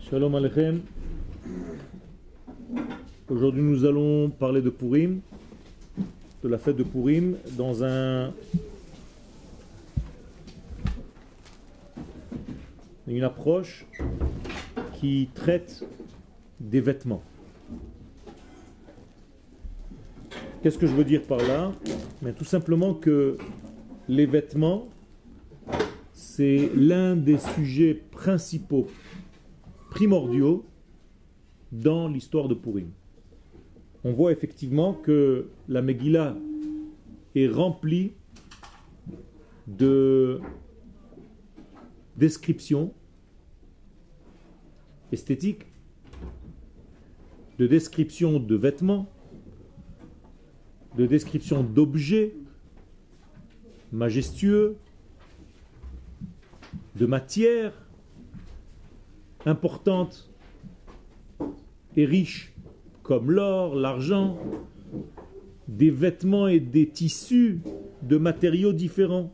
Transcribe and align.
Shalom 0.00 0.34
Alechem. 0.34 0.80
Aujourd'hui, 3.28 3.62
nous 3.62 3.84
allons 3.84 4.28
parler 4.28 4.60
de 4.60 4.70
Purim, 4.70 5.20
de 6.42 6.48
la 6.48 6.58
fête 6.58 6.74
de 6.74 6.82
Purim, 6.82 7.36
dans 7.56 7.84
un 7.84 8.32
une 13.06 13.22
approche 13.22 13.86
qui 14.94 15.28
traite 15.32 15.84
des 16.58 16.80
vêtements. 16.80 17.22
Qu'est-ce 20.60 20.76
que 20.76 20.88
je 20.88 20.94
veux 20.94 21.04
dire 21.04 21.22
par 21.22 21.38
là? 21.38 21.70
Tout 22.36 22.44
simplement 22.44 22.94
que 22.94 23.38
les 24.08 24.26
vêtements, 24.26 24.88
c'est 26.38 26.70
l'un 26.76 27.16
des 27.16 27.36
sujets 27.36 27.94
principaux, 27.94 28.86
primordiaux 29.90 30.64
dans 31.72 32.06
l'histoire 32.06 32.46
de 32.46 32.54
Purim. 32.54 32.92
On 34.04 34.12
voit 34.12 34.30
effectivement 34.30 34.94
que 34.94 35.48
la 35.68 35.82
Megillah 35.82 36.36
est 37.34 37.48
remplie 37.48 38.12
de 39.66 40.40
descriptions 42.16 42.94
esthétiques, 45.10 45.66
de 47.58 47.66
descriptions 47.66 48.38
de 48.38 48.54
vêtements, 48.54 49.10
de 50.96 51.04
descriptions 51.04 51.64
d'objets 51.64 52.32
majestueux, 53.90 54.76
de 56.96 57.06
matières 57.06 57.72
importantes 59.46 60.28
et 61.96 62.04
riches, 62.04 62.52
comme 63.02 63.30
l'or, 63.30 63.74
l'argent, 63.74 64.38
des 65.68 65.90
vêtements 65.90 66.48
et 66.48 66.60
des 66.60 66.88
tissus 66.88 67.60
de 68.02 68.16
matériaux 68.16 68.72
différents. 68.72 69.30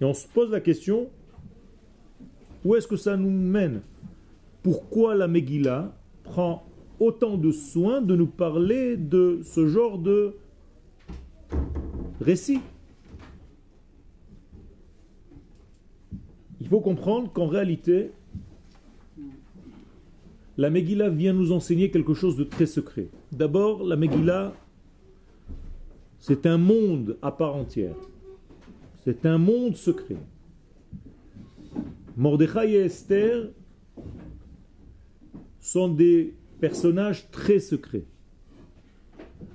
Et 0.00 0.04
on 0.04 0.14
se 0.14 0.26
pose 0.26 0.50
la 0.50 0.60
question, 0.60 1.08
où 2.64 2.74
est-ce 2.74 2.88
que 2.88 2.96
ça 2.96 3.16
nous 3.16 3.30
mène? 3.30 3.82
Pourquoi 4.62 5.14
la 5.14 5.28
Megillah 5.28 5.94
prend 6.24 6.66
autant 6.98 7.36
de 7.36 7.50
soin 7.50 8.00
de 8.00 8.14
nous 8.14 8.26
parler 8.26 8.96
de 8.96 9.40
ce 9.42 9.66
genre 9.66 9.98
de 9.98 10.34
récit? 12.20 12.60
Il 16.60 16.68
faut 16.68 16.80
comprendre 16.80 17.32
qu'en 17.32 17.46
réalité, 17.46 18.12
la 20.58 20.68
Megillah 20.68 21.08
vient 21.08 21.32
nous 21.32 21.52
enseigner 21.52 21.90
quelque 21.90 22.12
chose 22.14 22.36
de 22.36 22.44
très 22.44 22.66
secret. 22.66 23.08
D'abord, 23.32 23.82
la 23.82 23.96
Megillah, 23.96 24.52
c'est 26.18 26.44
un 26.44 26.58
monde 26.58 27.16
à 27.22 27.32
part 27.32 27.56
entière. 27.56 27.96
C'est 29.04 29.24
un 29.24 29.38
monde 29.38 29.76
secret. 29.76 30.18
Mordechai 32.16 32.72
et 32.72 32.84
Esther 32.84 33.48
sont 35.60 35.88
des 35.88 36.34
personnages 36.60 37.30
très 37.30 37.58
secrets. 37.58 38.04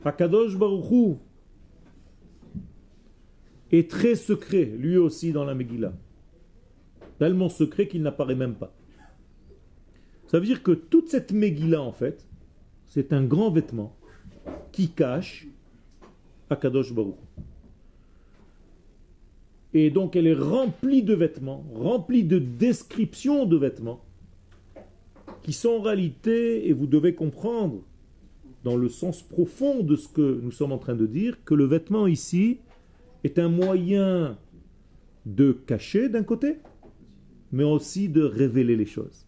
Akadosh 0.03 0.55
Baruchou 0.55 1.17
est 3.71 3.89
très 3.89 4.15
secret, 4.15 4.65
lui 4.65 4.97
aussi, 4.97 5.31
dans 5.31 5.43
la 5.43 5.55
Megillah. 5.55 5.93
Tellement 7.19 7.49
secret 7.49 7.87
qu'il 7.87 8.01
n'apparaît 8.01 8.35
même 8.35 8.55
pas. 8.55 8.73
Ça 10.27 10.39
veut 10.39 10.45
dire 10.45 10.63
que 10.63 10.71
toute 10.71 11.09
cette 11.09 11.31
Megillah, 11.31 11.81
en 11.81 11.91
fait, 11.91 12.25
c'est 12.85 13.13
un 13.13 13.23
grand 13.23 13.51
vêtement 13.51 13.95
qui 14.71 14.89
cache 14.89 15.47
Akadosh 16.49 16.93
Baruch. 16.93 17.15
Et 19.73 19.89
donc 19.89 20.15
elle 20.15 20.27
est 20.27 20.33
remplie 20.33 21.03
de 21.03 21.13
vêtements, 21.13 21.65
remplie 21.73 22.23
de 22.23 22.39
descriptions 22.39 23.45
de 23.45 23.57
vêtements, 23.57 24.03
qui 25.43 25.53
sont 25.53 25.69
en 25.69 25.81
réalité, 25.81 26.67
et 26.67 26.73
vous 26.73 26.87
devez 26.87 27.13
comprendre, 27.13 27.81
dans 28.63 28.77
le 28.77 28.89
sens 28.89 29.21
profond 29.21 29.83
de 29.83 29.95
ce 29.95 30.07
que 30.07 30.39
nous 30.41 30.51
sommes 30.51 30.71
en 30.71 30.77
train 30.77 30.95
de 30.95 31.05
dire, 31.05 31.43
que 31.43 31.53
le 31.53 31.65
vêtement 31.65 32.07
ici 32.07 32.59
est 33.23 33.37
un 33.37 33.49
moyen 33.49 34.37
de 35.25 35.51
cacher 35.51 36.09
d'un 36.09 36.23
côté, 36.23 36.57
mais 37.51 37.63
aussi 37.63 38.09
de 38.09 38.23
révéler 38.23 38.75
les 38.75 38.85
choses. 38.85 39.25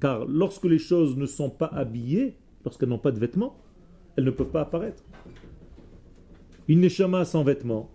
Car 0.00 0.26
lorsque 0.26 0.64
les 0.64 0.78
choses 0.78 1.16
ne 1.16 1.26
sont 1.26 1.50
pas 1.50 1.66
habillées, 1.66 2.36
lorsqu'elles 2.64 2.88
n'ont 2.88 2.98
pas 2.98 3.12
de 3.12 3.18
vêtements, 3.18 3.56
elles 4.16 4.24
ne 4.24 4.30
peuvent 4.30 4.50
pas 4.50 4.62
apparaître. 4.62 5.02
Une 6.68 6.80
neshama 6.80 7.24
sans 7.24 7.44
vêtements 7.44 7.90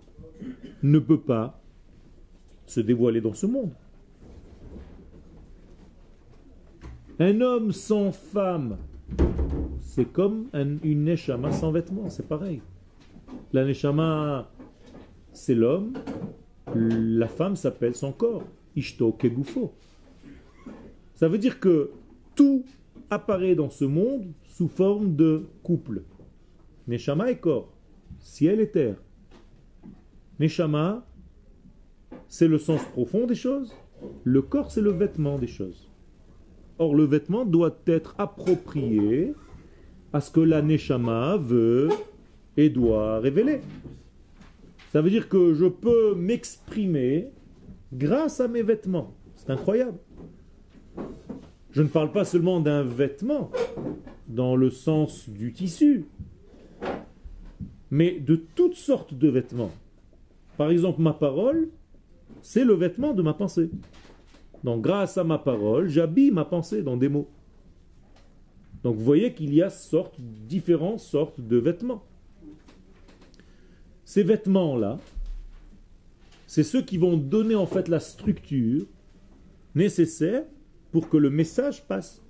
ne 0.81 0.99
peut 0.99 1.19
pas 1.19 1.61
se 2.65 2.79
dévoiler 2.79 3.21
dans 3.21 3.33
ce 3.33 3.45
monde. 3.45 3.71
Un 7.19 7.41
homme 7.41 7.71
sans 7.71 8.11
femme, 8.11 8.77
c'est 9.81 10.05
comme 10.05 10.47
une 10.53 11.03
neshama 11.03 11.51
sans 11.51 11.71
vêtements, 11.71 12.09
c'est 12.09 12.27
pareil. 12.27 12.61
La 13.53 13.65
neshama, 13.65 14.49
c'est 15.33 15.53
l'homme, 15.53 15.93
la 16.73 17.27
femme 17.27 17.55
s'appelle 17.55 17.95
son 17.95 18.11
corps. 18.11 18.43
Ishto 18.75 19.11
Kegufo. 19.11 19.73
Ça 21.15 21.27
veut 21.27 21.37
dire 21.37 21.59
que 21.59 21.91
tout 22.35 22.65
apparaît 23.09 23.55
dans 23.55 23.69
ce 23.69 23.85
monde 23.85 24.31
sous 24.45 24.67
forme 24.67 25.15
de 25.15 25.45
couple. 25.63 26.03
Neshama 26.87 27.31
et 27.31 27.37
corps, 27.37 27.71
ciel 28.19 28.59
et 28.59 28.69
terre. 28.69 28.95
Neshama, 30.39 31.05
c'est 32.27 32.47
le 32.47 32.57
sens 32.57 32.83
profond 32.85 33.27
des 33.27 33.35
choses. 33.35 33.73
Le 34.23 34.41
corps, 34.41 34.71
c'est 34.71 34.81
le 34.81 34.91
vêtement 34.91 35.37
des 35.37 35.47
choses. 35.47 35.89
Or, 36.79 36.95
le 36.95 37.03
vêtement 37.03 37.45
doit 37.45 37.77
être 37.85 38.15
approprié 38.17 39.33
à 40.13 40.21
ce 40.21 40.31
que 40.31 40.39
la 40.39 40.61
Neshama 40.61 41.37
veut 41.37 41.89
et 42.57 42.69
doit 42.69 43.19
révéler. 43.19 43.61
Ça 44.91 45.01
veut 45.01 45.09
dire 45.09 45.29
que 45.29 45.53
je 45.53 45.65
peux 45.65 46.15
m'exprimer 46.15 47.31
grâce 47.93 48.39
à 48.39 48.47
mes 48.47 48.63
vêtements. 48.63 49.13
C'est 49.35 49.49
incroyable. 49.49 49.97
Je 51.71 51.81
ne 51.81 51.87
parle 51.87 52.11
pas 52.11 52.25
seulement 52.25 52.59
d'un 52.59 52.83
vêtement 52.83 53.51
dans 54.27 54.55
le 54.55 54.69
sens 54.69 55.29
du 55.29 55.53
tissu, 55.53 56.05
mais 57.89 58.19
de 58.19 58.35
toutes 58.35 58.75
sortes 58.75 59.13
de 59.13 59.29
vêtements. 59.29 59.71
Par 60.57 60.69
exemple, 60.69 61.01
ma 61.01 61.13
parole, 61.13 61.69
c'est 62.41 62.63
le 62.63 62.73
vêtement 62.73 63.13
de 63.13 63.21
ma 63.21 63.33
pensée. 63.33 63.69
Donc 64.63 64.81
grâce 64.81 65.17
à 65.17 65.23
ma 65.23 65.37
parole, 65.37 65.87
j'habille 65.89 66.31
ma 66.31 66.45
pensée 66.45 66.83
dans 66.83 66.97
des 66.97 67.09
mots. 67.09 67.29
Donc 68.83 68.95
vous 68.95 69.03
voyez 69.03 69.33
qu'il 69.33 69.53
y 69.53 69.61
a 69.61 69.69
sortes, 69.69 70.15
différentes 70.19 70.99
sortes 70.99 71.39
de 71.39 71.57
vêtements. 71.57 72.03
Ces 74.05 74.23
vêtements-là, 74.23 74.99
c'est 76.51 76.63
ceux 76.63 76.81
qui 76.81 76.97
vont 76.97 77.15
donner 77.15 77.55
en 77.55 77.65
fait 77.65 77.87
la 77.87 78.01
structure 78.01 78.85
nécessaire 79.73 80.43
pour 80.91 81.07
que 81.07 81.15
le 81.15 81.29
message 81.29 81.87
passe. 81.87 82.21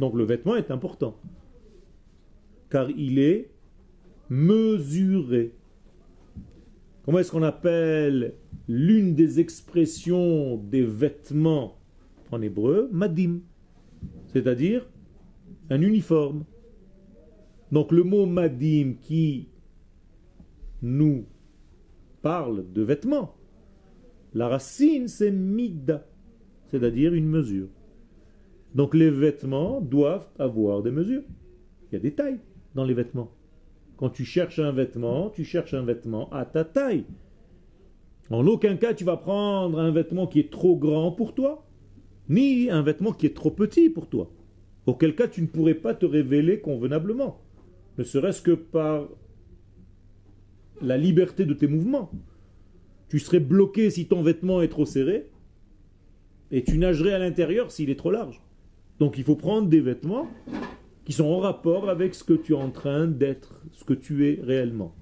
Donc 0.00 0.16
le 0.16 0.24
vêtement 0.24 0.56
est 0.56 0.72
important, 0.72 1.16
car 2.70 2.90
il 2.90 3.20
est 3.20 3.52
mesuré. 4.28 5.54
Comment 7.04 7.20
est-ce 7.20 7.30
qu'on 7.30 7.44
appelle 7.44 8.34
l'une 8.66 9.14
des 9.14 9.38
expressions 9.38 10.56
des 10.56 10.82
vêtements 10.82 11.78
en 12.32 12.42
hébreu? 12.42 12.88
Madim, 12.90 13.42
c'est-à-dire 14.32 14.88
un 15.70 15.80
uniforme. 15.80 16.44
Donc 17.70 17.92
le 17.92 18.02
mot 18.02 18.26
madim 18.26 18.94
qui 19.00 19.50
nous 20.82 21.26
parle 22.24 22.64
de 22.72 22.80
vêtements. 22.80 23.34
La 24.32 24.48
racine, 24.48 25.08
c'est 25.08 25.30
mida, 25.30 26.06
c'est-à-dire 26.68 27.12
une 27.12 27.28
mesure. 27.28 27.68
Donc 28.74 28.94
les 28.94 29.10
vêtements 29.10 29.82
doivent 29.82 30.30
avoir 30.38 30.82
des 30.82 30.90
mesures. 30.90 31.22
Il 31.86 31.92
y 31.92 31.96
a 31.96 32.00
des 32.00 32.14
tailles 32.14 32.40
dans 32.74 32.86
les 32.86 32.94
vêtements. 32.94 33.30
Quand 33.98 34.08
tu 34.08 34.24
cherches 34.24 34.58
un 34.58 34.72
vêtement, 34.72 35.28
tu 35.28 35.44
cherches 35.44 35.74
un 35.74 35.84
vêtement 35.84 36.30
à 36.32 36.46
ta 36.46 36.64
taille. 36.64 37.04
En 38.30 38.46
aucun 38.46 38.76
cas 38.76 38.94
tu 38.94 39.04
vas 39.04 39.18
prendre 39.18 39.78
un 39.78 39.90
vêtement 39.90 40.26
qui 40.26 40.40
est 40.40 40.50
trop 40.50 40.76
grand 40.76 41.12
pour 41.12 41.34
toi, 41.34 41.66
ni 42.30 42.70
un 42.70 42.80
vêtement 42.80 43.12
qui 43.12 43.26
est 43.26 43.36
trop 43.36 43.50
petit 43.50 43.90
pour 43.90 44.08
toi. 44.08 44.30
Auquel 44.86 45.14
cas 45.14 45.28
tu 45.28 45.42
ne 45.42 45.46
pourrais 45.46 45.74
pas 45.74 45.92
te 45.92 46.06
révéler 46.06 46.60
convenablement, 46.60 47.42
ne 47.98 48.02
serait-ce 48.02 48.40
que 48.40 48.52
par 48.52 49.08
la 50.80 50.96
liberté 50.96 51.44
de 51.44 51.54
tes 51.54 51.66
mouvements. 51.66 52.10
Tu 53.08 53.18
serais 53.18 53.40
bloqué 53.40 53.90
si 53.90 54.06
ton 54.06 54.22
vêtement 54.22 54.62
est 54.62 54.68
trop 54.68 54.86
serré, 54.86 55.30
Et 56.50 56.62
tu 56.62 56.78
nagerais 56.78 57.12
à 57.12 57.18
l'intérieur 57.18 57.72
s'il 57.72 57.90
est 57.90 57.98
trop 57.98 58.10
large. 58.10 58.40
Donc 58.98 59.18
il 59.18 59.24
faut 59.24 59.36
prendre 59.36 59.68
des 59.68 59.80
vêtements 59.80 60.28
qui 61.04 61.12
sont 61.12 61.24
en 61.24 61.38
rapport 61.38 61.88
avec 61.88 62.14
ce 62.14 62.22
que 62.22 62.34
tu 62.34 62.52
es 62.52 62.56
en 62.56 62.70
train 62.70 63.06
d'être, 63.06 63.60
ce 63.72 63.84
que 63.84 63.94
tu 63.94 64.28
es 64.28 64.40
réellement. 64.40 64.94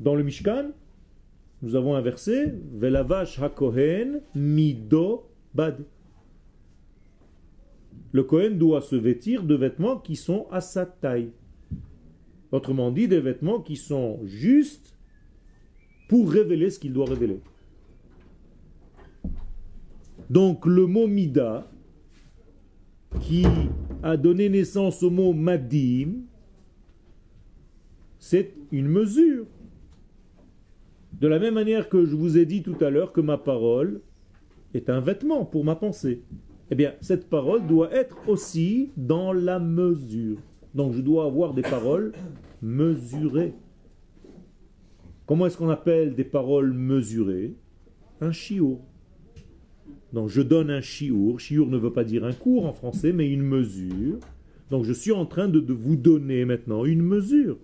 Dans 0.00 0.14
le 0.14 0.22
Mishkan, 0.22 0.70
nous 1.62 1.74
avons 1.74 1.94
un 1.94 2.00
verset 2.00 2.54
Velavash 2.74 3.38
hakohen 3.40 4.20
mido 4.34 5.28
bad. 5.54 5.84
Le 8.12 8.22
Kohen 8.24 8.56
doit 8.56 8.82
se 8.82 8.96
vêtir 8.96 9.42
de 9.42 9.54
vêtements 9.54 9.98
qui 9.98 10.16
sont 10.16 10.46
à 10.50 10.60
sa 10.60 10.86
taille. 10.86 11.30
Autrement 12.52 12.90
dit, 12.90 13.08
des 13.08 13.20
vêtements 13.20 13.60
qui 13.60 13.76
sont 13.76 14.20
justes 14.24 14.96
pour 16.08 16.30
révéler 16.30 16.70
ce 16.70 16.78
qu'il 16.78 16.92
doit 16.92 17.06
révéler. 17.06 17.40
Donc 20.30 20.66
le 20.66 20.86
mot 20.86 21.06
mida, 21.06 21.70
qui 23.20 23.44
a 24.02 24.16
donné 24.16 24.48
naissance 24.48 25.02
au 25.02 25.10
mot 25.10 25.32
madim, 25.32 26.22
c'est 28.18 28.54
une 28.72 28.88
mesure. 28.88 29.46
De 31.12 31.28
la 31.28 31.38
même 31.38 31.54
manière 31.54 31.88
que 31.88 32.04
je 32.04 32.14
vous 32.14 32.36
ai 32.36 32.44
dit 32.44 32.62
tout 32.62 32.76
à 32.80 32.90
l'heure 32.90 33.12
que 33.12 33.20
ma 33.20 33.38
parole 33.38 34.00
est 34.74 34.90
un 34.90 35.00
vêtement 35.00 35.44
pour 35.44 35.64
ma 35.64 35.76
pensée. 35.76 36.22
Eh 36.70 36.74
bien, 36.74 36.94
cette 37.00 37.30
parole 37.30 37.66
doit 37.66 37.92
être 37.92 38.28
aussi 38.28 38.90
dans 38.96 39.32
la 39.32 39.58
mesure. 39.58 40.38
Donc 40.76 40.92
je 40.92 41.00
dois 41.00 41.24
avoir 41.24 41.54
des 41.54 41.62
paroles 41.62 42.12
mesurées. 42.60 43.54
Comment 45.24 45.46
est-ce 45.46 45.56
qu'on 45.56 45.70
appelle 45.70 46.14
des 46.14 46.22
paroles 46.22 46.74
mesurées? 46.74 47.54
Un 48.20 48.30
chiour. 48.30 48.82
Donc 50.12 50.28
je 50.28 50.42
donne 50.42 50.70
un 50.70 50.82
chiour. 50.82 51.40
Chiour 51.40 51.68
ne 51.68 51.78
veut 51.78 51.94
pas 51.94 52.04
dire 52.04 52.26
un 52.26 52.34
cours 52.34 52.66
en 52.66 52.74
français, 52.74 53.14
mais 53.14 53.26
une 53.26 53.42
mesure. 53.42 54.18
Donc 54.70 54.84
je 54.84 54.92
suis 54.92 55.12
en 55.12 55.24
train 55.24 55.48
de, 55.48 55.72
vous 55.72 55.96
donner 55.96 56.44
maintenant 56.44 56.84
une 56.84 57.02
mesure. 57.02 57.56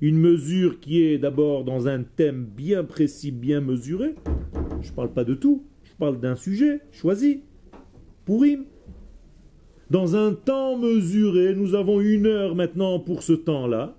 Une 0.00 0.16
mesure 0.16 0.78
qui 0.78 1.02
est 1.02 1.18
d'abord 1.18 1.64
dans 1.64 1.88
un 1.88 2.04
thème 2.04 2.44
bien 2.44 2.84
précis, 2.84 3.32
bien 3.32 3.60
mesuré. 3.60 4.14
Je 4.82 4.90
ne 4.90 4.94
parle 4.94 5.12
pas 5.12 5.24
de 5.24 5.34
tout, 5.34 5.64
je 5.82 5.92
parle 5.98 6.20
d'un 6.20 6.36
sujet 6.36 6.80
choisi. 6.92 7.42
Pourim. 8.24 8.66
Dans 9.90 10.14
un 10.14 10.34
temps 10.34 10.78
mesuré, 10.78 11.52
nous 11.56 11.74
avons 11.74 12.00
une 12.00 12.26
heure 12.26 12.54
maintenant 12.54 13.00
pour 13.00 13.24
ce 13.24 13.32
temps-là. 13.32 13.96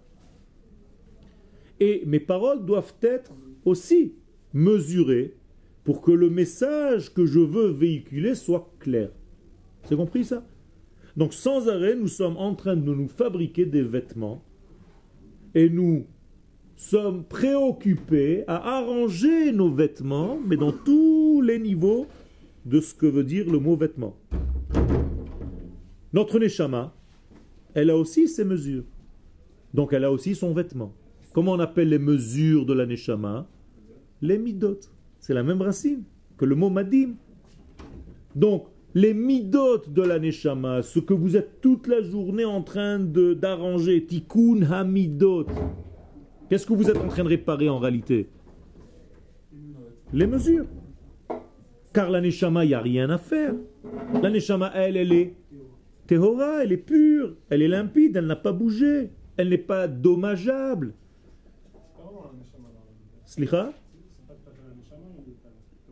Et 1.81 2.03
mes 2.05 2.21
paroles 2.21 2.65
doivent 2.65 2.93
être 3.01 3.33
aussi 3.65 4.13
mesurées 4.53 5.35
pour 5.83 6.01
que 6.01 6.11
le 6.11 6.29
message 6.29 7.13
que 7.13 7.25
je 7.25 7.39
veux 7.39 7.67
véhiculer 7.67 8.35
soit 8.35 8.71
clair. 8.79 9.09
C'est 9.83 9.97
compris 9.97 10.23
ça? 10.23 10.45
Donc 11.17 11.33
sans 11.33 11.67
arrêt, 11.67 11.95
nous 11.95 12.07
sommes 12.07 12.37
en 12.37 12.55
train 12.55 12.77
de 12.77 12.93
nous 12.93 13.09
fabriquer 13.09 13.65
des 13.65 13.81
vêtements 13.81 14.41
et 15.55 15.69
nous 15.69 16.05
sommes 16.77 17.25
préoccupés 17.25 18.45
à 18.47 18.77
arranger 18.77 19.51
nos 19.51 19.69
vêtements, 19.69 20.39
mais 20.47 20.55
dans 20.55 20.71
tous 20.71 21.41
les 21.41 21.59
niveaux 21.59 22.07
de 22.65 22.79
ce 22.79 22.93
que 22.93 23.07
veut 23.07 23.25
dire 23.25 23.51
le 23.51 23.59
mot 23.59 23.75
vêtement. 23.75 24.15
Notre 26.13 26.39
Neshama, 26.39 26.93
elle 27.73 27.89
a 27.89 27.97
aussi 27.97 28.27
ses 28.27 28.43
mesures. 28.43 28.83
Donc 29.73 29.93
elle 29.93 30.03
a 30.03 30.11
aussi 30.11 30.35
son 30.35 30.53
vêtement. 30.53 30.93
Comment 31.33 31.53
on 31.53 31.59
appelle 31.59 31.89
les 31.89 31.99
mesures 31.99 32.65
de 32.65 32.73
la 32.73 32.85
Neshama? 32.85 33.47
Les 34.21 34.37
midot. 34.37 34.79
C'est 35.19 35.33
la 35.33 35.43
même 35.43 35.61
racine 35.61 36.03
que 36.37 36.45
le 36.45 36.55
mot 36.55 36.69
madim. 36.69 37.13
Donc, 38.35 38.65
les 38.93 39.13
midot 39.13 39.77
de 39.87 40.01
la 40.01 40.17
neshama, 40.19 40.81
ce 40.81 40.99
que 40.99 41.13
vous 41.13 41.37
êtes 41.37 41.61
toute 41.61 41.87
la 41.87 42.01
journée 42.01 42.45
en 42.45 42.61
train 42.61 42.99
d'arranger, 42.99 44.05
tikkun 44.05 44.63
hamidot, 44.63 45.45
qu'est-ce 46.49 46.65
que 46.65 46.73
vous 46.73 46.89
êtes 46.89 46.97
en 46.97 47.07
train 47.07 47.23
de 47.23 47.29
réparer 47.29 47.69
en 47.69 47.79
réalité? 47.79 48.29
Les 50.11 50.27
mesures. 50.27 50.65
Car 51.93 52.09
la 52.09 52.21
neshama, 52.21 52.65
il 52.65 52.69
n'y 52.69 52.73
a 52.73 52.81
rien 52.81 53.09
à 53.11 53.17
faire. 53.17 53.53
La 54.21 54.29
neshama, 54.29 54.71
elle, 54.73 54.97
elle 54.97 55.13
est 55.13 55.35
tehora, 56.11 56.65
elle 56.65 56.73
est 56.73 56.77
pure, 56.77 57.37
elle 57.49 57.61
est 57.61 57.69
limpide, 57.69 58.17
elle 58.17 58.25
n'a 58.25 58.35
pas 58.35 58.51
bougé, 58.51 59.11
elle 59.37 59.47
n'est 59.47 59.57
pas 59.57 59.87
dommageable. 59.87 60.93
Slicha? 63.23 63.71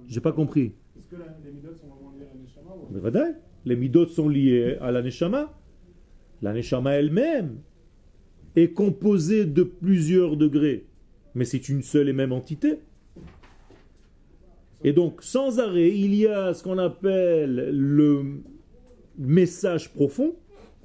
J'ai 0.08 0.20
pas 0.20 0.34
compris. 0.34 0.74
Est-ce 0.98 1.08
que 1.08 1.16
les 1.46 1.52
midot 1.54 1.74
sont 1.74 1.88
vraiment 1.88 2.12
liées 2.12 2.26
à 2.26 2.34
la 2.34 3.02
neshama 3.02 3.30
Les 3.64 3.76
midot 3.78 4.08
sont 4.08 4.28
liés 4.28 4.78
à 4.82 4.92
la 4.92 5.02
neshama. 5.02 5.58
La 6.42 6.52
neshama 6.52 6.96
elle-même 6.96 7.60
est 8.58 8.74
composée 8.74 9.46
de 9.46 9.64
plusieurs 9.64 10.36
degrés, 10.36 10.86
mais 11.34 11.46
c'est 11.46 11.70
une 11.70 11.82
seule 11.82 12.10
et 12.10 12.14
même 12.14 12.34
entité. 12.34 12.80
Et 14.84 14.92
donc, 14.92 15.24
sans 15.24 15.60
arrêt, 15.60 15.96
il 15.96 16.14
y 16.14 16.28
a 16.28 16.54
ce 16.54 16.62
qu'on 16.62 16.78
appelle 16.78 17.70
le 17.72 18.42
message 19.20 19.94
profond, 19.94 20.36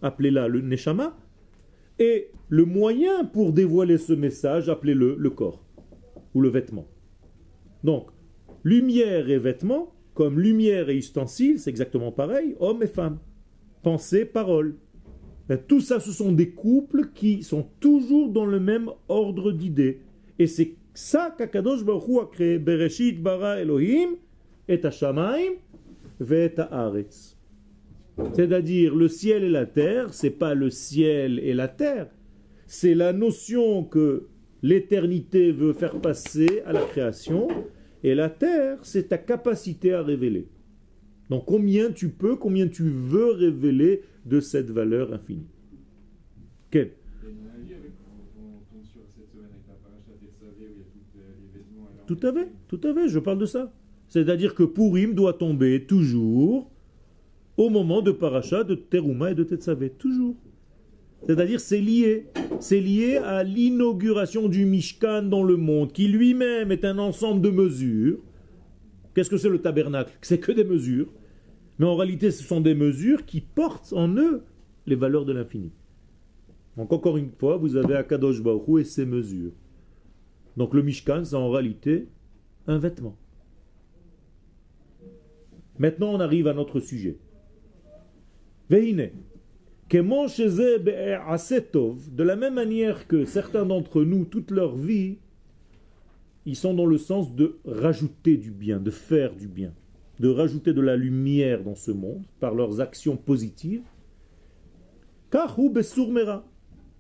appelez-la 0.02 0.48
le 0.48 0.60
neshama, 0.60 1.16
et 1.98 2.31
le 2.48 2.64
moyen 2.66 3.25
pour 3.25 3.52
dévoiler 3.52 3.96
ce 3.96 4.12
message, 4.12 4.69
appelez-le 4.69 5.16
le 5.19 5.31
corps 5.31 5.64
ou 6.34 6.40
le 6.40 6.48
vêtement. 6.48 6.86
Donc, 7.82 8.10
Lumière 8.64 9.28
et 9.28 9.38
vêtements, 9.38 9.92
comme 10.14 10.40
lumière 10.40 10.88
et 10.88 10.96
ustensiles, 10.96 11.58
c'est 11.58 11.69
exactement 11.69 12.10
pareil, 12.10 12.56
hommes 12.60 12.82
et 12.82 12.86
femmes. 12.86 13.19
Pensée, 13.82 14.25
parole. 14.25 14.76
Ben, 15.48 15.58
tout 15.58 15.80
ça, 15.80 16.00
ce 16.00 16.10
sont 16.10 16.32
des 16.32 16.48
couples 16.48 17.10
qui 17.14 17.42
sont 17.42 17.66
toujours 17.78 18.30
dans 18.30 18.46
le 18.46 18.58
même 18.58 18.88
ordre 19.08 19.52
d'idées. 19.52 20.00
Et 20.38 20.46
c'est 20.46 20.76
ça 20.94 21.34
qu'Akadosh 21.37 21.84
Baruch 21.84 22.08
Hu 22.08 22.19
a 22.20 22.25
créé. 22.25 22.58
Bereshit 22.58 23.22
bara 23.22 23.60
Elohim 23.60 24.16
et 24.66 24.82
Hashamaim 24.82 25.56
ve'et 26.19 26.58
haaretz. 26.58 27.33
C'est-à-dire, 28.34 28.94
le 28.94 29.08
ciel 29.08 29.44
et 29.44 29.50
la 29.50 29.66
terre, 29.66 30.14
c'est 30.14 30.31
pas 30.31 30.55
le 30.55 30.70
ciel 30.70 31.40
et 31.40 31.52
la 31.52 31.69
terre. 31.69 32.08
C'est 32.66 32.94
la 32.94 33.12
notion 33.12 33.84
que 33.84 34.28
l'éternité 34.62 35.52
veut 35.52 35.72
faire 35.72 36.00
passer 36.00 36.62
à 36.64 36.72
la 36.72 36.82
création 36.82 37.49
et 38.02 38.14
la 38.14 38.31
terre, 38.31 38.78
c'est 38.82 39.08
ta 39.08 39.19
capacité 39.19 39.93
à 39.93 40.02
révéler. 40.02 40.49
Donc 41.31 41.46
combien 41.46 41.90
tu 41.90 42.11
peux, 42.11 42.37
combien 42.37 42.69
tu 42.69 42.84
veux 42.84 43.33
révéler 43.33 44.02
de 44.26 44.40
cette 44.40 44.71
valeur 44.71 45.12
infinie. 45.12 45.49
Quel 46.71 46.92
Tout 52.06 52.18
à 52.23 52.33
fait, 52.35 52.52
tout 52.68 52.80
à 52.85 52.92
fait, 52.92 53.09
je 53.09 53.18
parle 53.18 53.38
de 53.38 53.47
ça. 53.47 53.73
C'est-à-dire 54.09 54.54
que 54.54 54.62
Purim 54.62 55.14
doit 55.14 55.33
tomber 55.33 55.87
toujours 55.87 56.71
au 57.56 57.70
moment 57.70 58.02
de 58.02 58.11
Paracha, 58.11 58.64
de 58.64 58.75
Teruma 58.75 59.30
et 59.30 59.34
de 59.34 59.44
Tetzavé, 59.44 59.90
toujours. 59.90 60.37
C'est-à-dire 61.26 61.61
c'est 61.61 61.80
lié. 61.80 62.26
C'est 62.61 62.80
lié 62.80 63.16
à 63.16 63.42
l'inauguration 63.42 64.49
du 64.49 64.66
Mishkan 64.66 65.23
dans 65.23 65.42
le 65.42 65.56
monde, 65.56 65.92
qui 65.92 66.08
lui-même 66.08 66.73
est 66.73 66.84
un 66.84 66.99
ensemble 66.99 67.40
de 67.40 67.50
mesures. 67.50 68.18
Qu'est-ce 69.14 69.30
que 69.30 69.37
c'est 69.37 69.49
le 69.49 69.61
tabernacle? 69.61 70.12
C'est 70.23 70.40
que 70.40 70.52
des 70.52 70.64
mesures. 70.64 71.12
Mais 71.78 71.87
en 71.87 71.96
réalité, 71.96 72.30
ce 72.30 72.42
sont 72.42 72.61
des 72.61 72.75
mesures 72.75 73.25
qui 73.25 73.40
portent 73.40 73.92
en 73.92 74.08
eux 74.16 74.42
les 74.87 74.96
valeurs 74.96 75.25
de 75.25 75.32
l'infini. 75.32 75.73
Donc 76.76 76.92
encore 76.92 77.16
une 77.16 77.30
fois, 77.30 77.56
vous 77.56 77.76
avez 77.76 77.94
Akadosh 77.94 78.42
Baruch 78.42 78.80
et 78.80 78.84
ses 78.84 79.06
mesures. 79.06 79.52
Donc 80.56 80.75
le 80.75 80.82
Mishkan, 80.82 81.25
c'est 81.25 81.37
en 81.37 81.50
réalité 81.50 82.08
un 82.66 82.78
vêtement. 82.78 83.16
Maintenant, 85.78 86.12
on 86.12 86.20
arrive 86.20 86.46
à 86.46 86.54
notre 86.54 86.80
sujet. 86.80 87.18
Veine. 88.71 89.11
De 89.90 92.23
la 92.23 92.37
même 92.37 92.54
manière 92.54 93.06
que 93.06 93.25
certains 93.25 93.66
d'entre 93.66 94.02
nous, 94.02 94.25
toute 94.25 94.50
leur 94.50 94.75
vie, 94.75 95.18
ils 96.47 96.56
sont 96.56 96.75
dans 96.75 96.87
le 96.87 96.99
sens 96.99 97.35
de 97.35 97.59
rajouter 97.64 98.37
du 98.37 98.50
bien, 98.50 98.80
de 98.80 98.90
faire 98.90 99.35
du 99.35 99.47
bien, 99.47 99.73
de 100.21 100.28
rajouter 100.28 100.73
de 100.73 100.80
la 100.80 100.97
lumière 100.97 101.62
dans 101.62 101.75
ce 101.75 101.90
monde 101.90 102.23
par 102.40 102.54
leurs 102.54 102.80
actions 102.80 103.16
positives. 103.16 103.83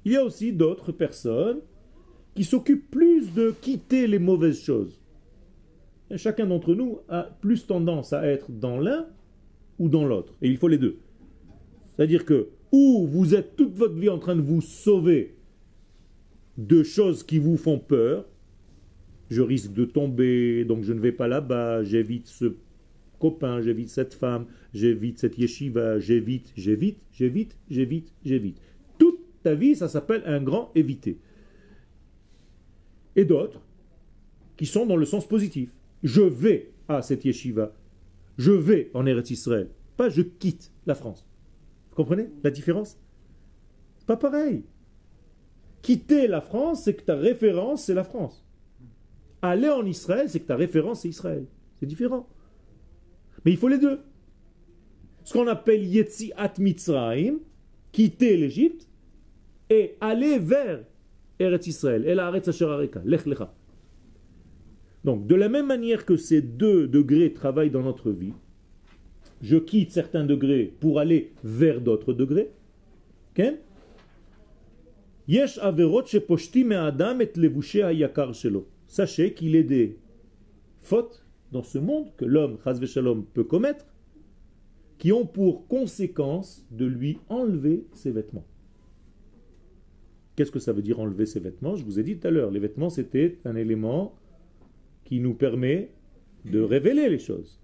Il 0.04 0.12
y 0.12 0.16
a 0.16 0.24
aussi 0.24 0.52
d'autres 0.52 0.92
personnes 0.92 1.60
qui 2.34 2.44
s'occupent 2.44 2.90
plus 2.90 3.32
de 3.32 3.54
quitter 3.60 4.06
les 4.06 4.18
mauvaises 4.18 4.60
choses. 4.60 5.00
Chacun 6.16 6.46
d'entre 6.46 6.74
nous 6.74 6.98
a 7.08 7.22
plus 7.40 7.66
tendance 7.66 8.12
à 8.12 8.26
être 8.26 8.50
dans 8.50 8.78
l'un 8.78 9.06
ou 9.78 9.88
dans 9.88 10.04
l'autre. 10.04 10.34
Et 10.42 10.48
il 10.48 10.58
faut 10.58 10.68
les 10.68 10.78
deux. 10.78 10.98
C'est-à-dire 11.96 12.24
que 12.24 12.48
ou 12.72 13.06
vous 13.06 13.34
êtes 13.34 13.56
toute 13.56 13.74
votre 13.74 13.94
vie 13.94 14.08
en 14.08 14.18
train 14.18 14.34
de 14.34 14.40
vous 14.40 14.60
sauver 14.60 15.36
de 16.58 16.82
choses 16.82 17.22
qui 17.22 17.38
vous 17.38 17.56
font 17.56 17.78
peur, 17.78 18.26
je 19.30 19.42
risque 19.42 19.72
de 19.72 19.84
tomber, 19.84 20.64
donc 20.64 20.82
je 20.82 20.92
ne 20.92 21.00
vais 21.00 21.12
pas 21.12 21.28
là-bas, 21.28 21.84
j'évite 21.84 22.26
ce 22.26 22.56
copain, 23.18 23.60
j'évite 23.60 23.90
cette 23.90 24.14
femme, 24.14 24.46
j'évite 24.72 25.18
cette 25.18 25.38
yeshiva, 25.38 25.98
j'évite, 25.98 26.52
j'évite, 26.56 26.98
j'évite, 27.12 27.56
j'évite, 27.70 28.12
j'évite. 28.24 28.60
Toute 28.98 29.20
ta 29.42 29.54
vie, 29.54 29.76
ça 29.76 29.88
s'appelle 29.88 30.22
un 30.26 30.42
grand 30.42 30.70
éviter. 30.74 31.18
Et 33.16 33.24
d'autres 33.24 33.60
qui 34.56 34.66
sont 34.66 34.86
dans 34.86 34.96
le 34.96 35.06
sens 35.06 35.26
positif. 35.26 35.70
Je 36.02 36.22
vais 36.22 36.72
à 36.88 37.02
cette 37.02 37.24
yeshiva, 37.24 37.72
je 38.36 38.52
vais 38.52 38.90
en 38.94 39.06
Eretz 39.06 39.30
Israël, 39.30 39.68
pas 39.96 40.08
je 40.08 40.22
quitte 40.22 40.70
la 40.86 40.94
France. 40.94 41.24
Comprenez 41.94 42.28
la 42.42 42.50
différence? 42.50 42.98
Pas 44.06 44.16
pareil. 44.16 44.64
Quitter 45.82 46.26
la 46.26 46.40
France, 46.40 46.84
c'est 46.84 46.94
que 46.94 47.02
ta 47.02 47.16
référence, 47.16 47.84
c'est 47.84 47.94
la 47.94 48.04
France. 48.04 48.44
Aller 49.42 49.68
en 49.68 49.84
Israël, 49.84 50.28
c'est 50.28 50.40
que 50.40 50.46
ta 50.46 50.56
référence, 50.56 51.02
c'est 51.02 51.08
Israël. 51.08 51.46
C'est 51.78 51.86
différent. 51.86 52.26
Mais 53.44 53.52
il 53.52 53.58
faut 53.58 53.68
les 53.68 53.78
deux. 53.78 54.00
Ce 55.24 55.32
qu'on 55.32 55.46
appelle 55.46 55.84
Yetziat 55.84 56.54
Mitzrayim, 56.58 57.38
quitter 57.92 58.36
l'Égypte, 58.36 58.88
et 59.70 59.96
aller 60.00 60.38
vers 60.38 60.84
Eretz 61.38 61.66
Israël. 61.66 62.04
El 62.06 62.20
Lech 63.04 63.26
Lecha. 63.26 63.54
Donc, 65.04 65.26
de 65.26 65.34
la 65.34 65.48
même 65.48 65.66
manière 65.66 66.06
que 66.06 66.16
ces 66.16 66.40
deux 66.40 66.88
degrés 66.88 67.32
travaillent 67.32 67.70
dans 67.70 67.82
notre 67.82 68.10
vie, 68.10 68.32
je 69.42 69.56
quitte 69.56 69.90
certains 69.90 70.24
degrés 70.24 70.72
pour 70.80 70.98
aller 70.98 71.32
vers 71.42 71.80
d'autres 71.80 72.12
degrés. 72.12 72.50
Sachez 78.86 79.34
qu'il 79.34 79.56
est 79.56 79.64
des 79.64 79.98
fautes 80.80 81.24
dans 81.50 81.62
ce 81.62 81.78
monde 81.78 82.08
que 82.16 82.24
l'homme, 82.24 82.58
shalom, 82.86 83.24
peut 83.24 83.44
commettre, 83.44 83.86
qui 84.98 85.12
ont 85.12 85.26
pour 85.26 85.66
conséquence 85.66 86.64
de 86.70 86.84
lui 86.84 87.18
enlever 87.28 87.86
ses 87.92 88.10
vêtements. 88.10 88.46
Qu'est-ce 90.36 90.50
que 90.50 90.58
ça 90.58 90.72
veut 90.72 90.82
dire 90.82 91.00
enlever 91.00 91.26
ses 91.26 91.40
vêtements? 91.40 91.76
Je 91.76 91.84
vous 91.84 91.98
ai 91.98 92.02
dit 92.02 92.18
tout 92.18 92.26
à 92.26 92.30
l'heure, 92.30 92.50
les 92.50 92.60
vêtements 92.60 92.90
c'était 92.90 93.38
un 93.44 93.56
élément 93.56 94.14
qui 95.04 95.20
nous 95.20 95.34
permet 95.34 95.90
de 96.44 96.60
révéler 96.60 97.08
les 97.08 97.18
choses. 97.18 97.60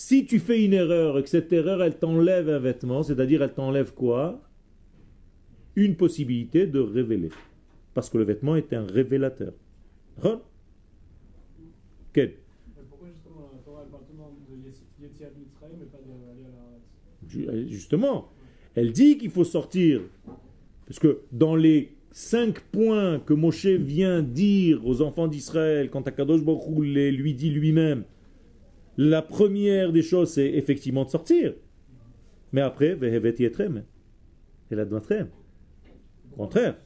Si 0.00 0.26
tu 0.26 0.38
fais 0.38 0.64
une 0.64 0.74
erreur 0.74 1.18
et 1.18 1.24
que 1.24 1.28
cette 1.28 1.52
erreur 1.52 1.82
elle 1.82 1.98
t'enlève 1.98 2.48
un 2.48 2.60
vêtement, 2.60 3.02
c'est-à-dire 3.02 3.42
elle 3.42 3.52
t'enlève 3.52 3.92
quoi? 3.94 4.40
Une 5.74 5.96
possibilité 5.96 6.68
de 6.68 6.78
révéler. 6.78 7.30
Parce 7.94 8.08
que 8.08 8.16
le 8.16 8.22
vêtement 8.22 8.54
est 8.54 8.72
un 8.72 8.86
révélateur. 8.86 9.54
Quel 12.12 12.34
Justement, 17.66 18.28
elle 18.76 18.92
dit 18.92 19.18
qu'il 19.18 19.30
faut 19.30 19.42
sortir. 19.42 20.02
Parce 20.86 21.00
que 21.00 21.22
dans 21.32 21.56
les 21.56 21.96
cinq 22.12 22.60
points 22.70 23.18
que 23.18 23.34
Moshe 23.34 23.66
vient 23.66 24.22
dire 24.22 24.86
aux 24.86 25.02
enfants 25.02 25.26
d'Israël 25.26 25.90
quand 25.90 26.06
Akadosh 26.06 26.44
Baruch 26.44 26.84
les 26.84 27.10
lui 27.10 27.34
dit 27.34 27.50
lui-même, 27.50 28.04
la 28.98 29.22
première 29.22 29.92
des 29.92 30.02
choses, 30.02 30.32
c'est 30.32 30.50
effectivement 30.54 31.04
de 31.04 31.10
sortir. 31.10 31.54
Mais 32.52 32.60
après, 32.60 32.94
Vehevet 32.94 33.36
Yetrem. 33.38 33.84
Et 34.70 34.74
la 34.74 34.82
Au 34.82 36.36
contraire. 36.36 36.76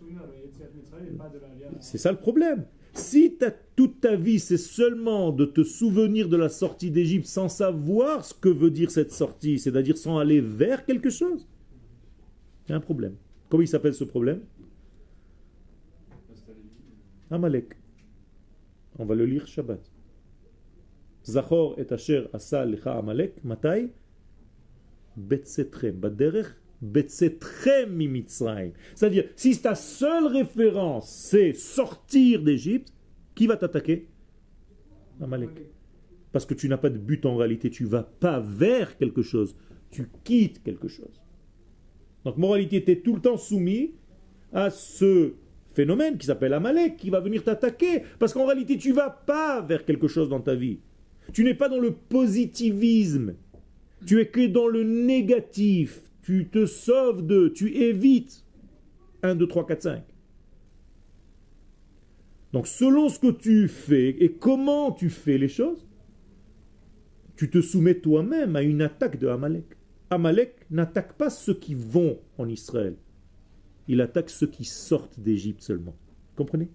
C'est 1.81 1.99
ça 1.99 2.13
le 2.13 2.19
problème. 2.19 2.67
Si 2.93 3.39
toute 3.75 4.03
ta 4.03 4.15
vie, 4.17 4.39
c'est 4.39 4.59
seulement 4.59 5.33
de 5.33 5.47
te 5.47 5.65
souvenir 5.65 6.29
de 6.29 6.37
la 6.37 6.51
sortie 6.51 6.91
d'Égypte 6.91 7.25
sans 7.25 7.49
savoir 7.49 8.27
ce 8.27 8.35
que 8.35 8.51
veut 8.51 8.71
dire 8.71 8.91
cette 8.91 9.13
sortie, 9.13 9.59
c'est-à-dire 9.59 9.97
sans 9.97 10.19
aller 10.19 10.43
vers 10.43 10.85
quelque 10.85 11.09
chose, 11.09 11.49
il 12.69 12.75
un 12.75 12.81
problème. 12.81 13.17
Comment 13.49 13.63
il 13.63 13.69
s'appelle 13.69 13.95
ce 13.95 14.05
problème? 14.05 14.43
Amalek. 17.31 17.75
On 18.99 19.07
va 19.07 19.15
le 19.15 19.25
lire 19.25 19.47
Shabbat. 19.47 19.92
Zachor 21.25 21.79
et 21.79 21.93
Asher 21.93 22.27
asa 22.33 22.65
lecha 22.65 22.97
Amalek. 22.97 23.43
Matai 23.45 23.91
Betsetrem. 25.17 25.93
Baderech 25.93 26.47
Betsetrem. 26.81 28.01
C'est-à-dire, 28.95 29.29
si 29.37 29.61
ta 29.61 29.75
seule 29.75 30.27
référence 30.27 31.11
c'est 31.11 31.53
sortir 31.53 32.43
d'Égypte, 32.43 32.93
qui 33.35 33.47
va 33.47 33.57
t'attaquer? 33.57 34.09
Amalek. 35.21 35.51
Parce 36.33 36.47
que 36.47 36.55
tu 36.55 36.69
n'as 36.69 36.79
pas 36.79 36.91
de 36.91 36.99
but 36.99 37.25
en 37.27 37.37
réalité, 37.37 37.71
tu 37.71 37.85
vas 37.85 38.03
pas 38.03 38.41
vers 38.41 38.97
quelque 38.97 39.23
chose, 39.23 39.55
tu 39.91 40.09
quittes 40.25 40.63
quelque 40.63 40.89
chose. 40.89 41.23
Donc 42.25 42.37
moralité, 42.37 42.83
tu 42.83 42.91
es 42.93 43.01
tout 43.01 43.15
le 43.15 43.21
temps 43.21 43.37
soumis 43.37 43.95
à 44.53 44.71
ce 44.71 45.35
phénomène 45.75 46.19
qui 46.19 46.27
s'appelle 46.27 46.53
Amalek, 46.53 46.97
qui 46.97 47.11
va 47.11 47.21
venir 47.21 47.45
t'attaquer, 47.45 48.03
parce 48.19 48.33
qu'en 48.33 48.47
réalité, 48.47 48.77
tu 48.77 48.93
vas 48.93 49.11
pas 49.11 49.61
vers 49.61 49.85
quelque 49.85 50.09
chose 50.09 50.29
dans 50.29 50.41
ta 50.41 50.55
vie. 50.55 50.81
Tu 51.33 51.45
n'es 51.45 51.55
pas 51.55 51.69
dans 51.69 51.79
le 51.79 51.93
positivisme, 51.93 53.35
tu 54.07 54.21
es 54.21 54.27
que 54.27 54.47
dans 54.47 54.67
le 54.67 54.83
négatif, 54.83 56.03
tu 56.23 56.49
te 56.49 56.67
sauves 56.67 57.27
de, 57.27 57.49
tu 57.49 57.75
évites 57.75 58.45
1, 59.23 59.37
2, 59.37 59.47
3, 59.47 59.67
4, 59.67 59.83
5. 59.83 60.03
Donc 62.53 62.67
selon 62.67 63.09
ce 63.09 63.19
que 63.19 63.31
tu 63.31 63.69
fais 63.69 64.11
et 64.11 64.33
comment 64.33 64.93
tu 64.93 65.09
fais 65.09 65.39
les 65.39 65.49
choses, 65.49 65.87
tu 67.37 67.49
te 67.49 67.61
soumets 67.61 67.95
toi-même 67.95 68.57
à 68.57 68.63
une 68.63 68.83
attaque 68.83 69.19
de 69.19 69.29
Amalek. 69.29 69.77
Amalek 70.11 70.67
n'attaque 70.71 71.15
pas 71.15 71.31
ceux 71.31 71.55
qui 71.55 71.75
vont 71.75 72.19
en 72.37 72.49
Israël 72.49 72.97
il 73.89 74.01
attaque 74.01 74.31
ceux 74.31 74.47
qui 74.47 74.65
sortent 74.65 75.19
d'Égypte 75.21 75.63
seulement. 75.63 75.95
Comprenez? 76.37 76.69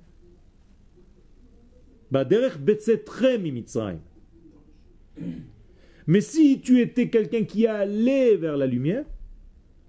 mais 6.07 6.21
si 6.21 6.59
tu 6.61 6.81
étais 6.81 7.09
quelqu'un 7.09 7.43
qui 7.43 7.67
allait 7.67 8.35
vers 8.37 8.57
la 8.57 8.67
lumière, 8.67 9.05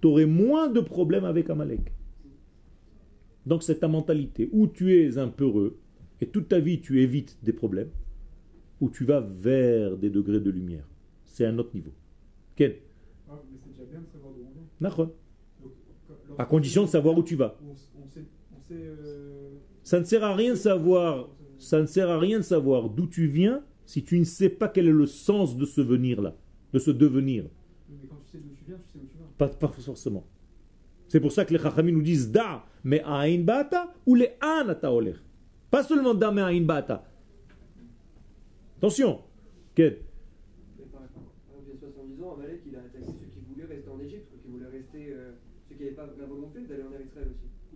tu 0.01 0.09
aurais 0.09 0.27
moins 0.27 0.69
de 0.69 0.81
problèmes 0.81 1.25
avec 1.25 1.51
Amalek. 1.51 1.93
Donc 3.47 3.63
c'est 3.63 3.81
ta 3.81 3.89
mentalité. 3.89 4.49
Ou 4.53 4.67
tu 4.67 4.95
es 4.95 5.19
un 5.19 5.29
peureux, 5.29 5.79
et 6.21 6.27
toute 6.27 6.49
ta 6.49 6.61
vie 6.61 6.81
tu 6.81 7.03
évites 7.03 7.37
des 7.43 7.53
problèmes, 7.53 7.91
ou 8.81 8.91
tu 8.91 9.05
vas 9.05 9.21
vers 9.21 9.97
des 9.97 10.11
degrés 10.11 10.41
de 10.41 10.51
lumière. 10.51 10.87
C'est 11.25 11.47
un 11.47 11.59
autre 11.59 11.75
niveau. 11.75 11.93
Quel 12.57 12.77
à 16.39 16.45
condition 16.45 16.83
de 16.83 16.89
savoir 16.89 17.19
où 17.19 17.23
tu 17.23 17.37
vas. 17.37 17.57
Euh, 18.71 19.51
ça 19.83 19.99
ne 19.99 20.05
sert 20.05 20.23
à 20.23 20.35
rien 20.35 20.51
de 20.51 20.59
savoir, 20.59 21.29
ça 21.59 21.81
ne 21.81 21.87
sert 21.87 22.09
à 22.11 22.19
rien 22.19 22.39
de 22.39 22.45
savoir 22.45 22.91
d'où 22.91 23.07
tu 23.07 23.27
viens 23.27 23.63
si 23.89 24.05
tu 24.05 24.19
ne 24.19 24.25
sais 24.25 24.51
pas 24.51 24.69
quel 24.69 24.87
est 24.87 24.93
le 24.93 25.07
sens 25.07 25.57
de 25.57 25.65
ce 25.65 25.81
venir-là, 25.81 26.37
de 26.75 26.79
ce 26.79 26.91
devenir. 26.91 27.45
Mais 27.89 28.07
quand 28.07 28.17
tu 28.23 28.33
sais 28.33 28.39
d'où 28.39 28.55
tu 28.55 28.65
viens, 28.67 28.77
tu 28.77 28.93
sais 28.93 28.99
où 29.03 29.07
tu 29.07 29.17
vas. 29.17 29.49
Pas, 29.49 29.69
forcément. 29.69 30.27
C'est 31.09 31.21
pour 31.21 31.33
ça 31.33 31.47
que 31.47 31.55
les 31.55 31.59
Chachamim 31.59 31.93
nous 31.93 32.03
disent 32.03 32.31
da, 32.31 32.67
mais 32.85 33.03
aïn 33.03 33.45
bata 33.45 33.91
ou 34.05 34.15
les 34.15 34.33
anata 34.43 34.93
oler. 34.93 35.15
Pas 35.71 35.83
seulement 35.83 36.13
da, 36.13 36.31
mais 36.31 36.43
aïn 36.43 36.67
bata. 36.67 37.03
Attention. 38.77 39.23
Quel 39.75 40.03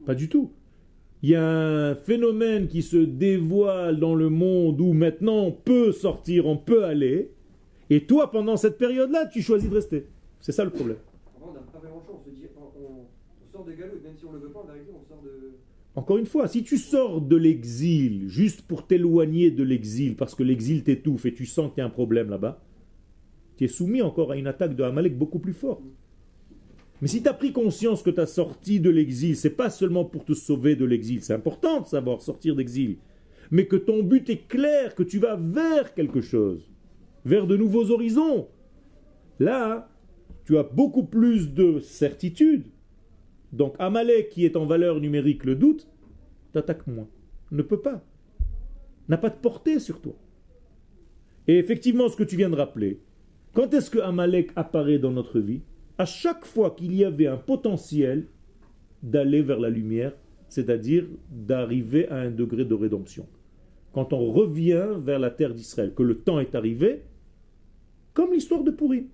Pas 0.04 0.14
du 0.14 0.28
tout. 0.28 0.52
Il 1.22 1.30
y 1.30 1.36
a 1.36 1.90
un 1.90 1.94
phénomène 1.94 2.66
qui 2.66 2.82
se 2.82 2.96
dévoile 2.96 4.00
dans 4.00 4.16
le 4.16 4.28
monde 4.28 4.80
où 4.80 4.92
maintenant 4.92 5.38
on 5.44 5.52
peut 5.52 5.92
sortir, 5.92 6.46
on 6.46 6.56
peut 6.56 6.84
aller. 6.84 7.30
Et 7.90 8.04
toi, 8.06 8.30
pendant 8.30 8.56
cette 8.56 8.76
période-là, 8.76 9.26
tu 9.26 9.40
choisis 9.40 9.70
de 9.70 9.74
rester. 9.74 10.06
C'est 10.40 10.50
ça 10.50 10.64
le 10.64 10.70
problème. 10.70 10.96
Encore 15.94 16.16
une 16.16 16.26
fois, 16.26 16.48
si 16.48 16.64
tu 16.64 16.78
sors 16.78 17.20
de 17.20 17.36
l'exil 17.36 18.28
juste 18.28 18.62
pour 18.62 18.86
t'éloigner 18.86 19.50
de 19.50 19.62
l'exil, 19.62 20.16
parce 20.16 20.34
que 20.34 20.42
l'exil 20.42 20.82
t'étouffe 20.82 21.26
et 21.26 21.34
tu 21.34 21.46
sens 21.46 21.70
qu'il 21.70 21.78
y 21.78 21.82
a 21.82 21.86
un 21.86 21.90
problème 21.90 22.30
là-bas, 22.30 22.60
tu 23.56 23.64
es 23.64 23.68
soumis 23.68 24.02
encore 24.02 24.32
à 24.32 24.36
une 24.36 24.46
attaque 24.46 24.74
de 24.74 24.82
Amalek 24.82 25.16
beaucoup 25.16 25.38
plus 25.38 25.52
forte. 25.52 25.82
Mais 27.02 27.08
si 27.08 27.20
tu 27.20 27.28
as 27.28 27.34
pris 27.34 27.52
conscience 27.52 28.00
que 28.00 28.10
tu 28.10 28.20
as 28.20 28.26
sorti 28.26 28.78
de 28.78 28.88
l'exil, 28.88 29.36
c'est 29.36 29.50
pas 29.50 29.70
seulement 29.70 30.04
pour 30.04 30.24
te 30.24 30.34
sauver 30.34 30.76
de 30.76 30.84
l'exil, 30.84 31.20
c'est 31.20 31.34
important 31.34 31.80
de 31.80 31.86
savoir 31.86 32.22
sortir 32.22 32.54
d'exil, 32.54 32.96
mais 33.50 33.66
que 33.66 33.74
ton 33.74 34.04
but 34.04 34.30
est 34.30 34.46
clair, 34.46 34.94
que 34.94 35.02
tu 35.02 35.18
vas 35.18 35.34
vers 35.34 35.94
quelque 35.94 36.20
chose, 36.20 36.70
vers 37.24 37.48
de 37.48 37.56
nouveaux 37.56 37.90
horizons. 37.90 38.46
Là, 39.40 39.90
tu 40.44 40.56
as 40.58 40.62
beaucoup 40.62 41.02
plus 41.02 41.52
de 41.52 41.80
certitude. 41.80 42.68
Donc 43.52 43.74
Amalek, 43.80 44.28
qui 44.28 44.44
est 44.44 44.56
en 44.56 44.66
valeur 44.66 45.00
numérique 45.00 45.44
le 45.44 45.56
doute, 45.56 45.88
t'attaque 46.52 46.86
moins. 46.86 47.08
Ne 47.50 47.62
peut 47.62 47.80
pas. 47.80 48.04
N'a 49.08 49.18
pas 49.18 49.30
de 49.30 49.34
portée 49.34 49.80
sur 49.80 50.00
toi. 50.00 50.14
Et 51.48 51.58
effectivement, 51.58 52.08
ce 52.08 52.16
que 52.16 52.22
tu 52.22 52.36
viens 52.36 52.50
de 52.50 52.54
rappeler, 52.54 53.00
Quand 53.54 53.74
est-ce 53.74 53.90
que 53.90 53.98
Amalek 53.98 54.50
apparaît 54.56 54.98
dans 54.98 55.10
notre 55.10 55.38
vie? 55.38 55.60
À 56.02 56.04
chaque 56.04 56.44
fois 56.44 56.72
qu'il 56.72 56.96
y 56.96 57.04
avait 57.04 57.28
un 57.28 57.36
potentiel 57.36 58.26
d'aller 59.04 59.40
vers 59.40 59.60
la 59.60 59.70
lumière, 59.70 60.12
c'est-à-dire 60.48 61.04
d'arriver 61.30 62.08
à 62.08 62.16
un 62.16 62.30
degré 62.32 62.64
de 62.64 62.74
rédemption. 62.74 63.28
Quand 63.92 64.12
on 64.12 64.32
revient 64.32 64.84
vers 64.98 65.20
la 65.20 65.30
terre 65.30 65.54
d'Israël, 65.54 65.94
que 65.94 66.02
le 66.02 66.18
temps 66.18 66.40
est 66.40 66.56
arrivé, 66.56 67.04
comme 68.14 68.32
l'histoire 68.32 68.64
de 68.64 68.72
Purim. 68.72 69.04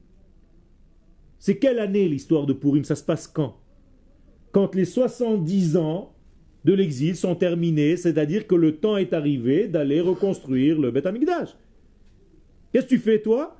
C'est 1.38 1.58
quelle 1.58 1.78
année 1.78 2.08
l'histoire 2.08 2.46
de 2.46 2.54
Purim? 2.54 2.84
Ça 2.84 2.96
se 2.96 3.04
passe 3.04 3.26
quand? 3.26 3.58
Quand 4.50 4.74
les 4.74 4.86
70 4.86 5.76
ans 5.76 6.14
de 6.64 6.72
l'exil 6.72 7.14
sont 7.16 7.34
terminés, 7.34 7.98
c'est-à-dire 7.98 8.46
que 8.46 8.54
le 8.54 8.76
temps 8.76 8.96
est 8.96 9.12
arrivé 9.12 9.68
d'aller 9.68 10.00
reconstruire 10.00 10.80
le 10.80 10.90
Beth 10.90 11.04
Amikdash. 11.04 11.54
Qu'est-ce 12.72 12.86
que 12.86 12.94
tu 12.94 12.98
fais 12.98 13.20
toi? 13.20 13.58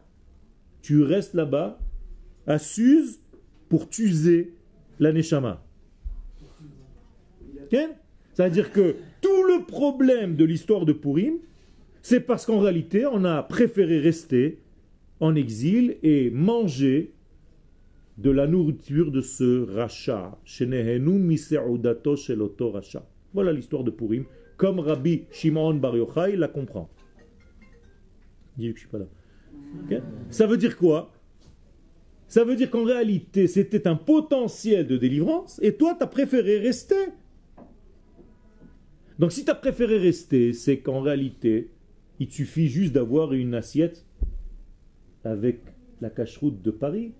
Tu 0.80 1.02
restes 1.02 1.34
là-bas 1.34 1.78
à 2.48 2.58
Suse 2.58 3.20
pour 3.68 3.88
t'user 3.88 4.54
la 4.98 5.12
Neshama. 5.12 5.64
C'est-à-dire 8.34 8.72
que 8.72 8.96
tout 9.20 9.44
le 9.44 9.64
problème 9.64 10.34
de 10.34 10.44
l'histoire 10.44 10.86
de 10.86 10.92
Purim, 10.92 11.34
c'est 12.02 12.20
parce 12.20 12.46
qu'en 12.46 12.60
réalité, 12.60 13.04
on 13.06 13.24
a 13.24 13.42
préféré 13.42 13.98
rester 13.98 14.58
en 15.20 15.34
exil 15.34 15.98
et 16.02 16.30
manger 16.30 17.12
de 18.16 18.30
la 18.30 18.46
nourriture 18.46 19.12
de 19.12 19.20
ce 19.20 19.70
rachat. 19.74 20.38
Voilà 23.34 23.52
l'histoire 23.52 23.84
de 23.84 23.90
Purim, 23.90 24.24
comme 24.56 24.80
Rabbi 24.80 25.24
Shimon 25.30 25.74
Bar 25.74 25.96
Yochai 25.96 26.36
la 26.36 26.48
comprend. 26.48 26.88
Dis 28.56 28.68
que 28.70 28.74
je 28.74 28.80
suis 28.80 28.88
pas 28.88 28.98
là. 28.98 29.06
Ça 30.30 30.46
veut 30.46 30.56
dire 30.56 30.76
quoi 30.76 31.12
Ça 32.28 32.44
veut 32.44 32.56
dire 32.56 32.70
qu'en 32.70 32.84
réalité, 32.84 33.46
c'était 33.46 33.88
un 33.88 33.96
potentiel 33.96 34.86
de 34.86 34.96
délivrance 34.96 35.58
et 35.62 35.74
toi, 35.74 35.94
tu 35.96 36.04
as 36.04 36.06
préféré 36.06 36.58
rester. 36.58 36.94
Donc 39.18 39.32
si 39.32 39.44
tu 39.44 39.50
as 39.50 39.54
préféré 39.54 39.98
rester, 39.98 40.52
c'est 40.52 40.78
qu'en 40.78 41.00
réalité, 41.00 41.70
il 42.20 42.30
suffit 42.30 42.68
juste 42.68 42.92
d'avoir 42.92 43.32
une 43.32 43.54
assiette 43.54 44.04
avec 45.24 45.60
la 46.00 46.10
cache-route 46.10 46.62
de 46.62 46.70
Paris. 46.70 47.12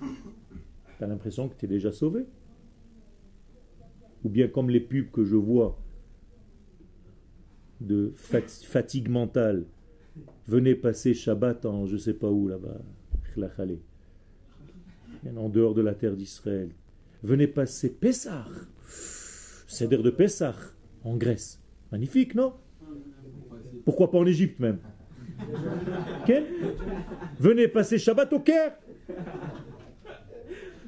Tu 0.00 1.04
as 1.04 1.06
l'impression 1.06 1.48
que 1.48 1.54
tu 1.58 1.66
es 1.66 1.68
déjà 1.68 1.92
sauvé. 1.92 2.24
Ou 4.24 4.28
bien 4.28 4.48
comme 4.48 4.70
les 4.70 4.80
pubs 4.80 5.10
que 5.10 5.24
je 5.24 5.36
vois 5.36 5.78
de 7.80 8.12
fatigue 8.14 9.08
mentale. 9.08 9.64
Venez 10.46 10.74
passer 10.74 11.14
Shabbat 11.14 11.64
en 11.64 11.86
je 11.86 11.96
sais 11.96 12.14
pas 12.14 12.30
où 12.30 12.46
là-bas, 12.46 12.80
en 15.36 15.48
dehors 15.48 15.74
de 15.74 15.82
la 15.82 15.94
terre 15.94 16.16
d'Israël. 16.16 16.70
Venez 17.22 17.46
passer 17.46 17.90
Pessah 17.90 18.46
Seder 19.66 19.98
de 19.98 20.10
Pessah 20.10 20.54
en 21.04 21.16
Grèce. 21.16 21.60
Magnifique, 21.92 22.34
non? 22.34 22.54
Pourquoi 23.84 24.10
pas 24.10 24.18
en 24.18 24.26
Égypte 24.26 24.58
même? 24.60 24.78
Venez 27.38 27.68
passer 27.68 27.98
Shabbat 27.98 28.32
au 28.32 28.40
Caire. 28.40 28.76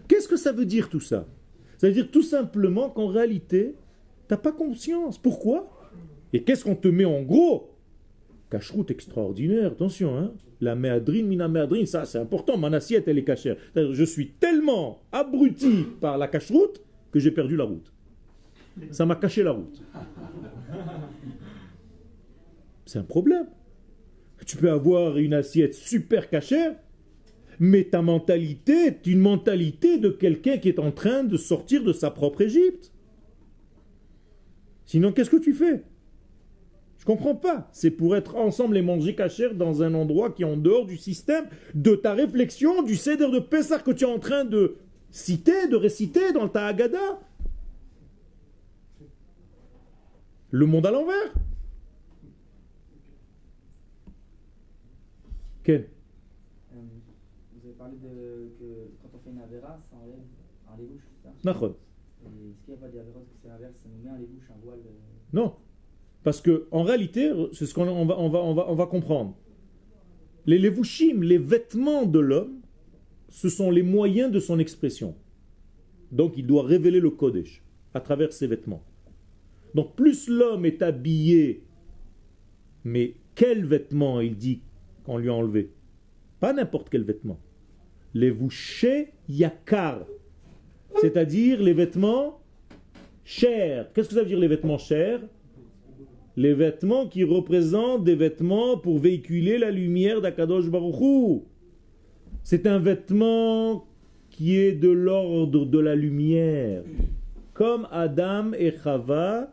Qu'est-ce 0.09 0.29
que 0.29 0.37
ça 0.37 0.52
veut 0.52 0.67
dire 0.67 0.88
tout 0.88 1.00
ça? 1.00 1.26
Ça 1.79 1.87
veut 1.88 1.93
dire 1.93 2.11
tout 2.11 2.23
simplement 2.23 2.91
qu'en 2.91 3.07
réalité, 3.07 3.75
tu 4.29 4.35
n'as 4.35 4.38
pas 4.38 4.52
conscience. 4.52 5.19
Pourquoi? 5.19 5.91
Et 6.33 6.43
qu'est-ce 6.43 6.64
qu'on 6.64 6.76
te 6.76 6.88
met 6.88 7.05
en 7.05 7.23
gros? 7.23 7.72
Cacheroute 8.52 8.90
extraordinaire, 8.90 9.73
attention, 9.73 10.14
hein 10.14 10.35
la 10.61 10.75
méadrine, 10.75 11.26
mina 11.26 11.49
méadrine, 11.49 11.87
ça 11.87 12.04
c'est 12.04 12.18
important, 12.18 12.59
mon 12.59 12.71
assiette 12.75 13.09
elle 13.09 13.16
est 13.16 13.25
cachère. 13.25 13.56
Je 13.75 14.04
suis 14.04 14.32
tellement 14.32 15.00
abruti 15.11 15.87
par 16.02 16.18
la 16.18 16.28
cacheroute 16.28 16.82
que 17.10 17.19
j'ai 17.19 17.30
perdu 17.30 17.56
la 17.56 17.65
route. 17.65 17.91
Ça 18.91 19.06
m'a 19.06 19.17
caché 19.17 19.43
la 19.43 19.52
route. 19.52 19.82
C'est 22.84 22.99
un 22.99 23.04
problème. 23.04 23.47
Tu 24.45 24.58
peux 24.58 24.71
avoir 24.71 25.17
une 25.17 25.32
assiette 25.32 25.73
super 25.73 26.28
cachère, 26.28 26.76
mais 27.58 27.84
ta 27.84 28.02
mentalité 28.02 28.88
est 28.88 29.06
une 29.06 29.21
mentalité 29.21 29.97
de 29.97 30.10
quelqu'un 30.10 30.58
qui 30.58 30.69
est 30.69 30.78
en 30.78 30.93
train 30.93 31.25
de 31.25 31.38
sortir 31.38 31.82
de 31.84 31.95
sa 31.95 32.10
propre 32.10 32.43
Égypte. 32.43 32.93
Sinon, 34.84 35.10
qu'est-ce 35.10 35.30
que 35.30 35.36
tu 35.36 35.54
fais? 35.54 35.84
Je 37.02 37.06
comprends 37.06 37.34
pas. 37.34 37.69
C'est 37.73 37.91
pour 37.91 38.15
être 38.15 38.36
ensemble 38.36 38.76
et 38.76 38.82
manger 38.82 39.17
cachère 39.17 39.56
dans 39.56 39.82
un 39.82 39.93
endroit 39.93 40.30
qui 40.30 40.43
est 40.43 40.47
en 40.47 40.56
dehors 40.56 40.86
du 40.86 40.97
système 40.97 41.47
de 41.75 41.97
ta 41.97 42.15
réflexion, 42.15 42.84
du 42.84 42.95
céder 42.95 43.28
de 43.28 43.41
Pessah 43.41 43.80
que 43.80 43.91
tu 43.91 44.04
es 44.04 44.06
en 44.06 44.21
train 44.21 44.45
de 44.45 44.76
citer, 45.10 45.67
de 45.67 45.75
réciter 45.75 46.32
dans 46.32 46.49
ta 46.49 46.67
Haggadah. 46.67 47.19
le 50.52 50.67
monde 50.67 50.86
à 50.86 50.93
l'envers. 50.93 51.34
Quel 55.65 55.80
euh, 55.80 56.76
Vous 57.54 57.67
avez 57.67 57.75
parlé 57.75 57.97
de 57.97 58.52
que 58.60 58.91
quand 59.02 59.08
on 59.15 59.19
fait 59.19 59.30
une 59.30 59.41
avéra, 59.41 59.80
ça 59.91 59.97
enlève 59.97 60.21
un 60.73 60.76
lébouche, 60.76 61.02
c'est 61.10 61.28
ça? 61.28 61.34
Est-ce 61.34 62.65
qu'il 62.65 62.75
n'y 62.75 62.78
a 62.78 62.80
pas 62.80 62.88
d'avéra 62.88 63.21
que 63.21 63.34
c'est 63.43 63.49
l'inverse, 63.49 63.75
ça 63.82 63.88
nous 63.88 64.04
met 64.04 64.10
un 64.10 64.19
lébouche, 64.19 64.45
un 64.50 64.65
voile 64.65 64.78
euh 64.86 64.91
Non. 65.32 65.56
Parce 66.25 66.41
que 66.41 66.67
en 66.71 66.82
réalité, 66.82 67.30
c'est 67.52 67.67
ce 67.67 67.75
qu'on 67.75 67.89
on 67.89 68.75
va, 68.75 68.87
comprendre. 68.87 69.37
Les 70.47 70.58
levushim, 70.58 71.23
les 71.23 71.39
vêtements 71.39 72.04
de 72.04 72.19
l'homme, 72.19 72.61
ce 73.28 73.49
sont 73.49 73.71
les 73.71 73.82
moyens 73.82 74.30
de 74.30 74.41
son 74.41 74.58
expression. 74.58 75.15
Donc 76.11 76.35
il 76.37 76.47
doit 76.47 76.65
révéler 76.65 77.00
le 77.00 77.11
Kodesh 77.11 77.63
à 77.95 78.00
travers 78.00 78.32
ses 78.32 78.47
vêtements. 78.47 78.82
Donc 79.75 79.97
plus 79.97 80.28
l'homme 80.28 80.67
est 80.67 80.82
habillé, 80.82 81.65
mais 82.85 83.15
quel 83.35 83.65
vêtement 83.65 84.21
il 84.21 84.37
dit 84.37 84.61
qu'on 85.04 85.19
lui 85.19 85.30
a 85.30 85.35
enlevé? 85.35 85.71
Pas 86.41 86.52
n'importe 86.52 86.89
quel 86.91 87.04
vêtement. 87.04 87.41
Les 88.15 88.37
yakar, 89.28 90.04
c'est-à-dire 91.00 91.63
les 91.63 91.73
vêtements 91.73 92.41
chers. 93.25 93.91
Qu'est-ce 93.93 94.08
que 94.08 94.15
ça 94.15 94.23
veut 94.23 94.28
dire 94.28 94.39
les 94.39 94.49
vêtements 94.49 94.78
chers? 94.78 95.21
Les 96.36 96.54
vêtements 96.54 97.06
qui 97.06 97.25
représentent 97.25 98.04
des 98.04 98.14
vêtements 98.14 98.78
pour 98.78 98.99
véhiculer 98.99 99.58
la 99.58 99.71
lumière 99.71 100.23
d'Akadosh 100.23 100.71
Baruchou. 100.71 101.45
C'est 102.42 102.66
un 102.66 102.78
vêtement 102.78 103.86
qui 104.30 104.56
est 104.56 104.73
de 104.73 104.88
l'ordre 104.88 105.66
de 105.66 105.78
la 105.78 105.95
lumière. 105.95 106.84
Comme 107.52 107.86
Adam 107.90 108.52
et 108.54 108.73
Chava 108.82 109.52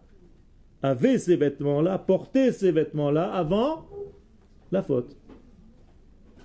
avait 0.81 1.17
ces 1.17 1.35
vêtements-là, 1.35 1.97
portait 1.97 2.53
ces 2.53 2.71
vêtements-là 2.71 3.29
avant 3.29 3.85
la 4.71 4.81
faute. 4.81 5.17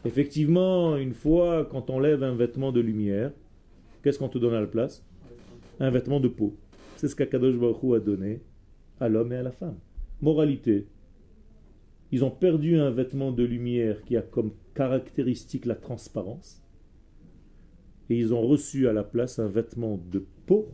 Effectivement, 0.04 0.96
une 0.96 1.14
fois, 1.14 1.64
quand 1.70 1.90
on 1.90 2.00
lève 2.00 2.24
un 2.24 2.34
vêtement 2.34 2.72
de 2.72 2.80
lumière, 2.80 3.30
qu'est-ce 4.02 4.18
qu'on 4.18 4.28
te 4.28 4.38
donne 4.38 4.54
à 4.54 4.60
la 4.60 4.66
place? 4.66 5.06
Un 5.78 5.90
vêtement 5.90 6.18
de 6.18 6.28
peau. 6.28 6.56
C'est 6.96 7.06
ce 7.06 7.14
qu'Akadosh 7.14 7.54
Baruch 7.54 7.94
a 7.94 8.00
donné 8.00 8.40
à 8.98 9.08
l'homme 9.08 9.32
et 9.32 9.36
à 9.36 9.42
la 9.42 9.52
femme. 9.52 9.76
Moralité, 10.24 10.87
ils 12.10 12.24
ont 12.24 12.30
perdu 12.30 12.78
un 12.78 12.88
vêtement 12.88 13.30
de 13.30 13.44
lumière 13.44 14.02
qui 14.04 14.16
a 14.16 14.22
comme 14.22 14.52
caractéristique 14.74 15.66
la 15.66 15.74
transparence, 15.74 16.62
et 18.08 18.18
ils 18.18 18.32
ont 18.32 18.40
reçu 18.40 18.88
à 18.88 18.94
la 18.94 19.04
place 19.04 19.38
un 19.38 19.48
vêtement 19.48 20.00
de 20.10 20.24
peau 20.46 20.68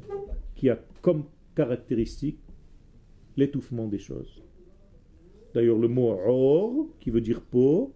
qui 0.54 0.70
a 0.70 0.78
comme 1.02 1.24
caractéristique 1.56 2.38
l'étouffement 3.36 3.88
des 3.88 3.98
choses. 3.98 4.40
D'ailleurs, 5.52 5.78
le 5.78 5.88
mot 5.88 6.10
or, 6.10 6.86
qui 7.00 7.10
veut 7.10 7.20
dire 7.20 7.40
peau, 7.40 7.92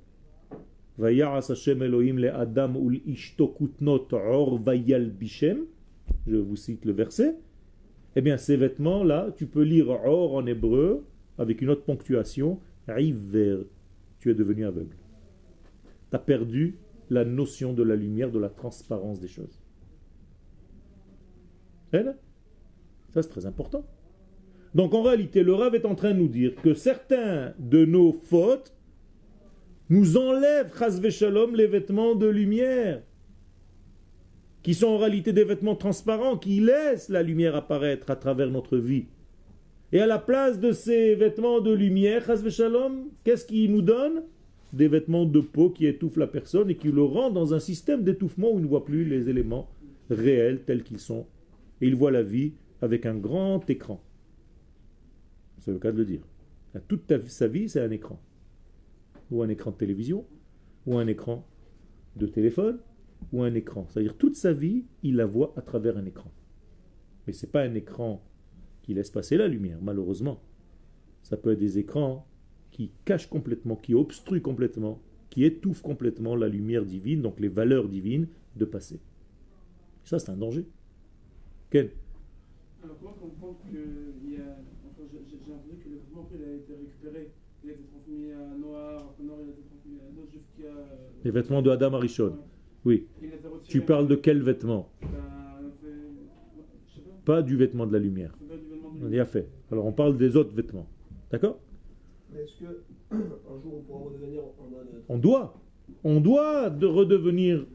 le 0.99 2.31
Adam 2.35 2.73
or 4.13 4.61
Je 6.27 6.37
vous 6.37 6.57
cite 6.57 6.85
le 6.85 6.93
verset. 6.93 7.37
Eh 8.17 8.23
bien, 8.23 8.39
ces 8.39 8.57
vêtements-là, 8.57 9.29
tu 9.37 9.47
peux 9.47 9.63
lire 9.63 9.91
or 9.91 10.35
en 10.35 10.47
hébreu 10.47 11.05
avec 11.39 11.63
une 11.63 11.71
autre 11.71 11.85
ponctuation. 11.85 12.61
Tu 12.87 14.31
es 14.31 14.35
devenu 14.35 14.65
aveugle. 14.65 14.97
Tu 16.11 16.17
as 16.17 16.19
perdu 16.19 16.79
la 17.11 17.25
notion 17.25 17.73
de 17.73 17.83
la 17.83 17.97
lumière, 17.97 18.31
de 18.31 18.39
la 18.39 18.49
transparence 18.49 19.21
des 19.21 19.29
choses. 19.29 19.61
Ça, 21.93 23.23
c'est 23.23 23.29
très 23.29 23.47
important. 23.47 23.85
Donc 24.75 24.93
en 24.95 25.03
réalité, 25.03 25.43
le 25.45 25.55
Rav 25.55 25.75
est 25.75 25.87
en 25.87 25.95
train 25.95 26.13
de 26.13 26.19
nous 26.19 26.29
dire 26.29 26.55
que 26.57 26.75
certains 26.75 27.55
de 27.59 27.85
nos 27.85 28.13
fautes 28.13 28.75
nous 29.89 30.17
enlèvent, 30.17 30.73
shalom, 31.11 31.55
les 31.55 31.67
vêtements 31.69 32.17
de 32.17 32.27
lumière, 32.27 33.03
qui 34.63 34.75
sont 34.75 34.89
en 34.89 34.99
réalité 34.99 35.33
des 35.33 35.45
vêtements 35.45 35.77
transparents, 35.77 36.39
qui 36.39 36.59
laissent 36.59 37.09
la 37.09 37.23
lumière 37.23 37.55
apparaître 37.55 38.11
à 38.11 38.17
travers 38.17 38.51
notre 38.51 38.79
vie. 38.79 39.07
Et 39.95 40.01
à 40.01 40.07
la 40.07 40.19
place 40.19 40.59
de 40.59 40.73
ces 40.73 41.15
vêtements 41.15 41.61
de 41.61 41.73
lumière, 41.73 42.27
qu'est-ce 42.27 43.47
qui 43.47 43.69
nous 43.69 43.81
donne? 43.81 44.25
Des 44.73 44.89
vêtements 44.89 45.25
de 45.25 45.39
peau 45.39 45.71
qui 45.71 45.87
étouffent 45.87 46.17
la 46.17 46.27
personne 46.27 46.69
et 46.69 46.77
qui 46.77 46.91
le 46.91 47.05
rend 47.05 47.31
dans 47.31 47.55
un 47.55 47.61
système 47.61 48.03
d'étouffement 48.03 48.51
où 48.51 48.59
il 48.59 48.63
ne 48.63 48.69
voit 48.69 48.85
plus 48.85 49.05
les 49.05 49.29
éléments 49.29 49.71
réels 50.11 50.65
tels 50.65 50.83
qu'ils 50.83 50.99
sont. 50.99 51.29
Et 51.81 51.87
il 51.87 51.95
voit 51.95 52.11
la 52.11 52.25
vie 52.25 52.55
avec 52.83 53.07
un 53.07 53.15
grand 53.15 53.71
écran. 53.71 54.03
C'est 55.59 55.71
le 55.71 55.79
cas 55.79 55.93
de 55.93 55.99
le 55.99 56.05
dire. 56.05 56.27
Toute 56.89 57.03
sa 57.29 57.47
vie, 57.47 57.69
c'est 57.69 57.81
un 57.81 57.93
écran. 57.93 58.21
Ou 59.31 59.45
un 59.45 59.49
écran 59.49 59.71
de 59.71 59.77
télévision, 59.77 60.27
ou 60.87 60.99
un 60.99 61.07
écran 61.07 61.47
de 62.17 62.27
téléphone, 62.27 62.81
ou 63.33 63.45
un 63.45 63.55
écran. 63.55 63.87
C'est-à-dire 63.89 64.17
toute 64.17 64.35
sa 64.35 64.53
vie, 64.53 64.87
il 65.05 65.15
la 65.15 65.27
voit 65.27 65.55
à 65.57 65.63
travers 65.63 65.97
un 65.97 66.05
écran. 66.05 66.33
Mais 67.29 67.33
ce 67.33 67.47
n'est 67.47 67.53
pas 67.53 67.63
un 67.63 67.75
écran 67.75 68.25
qui 68.85 68.93
laisse 68.93 69.11
passer 69.11 69.37
la 69.37 69.49
lumière, 69.49 69.79
malheureusement. 69.83 70.41
Ça 71.23 71.37
peut 71.39 71.53
être 71.53 71.59
des 71.59 71.79
écrans 71.79 72.27
qui 72.71 72.91
cachent 73.07 73.29
complètement, 73.29 73.77
qui 73.77 73.95
obstruent 73.95 74.43
complètement, 74.43 75.01
qui 75.31 75.45
étouffent 75.45 75.83
complètement 75.83 76.37
la 76.37 76.49
lumière 76.49 76.85
divine, 76.85 77.23
donc 77.23 77.41
les 77.41 77.49
valeurs 77.49 77.89
divines, 77.89 78.29
de 78.57 78.65
passer. 78.67 79.01
Ça, 80.05 80.19
c'est 80.19 80.31
un 80.31 80.37
danger. 80.37 80.67
Quel 81.71 81.93
Alors, 82.83 82.97
comment 83.01 83.15
comprendre 83.15 83.57
qu'il 83.71 84.33
y 84.33 84.37
a. 84.37 84.59
Enfin, 84.87 85.09
j'ai 85.11 85.37
entendu 85.51 85.79
que 85.83 85.89
le 85.89 85.97
vêtement, 85.97 86.21
après, 86.21 86.37
il 86.39 86.45
a 86.45 86.55
été 86.55 86.75
récupéré. 86.75 87.31
Il 87.65 87.71
a 87.71 87.73
été 87.73 87.83
transmis 87.85 88.33
à 88.33 88.59
Noir, 88.59 89.15
Noir, 89.19 89.39
il 89.43 89.49
a 89.49 89.53
été 89.53 89.63
transmis 89.63 89.99
à 89.99 90.13
d'autres 90.15 90.31
jusqu'à. 90.31 90.69
Euh, 90.69 91.25
les 91.25 91.31
vêtements 91.31 91.63
de 91.63 91.71
Adam 91.71 91.95
Arishon. 91.95 92.37
Oui. 92.85 93.07
Tu 93.67 93.81
parles 93.81 94.07
de 94.07 94.15
quel 94.15 94.43
vêtement? 94.43 94.91
Ben, 95.01 95.09
pas 97.25 97.41
du 97.41 97.57
vêtement 97.57 97.87
de 97.87 97.93
la 97.95 97.99
lumière. 97.99 98.37
On 99.05 99.11
y 99.13 99.21
a 99.21 99.27
fait. 99.27 99.47
Alors 99.71 99.85
on 99.85 99.93
parle 99.93 100.17
des 100.17 100.35
autres 100.35 100.55
vêtements. 100.55 100.87
D'accord? 101.31 101.59
Est-ce 102.35 102.59
que 102.59 102.83
un 103.11 103.61
jour 103.63 103.75
on 103.79 103.83
pourra 103.83 104.05
redevenir 104.05 104.43
On 105.09 105.19
doit. 105.19 105.61
On 106.03 106.21
doit 106.21 106.71
de 106.71 106.87
redevenir 106.87 107.67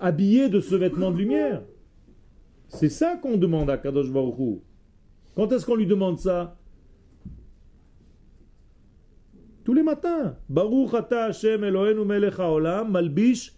habillé 0.00 0.48
de 0.48 0.60
ce 0.60 0.76
vêtement 0.76 1.10
de 1.10 1.16
lumière. 1.16 1.62
C'est 2.68 2.88
ça 2.88 3.16
qu'on 3.16 3.36
demande 3.36 3.70
à 3.70 3.78
Kadosh 3.78 4.10
Baruch 4.10 4.60
Quand 5.34 5.50
est-ce 5.52 5.66
qu'on 5.66 5.74
lui 5.74 5.86
demande 5.86 6.18
ça? 6.18 6.56
Tous 9.64 9.74
les 9.74 9.82
matins. 9.82 10.36
Baruch 10.48 10.94
ata 10.94 11.24
Hashem 11.24 11.64
Eloheinu 11.64 12.04
melech 12.04 12.38
haolam 12.38 12.92
malbish 12.92 13.52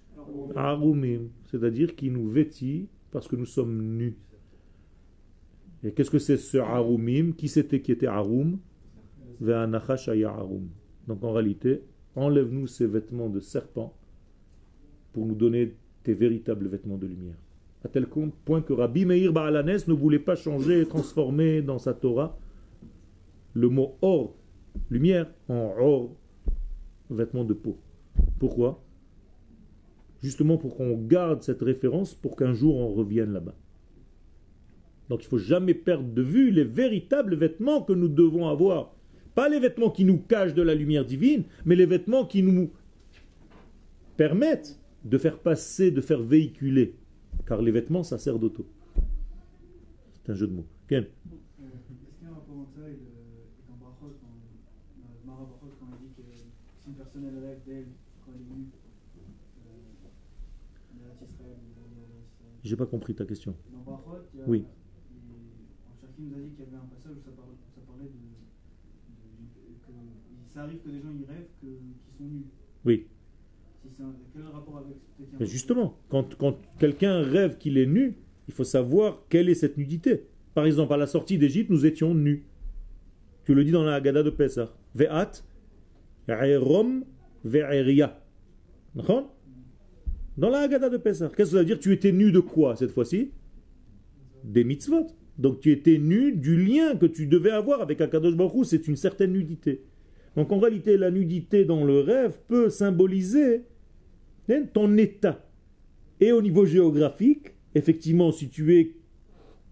arumim. 0.55 1.29
C'est-à-dire 1.51 1.95
qu'il 1.95 2.13
nous 2.13 2.31
vêtit 2.31 2.89
parce 3.11 3.29
que 3.29 3.37
nous 3.37 3.47
sommes 3.47 3.97
nus. 3.97 4.17
Et 5.85 5.93
qu'est-ce 5.93 6.11
que 6.11 6.19
c'est 6.19 6.37
ce 6.37 6.59
Arumim? 6.59 7.33
Qui 7.33 7.49
c'était 7.49 7.81
qui 7.81 7.93
était 7.93 8.07
Arum? 8.07 8.59
Arum. 9.43 10.69
Donc 11.07 11.23
en 11.23 11.33
réalité, 11.33 11.83
enlève-nous 12.15 12.67
ces 12.67 12.87
vêtements 12.87 13.29
de 13.29 13.41
serpent 13.41 13.95
pour 15.13 15.27
nous 15.27 15.35
donner 15.35 15.75
tes 16.03 16.15
véritables 16.15 16.69
vêtements 16.69 16.97
de 16.97 17.07
lumière. 17.07 17.37
À 17.85 17.89
tel 17.89 18.07
point 18.07 18.63
que 18.63 18.73
Rabbi 18.73 19.05
Meir 19.05 19.33
Baalanes 19.33 19.79
ne 19.87 19.93
voulait 19.93 20.19
pas 20.19 20.35
changer 20.35 20.81
et 20.81 20.87
transformer 20.87 21.63
dans 21.63 21.79
sa 21.79 21.95
Torah 21.95 22.39
le 23.55 23.69
mot 23.69 23.97
or, 24.03 24.35
lumière, 24.91 25.33
en 25.49 25.75
or, 25.79 26.17
vêtements 27.09 27.45
de 27.45 27.55
peau. 27.55 27.79
Pourquoi? 28.39 28.83
Justement 30.23 30.57
pour 30.57 30.77
qu'on 30.77 30.97
garde 30.97 31.43
cette 31.43 31.63
référence 31.63 32.15
pour 32.15 32.37
qu'un 32.37 32.53
jour 32.53 32.77
on 32.77 32.93
revienne 32.93 33.33
là-bas. 33.33 33.55
Donc 35.09 35.23
il 35.23 35.27
ne 35.27 35.31
faut 35.31 35.39
jamais 35.39 35.75
perdre 35.75 36.13
de 36.13 36.23
vue 36.23 36.51
les 36.51 36.65
véritables 36.65 37.37
vêtements 37.37 37.83
que 37.83 37.93
nous 37.93 38.09
devons 38.09 38.49
avoir. 38.49 38.93
Pas 39.35 39.49
les 39.49 39.61
vêtements 39.61 39.91
qui 39.91 40.05
nous 40.05 40.19
cachent 40.19 40.55
de 40.55 40.63
la 40.63 40.75
lumière 40.75 41.05
divine, 41.05 41.45
mais 41.65 41.77
les 41.77 41.87
vêtements 41.87 42.25
qui 42.25 42.43
nous 42.43 42.71
permettent 44.17 44.81
de 45.05 45.19
faire 45.19 45.39
passer, 45.39 45.91
de 45.91 46.01
faire 46.01 46.21
véhiculer. 46.21 46.95
Car 47.47 47.63
les 47.63 47.71
vêtements, 47.71 48.03
ça 48.03 48.19
sert 48.19 48.39
d'auto. 48.39 48.67
C'est 50.15 50.33
un 50.33 50.35
jeu 50.35 50.47
de 50.49 50.55
mots. 50.55 50.67
Ken 50.89 51.05
Est-ce 51.05 51.09
qu'il 51.87 51.97
y 52.23 52.27
a 52.27 52.31
un 52.31 52.35
rapport 52.35 52.57
entre 52.57 52.73
ça 52.75 52.89
et 52.89 52.99
dans 53.69 53.77
Brachot, 53.77 54.17
dans 54.17 55.31
Mara 55.33 55.45
Brachot, 55.45 55.77
quand 55.79 55.87
il 56.01 56.09
dit 56.09 56.15
que 56.17 56.23
si 56.35 56.45
une 56.89 56.95
personne 56.95 57.25
elle 57.29 57.45
rêve 57.45 57.59
d'elle 57.67 57.87
quand 58.25 58.33
elle 58.35 58.41
est 58.41 58.59
nue, 58.59 58.67
euh, 60.97 61.25
Israël, 61.31 61.57
J'ai 62.65 62.77
pas 62.77 62.87
compris 62.87 63.15
ta 63.15 63.25
question. 63.25 63.55
Dans 63.71 63.93
Brachot, 63.93 64.25
il 64.35 64.41
y 64.41 64.43
a, 64.43 64.49
oui 64.49 64.65
qui 66.17 66.23
nous 66.23 66.35
a 66.35 66.39
dit 66.39 66.51
qu'il 66.51 66.65
y 66.65 66.69
avait 66.69 66.77
un 66.77 66.89
passage 66.89 67.13
où 67.13 67.23
ça 67.23 67.31
parlait, 67.37 67.53
ça 67.75 67.81
parlait 67.87 68.05
de, 68.05 68.11
que 69.87 69.93
ça 70.47 70.63
arrive 70.63 70.79
que 70.79 70.89
des 70.89 71.01
gens 71.01 71.13
y 71.13 71.25
rêvent 71.25 71.49
que, 71.61 71.67
qui 71.67 72.17
sont 72.17 72.25
nus. 72.25 72.47
Oui. 72.85 73.07
Si 73.85 74.03
un, 74.03 74.15
quel 74.33 74.43
rapport 74.47 74.79
avec 74.79 74.97
Mais 75.39 75.47
justement, 75.47 75.99
quand, 76.09 76.37
quand 76.37 76.59
quelqu'un 76.79 77.21
rêve 77.23 77.59
qu'il 77.59 77.79
est 77.79 77.87
nu, 77.87 78.17
il 78.49 78.55
faut 78.55 78.65
savoir 78.65 79.23
quelle 79.29 79.49
est 79.49 79.55
cette 79.55 79.77
nudité. 79.77 80.25
Par 80.55 80.65
exemple, 80.65 80.93
à 80.95 80.97
la 80.97 81.07
sortie 81.07 81.39
d'Égypte, 81.39 81.71
nous 81.71 81.85
étions 81.85 82.15
nus. 82.15 82.47
Tu 83.45 83.55
le 83.55 83.63
dis 83.63 83.71
dans 83.71 83.85
la 83.85 83.95
Haggadah 83.95 84.23
de 84.23 84.31
Pesach. 84.31 84.71
Ve'at, 84.95 85.45
rom, 86.29 87.05
ve'eria. 87.45 88.21
Dans 90.37 90.51
la 90.51 90.61
Haggadah 90.61 90.89
de 90.89 90.97
Pesach. 90.97 91.33
Qu'est-ce 91.37 91.51
que 91.51 91.57
ça 91.57 91.59
veut 91.59 91.67
dire? 91.67 91.79
Tu 91.79 91.93
étais 91.93 92.13
nu 92.13 92.33
de 92.33 92.41
quoi 92.41 92.75
cette 92.75 92.91
fois-ci? 92.91 93.31
Des 94.43 94.65
mitzvot. 94.65 95.07
Donc 95.39 95.61
tu 95.61 95.71
étais 95.71 95.99
nu 95.99 96.33
du 96.33 96.57
lien 96.57 96.97
que 96.97 97.07
tu 97.07 97.27
devais 97.27 97.51
avoir 97.51 97.83
avec 97.83 98.01
Akadosh 98.01 98.35
Baruch 98.35 98.67
c'est 98.67 98.89
une 98.89 98.97
certaine 98.97 99.33
nudité. 99.33 99.83
Donc 100.37 100.53
en 100.53 100.59
réalité, 100.59 100.97
la 100.97 101.11
nudité 101.11 101.65
dans 101.65 101.85
le 101.85 102.01
rêve 102.01 102.39
peut 102.47 102.69
symboliser 102.69 103.63
hein, 104.51 104.65
ton 104.73 104.97
état. 104.97 105.47
Et 106.21 106.33
au 106.33 106.43
niveau 106.43 106.65
géographique, 106.67 107.55
effectivement, 107.75 108.33
si 108.33 108.49
tu 108.49 108.77
es 108.79 108.93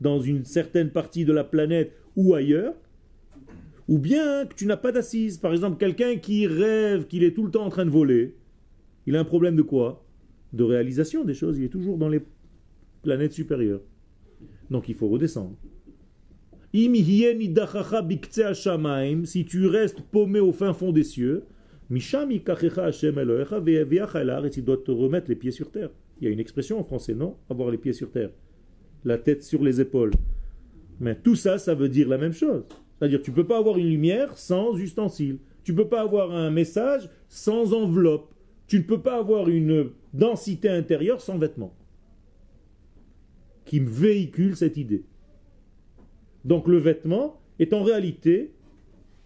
dans 0.00 0.20
une 0.20 0.44
certaine 0.44 0.90
partie 0.90 1.24
de 1.24 1.32
la 1.32 1.44
planète 1.44 1.92
ou 2.16 2.34
ailleurs, 2.34 2.74
ou 3.88 3.98
bien 3.98 4.46
que 4.46 4.54
tu 4.54 4.66
n'as 4.66 4.76
pas 4.76 4.92
d'assise. 4.92 5.38
Par 5.38 5.52
exemple, 5.52 5.78
quelqu'un 5.78 6.16
qui 6.16 6.46
rêve 6.46 7.06
qu'il 7.06 7.22
est 7.24 7.34
tout 7.34 7.44
le 7.44 7.50
temps 7.50 7.64
en 7.64 7.70
train 7.70 7.84
de 7.84 7.90
voler, 7.90 8.34
il 9.06 9.16
a 9.16 9.20
un 9.20 9.24
problème 9.24 9.56
de 9.56 9.62
quoi? 9.62 10.06
De 10.52 10.64
réalisation 10.64 11.24
des 11.24 11.34
choses, 11.34 11.58
il 11.58 11.64
est 11.64 11.68
toujours 11.68 11.98
dans 11.98 12.08
les 12.08 12.22
planètes 13.02 13.32
supérieures. 13.32 13.82
Donc 14.70 14.88
il 14.88 14.94
faut 14.94 15.08
redescendre. 15.08 15.56
Si 16.72 16.88
tu 19.46 19.66
restes 19.66 20.00
paumé 20.00 20.40
au 20.40 20.52
fin 20.52 20.72
fond 20.72 20.90
des 20.90 21.04
cieux, 21.04 21.44
il 21.90 22.00
doit 24.64 24.76
te 24.76 24.90
remettre 24.90 25.28
les 25.28 25.36
pieds 25.36 25.50
sur 25.52 25.70
terre. 25.70 25.90
Il 26.20 26.24
y 26.24 26.26
a 26.26 26.30
une 26.30 26.40
expression 26.40 26.80
en 26.80 26.84
français, 26.84 27.14
non? 27.14 27.36
Avoir 27.48 27.70
les 27.70 27.78
pieds 27.78 27.92
sur 27.92 28.10
terre. 28.10 28.30
La 29.04 29.18
tête 29.18 29.44
sur 29.44 29.62
les 29.62 29.80
épaules. 29.80 30.10
Mais 30.98 31.14
tout 31.14 31.36
ça, 31.36 31.58
ça 31.58 31.74
veut 31.74 31.88
dire 31.88 32.08
la 32.08 32.18
même 32.18 32.32
chose. 32.32 32.64
C'est-à-dire, 32.98 33.22
tu 33.22 33.30
ne 33.30 33.36
peux 33.36 33.46
pas 33.46 33.58
avoir 33.58 33.78
une 33.78 33.88
lumière 33.88 34.36
sans 34.36 34.76
ustensile. 34.76 35.38
Tu 35.62 35.72
ne 35.72 35.76
peux 35.76 35.88
pas 35.88 36.00
avoir 36.00 36.32
un 36.32 36.50
message 36.50 37.08
sans 37.28 37.72
enveloppe. 37.72 38.34
Tu 38.66 38.78
ne 38.78 38.84
peux 38.84 39.00
pas 39.00 39.18
avoir 39.18 39.48
une 39.48 39.90
densité 40.12 40.68
intérieure 40.68 41.20
sans 41.20 41.38
vêtements 41.38 41.74
qui 43.64 43.80
véhicule 43.80 44.56
cette 44.56 44.76
idée. 44.76 45.04
Donc 46.44 46.68
le 46.68 46.78
vêtement 46.78 47.40
est 47.58 47.72
en 47.72 47.82
réalité 47.82 48.52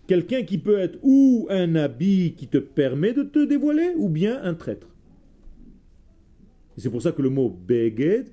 quelqu'un 0.06 0.42
qui 0.42 0.58
peut 0.58 0.78
être 0.78 0.98
ou 1.02 1.46
un 1.50 1.74
habit 1.74 2.34
qui 2.36 2.48
te 2.48 2.58
permet 2.58 3.12
de 3.12 3.22
te 3.22 3.44
dévoiler, 3.44 3.92
ou 3.96 4.08
bien 4.08 4.42
un 4.42 4.54
traître. 4.54 4.88
c'est 6.76 6.90
pour 6.90 7.02
ça 7.02 7.12
que 7.12 7.22
le 7.22 7.30
mot 7.30 7.50
beged, 7.50 8.28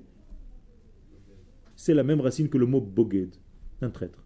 c'est 1.75 1.93
la 1.93 2.03
même 2.03 2.21
racine 2.21 2.47
que 2.47 2.57
le 2.57 2.65
mot 2.65 2.81
boged, 2.81 3.35
un 3.81 3.89
traître. 3.89 4.25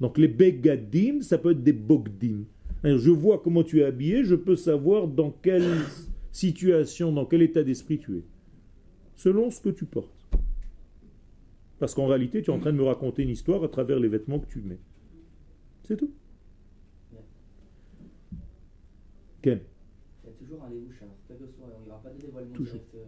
Donc 0.00 0.18
les 0.18 0.28
begadim, 0.28 1.22
ça 1.22 1.38
peut 1.38 1.52
être 1.52 1.62
des 1.62 1.72
bogdim. 1.72 2.44
Je 2.82 3.10
vois 3.10 3.40
comment 3.42 3.62
tu 3.62 3.80
es 3.80 3.84
habillé, 3.84 4.24
je 4.24 4.34
peux 4.34 4.56
savoir 4.56 5.08
dans 5.08 5.30
quelle 5.30 5.78
situation, 6.32 7.12
dans 7.12 7.24
quel 7.24 7.42
état 7.42 7.62
d'esprit 7.62 7.98
tu 7.98 8.18
es, 8.18 8.24
selon 9.14 9.50
ce 9.50 9.60
que 9.60 9.70
tu 9.70 9.84
portes. 9.86 10.13
Parce 11.78 11.94
qu'en 11.94 12.06
réalité, 12.06 12.42
tu 12.42 12.50
es 12.50 12.54
en 12.54 12.58
train 12.58 12.72
de 12.72 12.78
me 12.78 12.84
raconter 12.84 13.22
une 13.22 13.30
histoire 13.30 13.62
à 13.64 13.68
travers 13.68 13.98
les 13.98 14.08
vêtements 14.08 14.38
que 14.38 14.46
tu 14.46 14.60
mets. 14.60 14.78
C'est 15.82 15.96
tout. 15.96 16.12
Ken 19.42 19.60
Il 20.24 20.30
y 20.30 20.34
a 20.34 20.42
toujours 20.42 20.64
un 20.64 20.70
lévouche. 20.70 21.02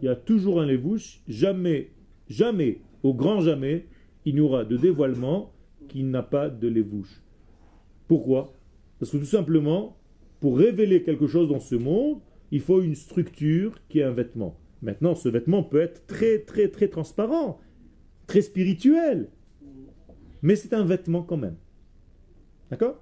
Il 0.01 0.05
y 0.05 0.07
a 0.09 0.15
toujours 0.15 0.61
un 0.61 0.65
lévouche. 0.65 1.21
Jamais, 1.27 1.91
jamais, 2.27 2.81
au 3.03 3.13
grand 3.13 3.41
jamais, 3.41 3.87
il 4.25 4.35
n'y 4.35 4.41
aura 4.41 4.65
de 4.65 4.77
dévoilement 4.77 5.53
qui 5.87 6.03
n'a 6.03 6.23
pas 6.23 6.49
de 6.49 6.67
lévouche. 6.67 7.21
Pourquoi? 8.07 8.53
Parce 8.99 9.11
que 9.11 9.17
tout 9.17 9.25
simplement, 9.25 9.97
pour 10.39 10.57
révéler 10.57 11.03
quelque 11.03 11.27
chose 11.27 11.49
dans 11.49 11.59
ce 11.59 11.75
monde, 11.75 12.19
il 12.51 12.61
faut 12.61 12.81
une 12.81 12.95
structure 12.95 13.79
qui 13.89 13.99
est 13.99 14.03
un 14.03 14.11
vêtement. 14.11 14.59
Maintenant, 14.81 15.15
ce 15.15 15.29
vêtement 15.29 15.63
peut 15.63 15.81
être 15.81 16.05
très, 16.05 16.39
très, 16.39 16.67
très 16.69 16.87
transparent 16.87 17.59
très 18.27 18.41
spirituel. 18.41 19.29
Mais 20.41 20.55
c'est 20.55 20.73
un 20.73 20.83
vêtement 20.83 21.23
quand 21.23 21.37
même. 21.37 21.55
D'accord? 22.69 23.01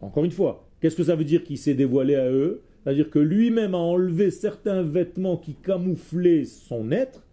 Encore 0.00 0.24
une 0.24 0.30
fois, 0.30 0.68
qu'est-ce 0.80 0.96
que 0.96 1.02
ça 1.02 1.16
veut 1.16 1.24
dire 1.24 1.42
qu'il 1.42 1.58
s'est 1.58 1.74
dévoilé 1.74 2.14
à 2.14 2.30
eux? 2.30 2.62
C'est-à-dire 2.82 3.10
que 3.10 3.18
lui-même 3.18 3.74
a 3.74 3.78
enlevé 3.78 4.30
certains 4.30 4.82
vêtements 4.82 5.36
qui 5.36 5.54
camouflaient 5.54 6.44
son 6.44 6.92
être 6.92 7.26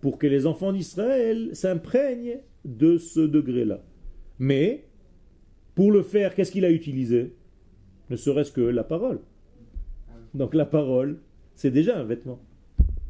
pour 0.00 0.18
que 0.18 0.26
les 0.26 0.46
enfants 0.46 0.72
d'Israël 0.72 1.50
s'imprègnent 1.52 2.40
de 2.64 2.96
ce 2.96 3.20
degré-là. 3.20 3.84
Mais, 4.38 4.88
pour 5.74 5.92
le 5.92 6.02
faire, 6.02 6.34
qu'est-ce 6.34 6.50
qu'il 6.50 6.64
a 6.64 6.70
utilisé? 6.70 7.36
Ne 8.08 8.16
serait-ce 8.16 8.50
que 8.50 8.62
la 8.62 8.82
parole. 8.82 9.20
Donc 10.34 10.54
la 10.54 10.66
parole, 10.66 11.18
c'est 11.54 11.70
déjà 11.70 11.98
un 11.98 12.04
vêtement. 12.04 12.40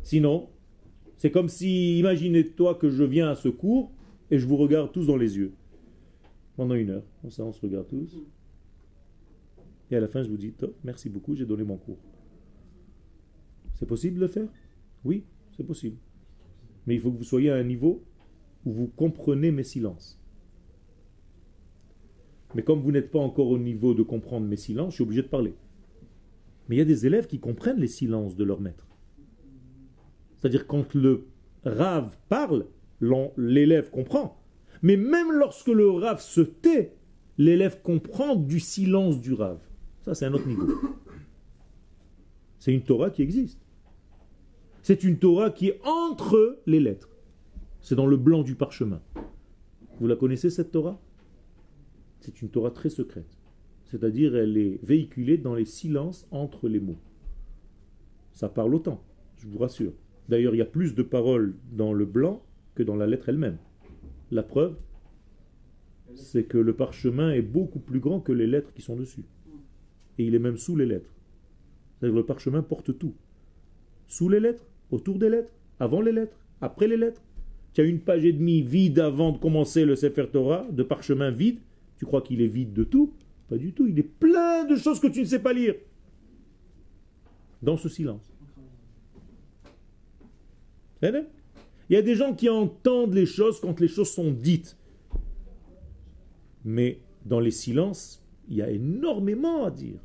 Sinon, 0.02 0.48
c'est 1.16 1.30
comme 1.30 1.48
si, 1.48 1.98
imaginez-toi 1.98 2.76
que 2.76 2.90
je 2.90 3.04
viens 3.04 3.28
à 3.28 3.34
ce 3.34 3.48
cours 3.48 3.92
et 4.30 4.38
je 4.38 4.46
vous 4.46 4.56
regarde 4.56 4.92
tous 4.92 5.06
dans 5.06 5.16
les 5.16 5.36
yeux. 5.36 5.52
Pendant 6.56 6.74
une 6.74 6.90
heure. 6.90 7.04
on 7.22 7.30
se 7.30 7.60
regarde 7.60 7.88
tous. 7.88 8.16
Et 9.90 9.96
à 9.96 10.00
la 10.00 10.08
fin, 10.08 10.22
je 10.22 10.28
vous 10.28 10.36
dis, 10.36 10.52
merci 10.84 11.08
beaucoup, 11.08 11.34
j'ai 11.34 11.46
donné 11.46 11.64
mon 11.64 11.76
cours. 11.76 11.98
C'est 13.74 13.86
possible 13.86 14.16
de 14.16 14.20
le 14.20 14.28
faire? 14.28 14.48
Oui, 15.04 15.24
c'est 15.56 15.64
possible. 15.64 15.96
Mais 16.86 16.94
il 16.94 17.00
faut 17.00 17.10
que 17.10 17.16
vous 17.16 17.24
soyez 17.24 17.50
à 17.50 17.56
un 17.56 17.64
niveau 17.64 18.02
où 18.64 18.72
vous 18.72 18.86
comprenez 18.88 19.50
mes 19.50 19.64
silences. 19.64 20.18
Mais 22.54 22.62
comme 22.62 22.80
vous 22.80 22.92
n'êtes 22.92 23.10
pas 23.10 23.18
encore 23.18 23.48
au 23.48 23.58
niveau 23.58 23.94
de 23.94 24.02
comprendre 24.02 24.46
mes 24.46 24.56
silences, 24.56 24.90
je 24.90 24.94
suis 24.96 25.04
obligé 25.04 25.22
de 25.22 25.28
parler. 25.28 25.54
Mais 26.70 26.76
il 26.76 26.78
y 26.78 26.82
a 26.82 26.84
des 26.84 27.04
élèves 27.04 27.26
qui 27.26 27.40
comprennent 27.40 27.80
les 27.80 27.88
silences 27.88 28.36
de 28.36 28.44
leur 28.44 28.60
maître. 28.60 28.86
C'est-à-dire 30.36 30.68
quand 30.68 30.94
le 30.94 31.26
rave 31.64 32.16
parle, 32.28 32.66
l'élève 33.36 33.90
comprend. 33.90 34.40
Mais 34.80 34.96
même 34.96 35.32
lorsque 35.32 35.66
le 35.66 35.90
rave 35.90 36.20
se 36.20 36.40
tait, 36.40 36.94
l'élève 37.38 37.82
comprend 37.82 38.36
du 38.36 38.60
silence 38.60 39.20
du 39.20 39.34
rave. 39.34 39.58
Ça, 40.02 40.14
c'est 40.14 40.26
un 40.26 40.32
autre 40.32 40.46
niveau. 40.46 40.68
C'est 42.60 42.72
une 42.72 42.84
Torah 42.84 43.10
qui 43.10 43.22
existe. 43.22 43.60
C'est 44.82 45.02
une 45.02 45.18
Torah 45.18 45.50
qui 45.50 45.70
est 45.70 45.80
entre 45.84 46.60
les 46.66 46.78
lettres. 46.78 47.10
C'est 47.80 47.96
dans 47.96 48.06
le 48.06 48.16
blanc 48.16 48.44
du 48.44 48.54
parchemin. 48.54 49.02
Vous 49.98 50.06
la 50.06 50.14
connaissez, 50.14 50.50
cette 50.50 50.70
Torah? 50.70 51.02
C'est 52.20 52.42
une 52.42 52.48
Torah 52.48 52.70
très 52.70 52.90
secrète. 52.90 53.39
C'est-à-dire, 53.90 54.36
elle 54.36 54.56
est 54.56 54.78
véhiculée 54.84 55.36
dans 55.36 55.56
les 55.56 55.64
silences 55.64 56.28
entre 56.30 56.68
les 56.68 56.78
mots. 56.78 56.98
Ça 58.32 58.48
parle 58.48 58.74
autant, 58.74 59.02
je 59.38 59.48
vous 59.48 59.58
rassure. 59.58 59.92
D'ailleurs, 60.28 60.54
il 60.54 60.58
y 60.58 60.62
a 60.62 60.66
plus 60.66 60.94
de 60.94 61.02
paroles 61.02 61.56
dans 61.72 61.92
le 61.92 62.04
blanc 62.04 62.40
que 62.76 62.84
dans 62.84 62.94
la 62.94 63.08
lettre 63.08 63.28
elle-même. 63.28 63.58
La 64.30 64.44
preuve, 64.44 64.76
c'est 66.14 66.44
que 66.44 66.56
le 66.56 66.72
parchemin 66.72 67.32
est 67.32 67.42
beaucoup 67.42 67.80
plus 67.80 67.98
grand 67.98 68.20
que 68.20 68.30
les 68.30 68.46
lettres 68.46 68.72
qui 68.72 68.82
sont 68.82 68.94
dessus. 68.94 69.24
Et 70.18 70.24
il 70.24 70.36
est 70.36 70.40
même 70.40 70.56
sous 70.56 70.76
les 70.76 70.86
lettres. 70.86 71.10
C'est-à-dire 71.98 72.16
le 72.16 72.24
parchemin 72.24 72.62
porte 72.62 72.96
tout. 72.96 73.14
Sous 74.06 74.28
les 74.28 74.38
lettres, 74.38 74.66
autour 74.92 75.18
des 75.18 75.30
lettres, 75.30 75.52
avant 75.80 76.00
les 76.00 76.12
lettres, 76.12 76.38
après 76.60 76.86
les 76.86 76.96
lettres. 76.96 77.22
Tu 77.72 77.80
as 77.80 77.84
une 77.84 78.00
page 78.00 78.24
et 78.24 78.32
demie 78.32 78.62
vide 78.62 79.00
avant 79.00 79.32
de 79.32 79.38
commencer 79.38 79.84
le 79.84 79.96
Sefer 79.96 80.28
Torah, 80.32 80.66
de 80.70 80.84
parchemin 80.84 81.30
vide. 81.30 81.58
Tu 81.98 82.06
crois 82.06 82.22
qu'il 82.22 82.40
est 82.40 82.46
vide 82.46 82.72
de 82.72 82.84
tout 82.84 83.12
Pas 83.50 83.58
du 83.58 83.72
tout. 83.72 83.88
Il 83.88 83.98
est 83.98 84.04
plein 84.04 84.64
de 84.64 84.76
choses 84.76 85.00
que 85.00 85.08
tu 85.08 85.20
ne 85.20 85.24
sais 85.24 85.40
pas 85.40 85.52
lire. 85.52 85.74
Dans 87.60 87.76
ce 87.76 87.88
silence. 87.88 88.32
Il 91.02 91.26
y 91.90 91.96
a 91.96 92.02
des 92.02 92.14
gens 92.14 92.34
qui 92.34 92.48
entendent 92.48 93.14
les 93.14 93.26
choses 93.26 93.60
quand 93.60 93.80
les 93.80 93.88
choses 93.88 94.10
sont 94.10 94.30
dites. 94.30 94.78
Mais 96.64 97.00
dans 97.26 97.40
les 97.40 97.50
silences, 97.50 98.24
il 98.48 98.56
y 98.56 98.62
a 98.62 98.70
énormément 98.70 99.64
à 99.64 99.70
dire. 99.70 99.98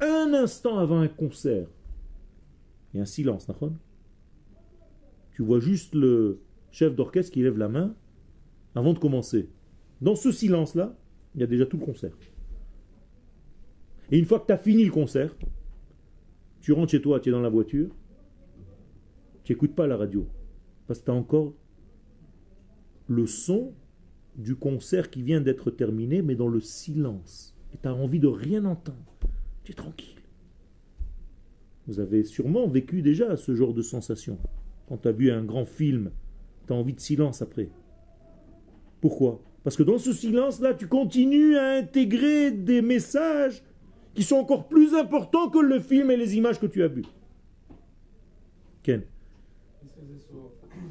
Un 0.00 0.32
instant 0.32 0.78
avant 0.78 1.00
un 1.00 1.08
concert, 1.08 1.66
il 2.92 2.98
y 2.98 3.00
a 3.00 3.02
un 3.02 3.06
silence, 3.06 3.48
Tu 5.32 5.42
vois 5.42 5.60
juste 5.60 5.94
le 5.94 6.40
chef 6.70 6.94
d'orchestre 6.94 7.32
qui 7.32 7.42
lève 7.42 7.58
la 7.58 7.68
main 7.68 7.94
avant 8.74 8.92
de 8.92 8.98
commencer. 8.98 9.48
Dans 10.00 10.16
ce 10.16 10.32
silence-là, 10.32 10.96
il 11.34 11.40
y 11.40 11.44
a 11.44 11.46
déjà 11.46 11.66
tout 11.66 11.76
le 11.76 11.84
concert. 11.84 12.16
Et 14.10 14.18
une 14.18 14.24
fois 14.24 14.40
que 14.40 14.46
tu 14.46 14.52
as 14.52 14.58
fini 14.58 14.84
le 14.84 14.90
concert, 14.90 15.34
tu 16.60 16.72
rentres 16.72 16.92
chez 16.92 17.02
toi, 17.02 17.20
tu 17.20 17.28
es 17.28 17.32
dans 17.32 17.40
la 17.40 17.48
voiture, 17.48 17.94
tu 19.42 19.52
n'écoutes 19.52 19.74
pas 19.74 19.86
la 19.86 19.96
radio. 19.96 20.26
Parce 20.86 21.00
que 21.00 21.06
tu 21.06 21.10
as 21.10 21.14
encore 21.14 21.54
le 23.06 23.26
son 23.26 23.74
du 24.36 24.56
concert 24.56 25.10
qui 25.10 25.22
vient 25.22 25.40
d'être 25.40 25.70
terminé, 25.70 26.22
mais 26.22 26.34
dans 26.34 26.48
le 26.48 26.60
silence. 26.60 27.54
Et 27.72 27.78
tu 27.80 27.88
as 27.88 27.94
envie 27.94 28.20
de 28.20 28.26
rien 28.26 28.64
entendre. 28.64 29.16
Tu 29.62 29.72
es 29.72 29.74
tranquille. 29.74 30.20
Vous 31.86 32.00
avez 32.00 32.24
sûrement 32.24 32.66
vécu 32.66 33.02
déjà 33.02 33.36
ce 33.36 33.54
genre 33.54 33.74
de 33.74 33.82
sensation. 33.82 34.38
Quand 34.88 34.98
tu 34.98 35.08
as 35.08 35.12
vu 35.12 35.30
un 35.30 35.44
grand 35.44 35.66
film, 35.66 36.10
tu 36.66 36.72
as 36.72 36.76
envie 36.76 36.94
de 36.94 37.00
silence 37.00 37.42
après. 37.42 37.68
Pourquoi? 39.00 39.42
Parce 39.64 39.76
que 39.76 39.82
dans 39.82 39.98
ce 39.98 40.12
silence-là, 40.12 40.74
tu 40.74 40.86
continues 40.86 41.56
à 41.56 41.70
intégrer 41.70 42.50
des 42.50 42.82
messages 42.82 43.62
qui 44.14 44.22
sont 44.22 44.36
encore 44.36 44.68
plus 44.68 44.94
importants 44.94 45.48
que 45.48 45.58
le 45.58 45.80
film 45.80 46.10
et 46.10 46.16
les 46.16 46.36
images 46.36 46.60
que 46.60 46.66
tu 46.66 46.82
as 46.82 46.88
vues. 46.88 47.06
Ken 48.82 49.02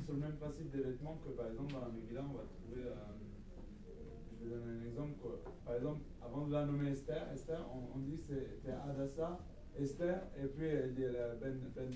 sur 0.05 0.13
le 0.13 0.19
même 0.19 0.33
principe 0.33 0.71
des 0.71 0.81
vêtements 0.81 1.19
que 1.23 1.29
par 1.31 1.47
exemple 1.47 1.73
dans 1.73 1.81
la 1.81 1.89
Megillah, 1.89 2.25
on 2.29 2.38
va 2.38 2.43
trouver. 2.43 2.88
Euh, 2.88 2.93
je 4.43 4.49
vais 4.49 4.55
donner 4.55 4.79
un 4.79 4.86
exemple. 4.86 5.13
Quoi. 5.21 5.41
Par 5.65 5.75
exemple, 5.75 6.01
avant 6.21 6.47
de 6.47 6.53
la 6.53 6.65
nommer 6.65 6.89
Esther, 6.89 7.27
Esther 7.33 7.59
on, 7.73 7.97
on 7.97 7.99
dit 7.99 8.17
c'était 8.17 8.71
Adassa, 8.89 9.39
Esther, 9.79 10.21
et 10.41 10.47
puis 10.47 10.65
elle 10.65 10.93
dit 10.93 11.03
la 11.03 11.36
Ben, 11.36 11.57
ben, 11.75 11.89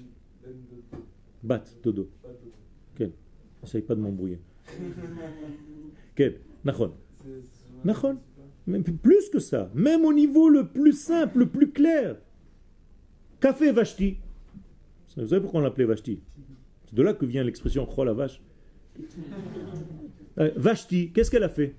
ben 0.44 0.54
Dodo. 0.70 1.00
Bat 1.44 1.64
Dodo. 1.84 2.10
Quel 2.96 3.12
Essaye 3.64 3.82
pas 3.82 3.96
de 3.96 4.02
m'embrouiller. 4.02 4.40
Quel 6.16 6.40
Nachon. 6.64 6.94
Nachon. 7.84 8.18
Plus 9.02 9.30
que 9.30 9.40
ça, 9.40 9.72
même 9.74 10.04
au 10.04 10.12
niveau 10.12 10.50
le 10.50 10.68
plus 10.68 10.94
simple, 10.94 11.40
le 11.40 11.46
plus 11.48 11.72
clair. 11.72 12.18
Café 13.40 13.72
Vashti. 13.72 14.18
Vous 15.16 15.28
savez 15.28 15.42
pourquoi 15.42 15.62
on 15.62 15.64
l'appelait 15.64 15.86
Vashti? 15.86 16.20
C'est 16.86 16.96
de 16.96 17.02
là 17.02 17.14
que 17.14 17.26
vient 17.26 17.44
l'expression 17.44 17.86
Chol 17.86 18.08
la 18.08 18.14
vache. 18.14 18.42
Euh, 20.40 20.52
Vashti, 20.56 21.12
qu'est-ce 21.12 21.32
qu'elle 21.32 21.44
a 21.44 21.50
fait? 21.50 21.76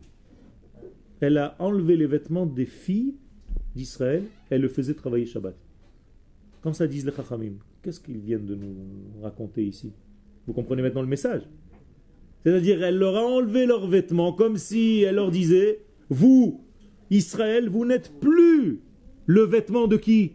Elle 1.20 1.38
a 1.38 1.56
enlevé 1.58 1.96
les 1.96 2.06
vêtements 2.06 2.46
des 2.46 2.66
filles 2.66 3.14
d'Israël, 3.74 4.24
elle 4.50 4.60
le 4.60 4.68
faisait 4.68 4.94
travailler 4.94 5.26
Shabbat. 5.26 5.54
Comme 6.62 6.74
ça 6.74 6.86
disent 6.86 7.06
les 7.06 7.12
Chachamim. 7.12 7.54
Qu'est-ce 7.82 8.00
qu'ils 8.00 8.18
viennent 8.18 8.46
de 8.46 8.54
nous 8.54 8.76
raconter 9.22 9.64
ici? 9.64 9.92
Vous 10.46 10.52
comprenez 10.52 10.82
maintenant 10.82 11.02
le 11.02 11.08
message? 11.08 11.42
C'est-à-dire, 12.44 12.82
elle 12.82 12.98
leur 12.98 13.16
a 13.16 13.24
enlevé 13.24 13.66
leurs 13.66 13.86
vêtements 13.86 14.32
comme 14.32 14.56
si 14.56 15.02
elle 15.02 15.16
leur 15.16 15.30
disait 15.30 15.80
Vous, 16.08 16.64
Israël, 17.10 17.68
vous 17.68 17.84
n'êtes 17.84 18.12
plus 18.20 18.80
le 19.26 19.42
vêtement 19.42 19.86
de 19.86 19.96
qui? 19.96 20.32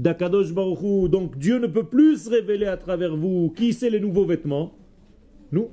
d'Akadosh 0.00 0.52
Baruchou. 0.52 1.08
Donc 1.08 1.36
Dieu 1.38 1.58
ne 1.58 1.66
peut 1.66 1.84
plus 1.84 2.24
se 2.24 2.30
révéler 2.30 2.66
à 2.66 2.76
travers 2.76 3.14
vous. 3.16 3.52
Qui 3.54 3.72
c'est 3.72 3.90
les 3.90 4.00
nouveaux 4.00 4.24
vêtements? 4.24 4.74
Nous. 5.52 5.68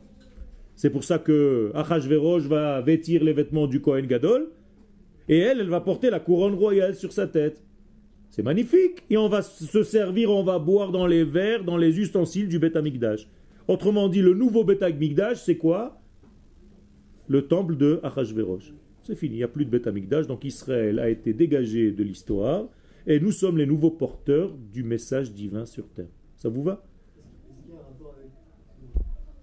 C'est 0.75 0.89
pour 0.91 1.03
ça 1.03 1.17
que 1.17 1.71
Achashverosh 1.73 2.43
va 2.43 2.81
vêtir 2.81 3.23
les 3.23 3.33
vêtements 3.33 3.65
du 3.65 3.81
Kohen 3.81 4.05
Gadol 4.05 4.51
et 5.27 5.39
elle, 5.39 5.59
elle 5.59 5.69
va 5.69 5.81
porter 5.81 6.09
la 6.09 6.19
couronne 6.19 6.53
royale 6.53 6.93
sur 6.93 7.11
sa 7.11 7.25
tête. 7.25 7.63
C'est 8.29 8.43
magnifique. 8.43 9.03
Et 9.09 9.17
on 9.17 9.29
va 9.29 9.41
se 9.41 9.83
servir, 9.83 10.29
on 10.29 10.43
va 10.43 10.59
boire 10.59 10.91
dans 10.91 11.07
les 11.07 11.23
verres, 11.23 11.63
dans 11.63 11.77
les 11.77 11.99
ustensiles 11.99 12.47
du 12.47 12.59
Beth 12.59 12.75
Amikdash. 12.75 13.27
Autrement 13.67 14.07
dit, 14.07 14.21
le 14.21 14.33
nouveau 14.33 14.63
Beth 14.63 14.81
Amikdash, 14.81 15.43
c'est 15.43 15.57
quoi? 15.57 16.01
Le 17.27 17.47
temple 17.47 17.75
de 17.75 17.99
Achashverosh. 18.03 18.73
C'est 19.03 19.15
fini, 19.15 19.35
il 19.35 19.39
n'y 19.39 19.43
a 19.43 19.47
plus 19.47 19.65
de 19.65 19.69
Beth 19.69 19.87
Amikdash, 19.87 20.27
donc 20.27 20.45
Israël 20.45 20.99
a 20.99 21.09
été 21.09 21.33
dégagé 21.33 21.91
de 21.91 22.03
l'histoire 22.03 22.67
et 23.05 23.19
nous 23.19 23.31
sommes 23.31 23.57
les 23.57 23.65
nouveaux 23.65 23.91
porteurs 23.91 24.53
du 24.53 24.83
message 24.83 25.31
divin 25.31 25.65
sur 25.65 25.89
terre. 25.89 26.09
Ça 26.35 26.49
vous 26.49 26.63
va? 26.63 26.83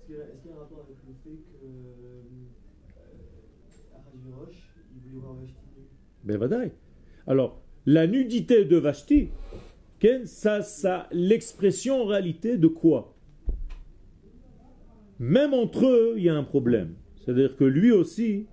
Est-ce 0.01 0.07
qu'il 0.07 0.17
y 0.17 0.19
a 0.19 0.23
un 0.23 0.59
rapport 0.59 0.87
avec, 0.87 0.99
le 1.07 1.15
fait 1.23 1.37
que 1.37 1.65
euh, 1.65 2.23
il 4.95 5.01
voulait 5.01 5.21
voir 5.21 5.35
Vashti? 5.35 5.55
Ben 6.25 6.37
vadaï. 6.37 6.73
Alors, 7.27 7.63
la 7.87 8.07
nudité 8.07 8.65
de 8.65 8.77
Vashti, 8.77 9.29
ça, 10.25 10.63
ça 10.63 11.09
l'expression 11.13 12.03
en 12.03 12.05
réalité 12.05 12.59
de 12.59 12.67
quoi? 12.67 13.14
Même 15.19 15.55
entre 15.55 15.87
eux, 15.87 16.15
il 16.17 16.25
y 16.25 16.29
a 16.29 16.35
un 16.35 16.45
problème. 16.45 16.95
C'est-à-dire 17.17 17.57
que 17.57 17.65
lui 17.65 17.93
aussi, 17.93 18.47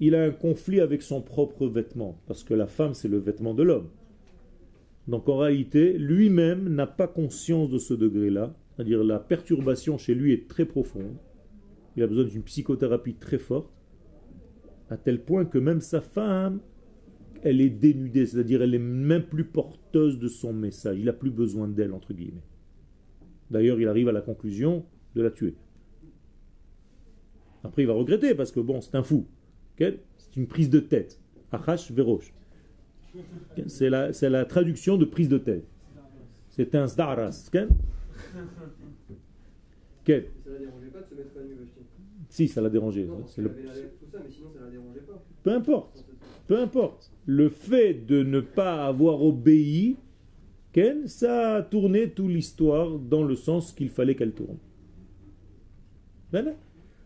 il 0.00 0.14
a 0.14 0.22
un 0.22 0.30
conflit 0.30 0.80
avec 0.80 1.02
son 1.02 1.22
propre 1.22 1.66
vêtement, 1.66 2.20
parce 2.26 2.44
que 2.44 2.54
la 2.54 2.66
femme, 2.66 2.94
c'est 2.94 3.08
le 3.08 3.18
vêtement 3.18 3.54
de 3.54 3.62
l'homme. 3.62 3.88
Donc 5.08 5.28
en 5.28 5.38
réalité, 5.38 5.98
lui-même 5.98 6.68
n'a 6.68 6.86
pas 6.86 7.08
conscience 7.08 7.70
de 7.70 7.78
ce 7.78 7.94
degré-là, 7.94 8.54
c'est-à-dire 8.74 9.04
la 9.04 9.18
perturbation 9.18 9.98
chez 9.98 10.14
lui 10.14 10.32
est 10.32 10.48
très 10.48 10.64
profonde, 10.64 11.16
il 11.96 12.02
a 12.02 12.06
besoin 12.06 12.24
d'une 12.24 12.42
psychothérapie 12.42 13.14
très 13.14 13.38
forte, 13.38 13.70
à 14.90 14.96
tel 14.96 15.22
point 15.22 15.44
que 15.44 15.58
même 15.58 15.80
sa 15.80 16.00
femme, 16.00 16.60
elle 17.42 17.60
est 17.60 17.70
dénudée, 17.70 18.26
c'est-à-dire 18.26 18.62
elle 18.62 18.74
est 18.74 18.78
même 18.78 19.24
plus 19.24 19.44
porteuse 19.44 20.18
de 20.18 20.28
son 20.28 20.52
message. 20.52 20.98
Il 20.98 21.04
n'a 21.04 21.12
plus 21.12 21.30
besoin 21.30 21.68
d'elle, 21.68 21.92
entre 21.92 22.14
guillemets. 22.14 22.44
D'ailleurs, 23.50 23.78
il 23.80 23.86
arrive 23.86 24.08
à 24.08 24.12
la 24.12 24.22
conclusion 24.22 24.84
de 25.14 25.22
la 25.22 25.30
tuer. 25.30 25.54
Après, 27.62 27.82
il 27.82 27.86
va 27.86 27.94
regretter 27.94 28.34
parce 28.34 28.52
que 28.52 28.60
bon, 28.60 28.80
c'est 28.80 28.94
un 28.94 29.02
fou. 29.02 29.26
C'est 29.78 30.36
une 30.36 30.46
prise 30.46 30.70
de 30.70 30.80
tête. 30.80 31.20
Achash 31.52 31.90
verosh. 31.92 32.32
C'est 33.68 33.88
la, 33.90 34.10
la 34.22 34.44
traduction 34.44 34.96
de 34.96 35.04
prise 35.04 35.28
de 35.28 35.38
tête. 35.38 35.64
C'est 36.50 36.74
un 36.74 36.86
zdaras. 36.86 37.48
Quel 40.04 40.26
Ça 40.44 40.50
la 40.50 40.58
dérangeait 40.58 40.88
pas 40.90 41.00
de 41.00 41.06
se 41.06 41.14
mettre 41.14 41.38
à 41.38 41.42
nu, 41.42 41.54
Si, 42.28 42.48
ça 42.48 42.60
l'a 42.60 42.68
dérangé. 42.68 43.06
Non, 43.06 43.18
parce 43.20 43.38
le- 43.38 43.50
avait 43.50 43.62
la 43.62 43.74
lèvre, 43.74 43.88
tout 44.00 44.06
ça, 44.12 44.18
mais 44.22 44.30
sinon 44.30 44.48
ça 44.54 44.60
la 44.64 44.70
dérangeait 44.70 45.00
pas. 45.00 45.24
Peu 45.42 45.52
importe. 45.52 46.04
Peu 46.46 46.58
importe. 46.60 47.10
Le 47.26 47.48
fait 47.48 47.94
de 47.94 48.22
ne 48.22 48.40
pas 48.40 48.86
avoir 48.86 49.22
obéi, 49.22 49.96
ça 51.06 51.54
a 51.56 51.62
tourné 51.62 52.10
toute 52.10 52.28
l'histoire 52.30 52.98
dans 52.98 53.22
le 53.22 53.34
sens 53.36 53.72
qu'il 53.72 53.88
fallait 53.88 54.14
qu'elle 54.16 54.32
tourne. 54.32 54.58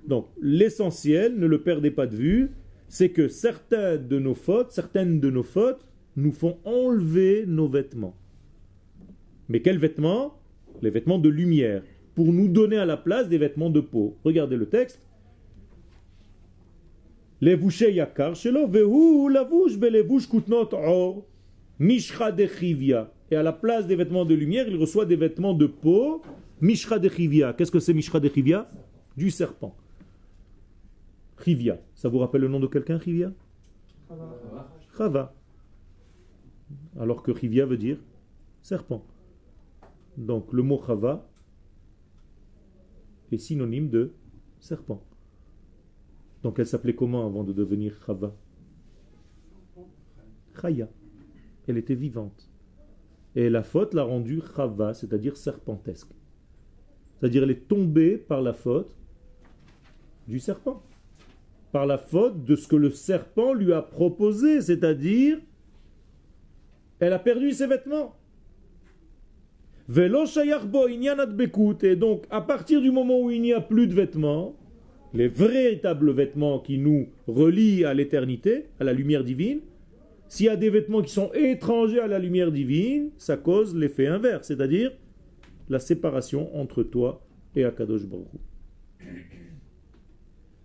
Donc, 0.07 0.27
l'essentiel, 0.41 1.39
ne 1.39 1.47
le 1.47 1.61
perdez 1.61 1.91
pas 1.91 2.07
de 2.07 2.17
vue, 2.17 2.51
c'est 2.89 3.11
que 3.11 3.29
certaines 3.29 4.09
de 4.09 4.19
nos 4.19 4.35
fautes, 4.35 4.73
certaines 4.73 5.21
de 5.21 5.31
nos 5.31 5.43
fautes 5.43 5.85
nous 6.17 6.33
font 6.33 6.59
enlever 6.65 7.45
nos 7.47 7.69
vêtements. 7.69 8.15
Mais 9.49 9.61
quels 9.61 9.79
vêtements? 9.79 10.35
Les 10.83 10.91
vêtements 10.91 11.19
de 11.19 11.29
lumière, 11.29 11.83
pour 12.15 12.33
nous 12.33 12.49
donner 12.49 12.77
à 12.79 12.87
la 12.87 12.97
place 12.97 13.29
des 13.29 13.39
vêtements 13.39 13.71
de 13.71 13.81
peau. 13.81 14.17
Regardez 14.25 14.57
le 14.57 14.67
texte. 14.67 15.07
Et 23.31 23.37
à 23.37 23.43
la 23.43 23.53
place 23.53 23.87
des 23.87 23.97
vêtements 23.97 24.25
de 24.25 24.35
lumière, 24.35 24.67
il 24.69 24.77
reçoit 24.77 25.05
des 25.05 25.17
vêtements 25.17 25.55
de 25.55 25.67
peau, 25.67 26.23
mishra 26.61 26.99
dechivia. 26.99 27.53
Qu'est-ce 27.53 27.71
que 27.71 27.79
c'est 27.79 27.95
mishra 27.95 28.19
dechivia 28.19 28.69
du 29.19 29.33
serpent. 29.33 29.75
Chivia. 31.43 31.81
Ça 31.97 32.09
vous 32.09 32.21
rappelle 32.21 32.43
le 32.43 32.47
nom 32.47 32.61
de 32.61 32.69
quelqu'un, 32.69 33.01
Chivia 33.01 33.33
Chava. 34.97 35.35
Alors 36.97 37.25
que 37.25 37.35
Chivia 37.35 37.67
veut 37.67 37.79
dire 37.79 37.99
serpent. 38.63 39.05
Donc 40.17 40.53
le 40.53 40.63
mot 40.63 40.81
Chava 40.87 41.29
est 43.33 43.39
synonyme 43.39 43.91
de 43.91 44.13
serpent. 44.61 45.03
Donc 46.45 46.61
elle 46.61 46.67
s'appelait 46.69 46.95
comment 46.95 47.27
avant 47.27 47.43
de 47.43 47.53
devenir 47.53 48.01
Chava? 48.07 48.37
Chaya. 50.61 50.89
Elle 51.67 51.79
était 51.79 51.97
vivante. 51.97 52.49
Et 53.35 53.51
la 53.51 53.65
faute 53.65 53.95
l'a 53.95 54.05
rendue 54.05 54.43
Chava, 54.55 54.95
c'est-à-dire 54.95 55.37
serpentesque. 55.37 56.13
C'est-à-dire 57.19 57.43
elle 57.43 57.51
est 57.51 57.67
tombée 57.67 58.17
par 58.17 58.43
la 58.43 58.53
faute 58.53 58.95
du 60.29 60.39
serpent. 60.39 60.83
Par 61.73 61.87
la 61.87 61.99
faute 61.99 62.45
de 62.45 62.55
ce 62.55 62.69
que 62.69 62.77
le 62.77 62.91
serpent 62.91 63.53
lui 63.53 63.73
a 63.73 63.83
proposé, 63.83 64.61
c'est-à-dire 64.61 65.39
elle 67.01 67.13
a 67.13 67.19
perdu 67.19 67.53
ses 67.53 67.67
vêtements. 67.67 68.15
Velo. 69.89 70.25
Et 71.83 71.97
donc, 71.97 72.25
à 72.31 72.41
partir 72.43 72.83
du 72.83 72.91
moment 72.91 73.21
où 73.21 73.31
il 73.31 73.41
n'y 73.41 73.53
a 73.53 73.61
plus 73.61 73.87
de 73.87 73.95
vêtements, 73.95 74.55
les 75.15 75.29
véritables 75.29 76.13
vêtements 76.13 76.59
qui 76.59 76.77
nous 76.79 77.09
relient 77.27 77.85
à 77.85 77.95
l'éternité, 77.95 78.67
à 78.79 78.85
la 78.85 78.93
lumière 78.93 79.25
divine, 79.25 79.61
s'il 80.29 80.47
y 80.47 80.51
a 80.51 80.57
des 80.57 80.69
vêtements 80.69 81.01
qui 81.01 81.13
sont 81.13 81.31
étrangers 81.33 82.01
à 82.01 82.07
la 82.07 82.19
lumière 82.19 82.53
divine, 82.53 83.11
ça 83.17 83.39
cause 83.39 83.75
l'effet 83.75 84.07
inverse, 84.07 84.49
c'est-à-dire 84.49 84.93
la 85.71 85.79
séparation 85.79 86.55
entre 86.55 86.83
toi 86.83 87.25
et 87.57 87.65
Akadosh 87.65 88.05
Baruch. 88.05 88.27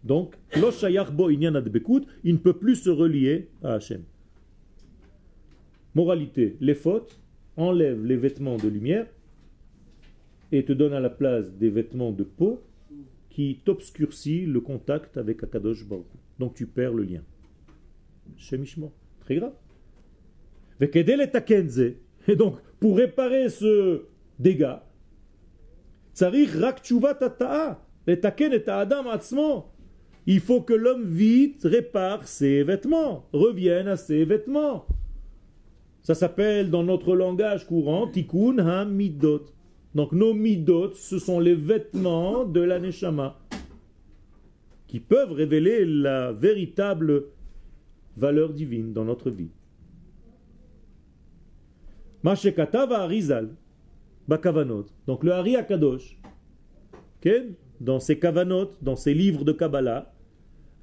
Donc, 0.04 0.36
il 0.56 0.62
ne 0.62 2.38
peut 2.38 2.54
plus 2.54 2.76
se 2.76 2.90
relier 2.90 3.50
à 3.64 3.76
Hachem. 3.76 4.04
Moralité, 5.96 6.58
les 6.60 6.76
fautes 6.76 7.20
enlèvent 7.56 8.04
les 8.06 8.18
vêtements 8.18 8.58
de 8.58 8.68
lumière 8.68 9.08
et 10.52 10.66
te 10.66 10.74
donnent 10.74 10.94
à 10.94 11.00
la 11.00 11.10
place 11.10 11.52
des 11.54 11.70
vêtements 11.70 12.12
de 12.12 12.24
peau 12.24 12.62
qui 13.30 13.60
t'obscurcit 13.64 14.46
le 14.46 14.60
contact 14.62 15.18
avec 15.18 15.44
Akadosh 15.44 15.88
Baruch. 15.88 16.06
Donc 16.40 16.54
tu 16.56 16.68
perds 16.68 16.94
le 16.94 17.04
lien. 17.04 17.24
Shemishmo. 18.38 18.92
Très 19.22 19.36
grave. 19.38 19.54
Et. 20.80 21.98
Et 22.28 22.36
donc, 22.36 22.58
pour 22.80 22.98
réparer 22.98 23.50
ce 23.50 24.04
dégât, 24.40 24.84
tsarich 26.14 26.52
rak 26.56 26.82
tshuvat 26.84 27.18
hata'a, 27.22 27.82
letaken 28.08 28.54
et 28.54 28.70
adam 28.70 29.10
atzmo. 29.10 29.73
Il 30.26 30.40
faut 30.40 30.62
que 30.62 30.74
l'homme 30.74 31.06
vite 31.06 31.62
répare 31.64 32.28
ses 32.28 32.64
vêtements, 32.64 33.28
revienne 33.34 33.88
à 33.88 33.98
ses 33.98 34.24
vêtements. 34.24 34.86
Ça 36.02 36.16
s'appelle 36.16 36.70
dans 36.70 36.84
notre 36.84 37.16
langage 37.16 37.66
courant 37.66 38.08
tikkun 38.08 38.58
ha-midot. 38.60 39.46
Donc 39.96 40.12
nos 40.12 40.34
midot, 40.34 40.94
ce 40.94 41.20
sont 41.20 41.40
les 41.40 41.56
vêtements 41.56 42.46
de 42.46 42.62
la 42.62 42.80
neshama 42.80 43.40
qui 44.88 45.00
peuvent 45.00 45.32
révéler 45.32 45.86
la 45.86 46.32
véritable 46.32 47.26
valeur 48.16 48.54
divine 48.54 48.94
dans 48.94 49.06
notre 49.06 49.32
vie. 49.32 49.50
Mashekatav 52.22 52.94
Harizal, 52.94 53.50
Bakavanot. 54.28 54.86
Donc 55.08 55.24
le 55.24 55.32
Hari 55.32 55.56
Akadosh, 55.56 56.18
dans 57.80 58.00
ses 58.00 58.20
kavanot, 58.20 58.72
dans 58.82 58.96
ses 58.96 59.14
livres 59.14 59.44
de 59.44 59.52
Kabbalah, 59.52 60.13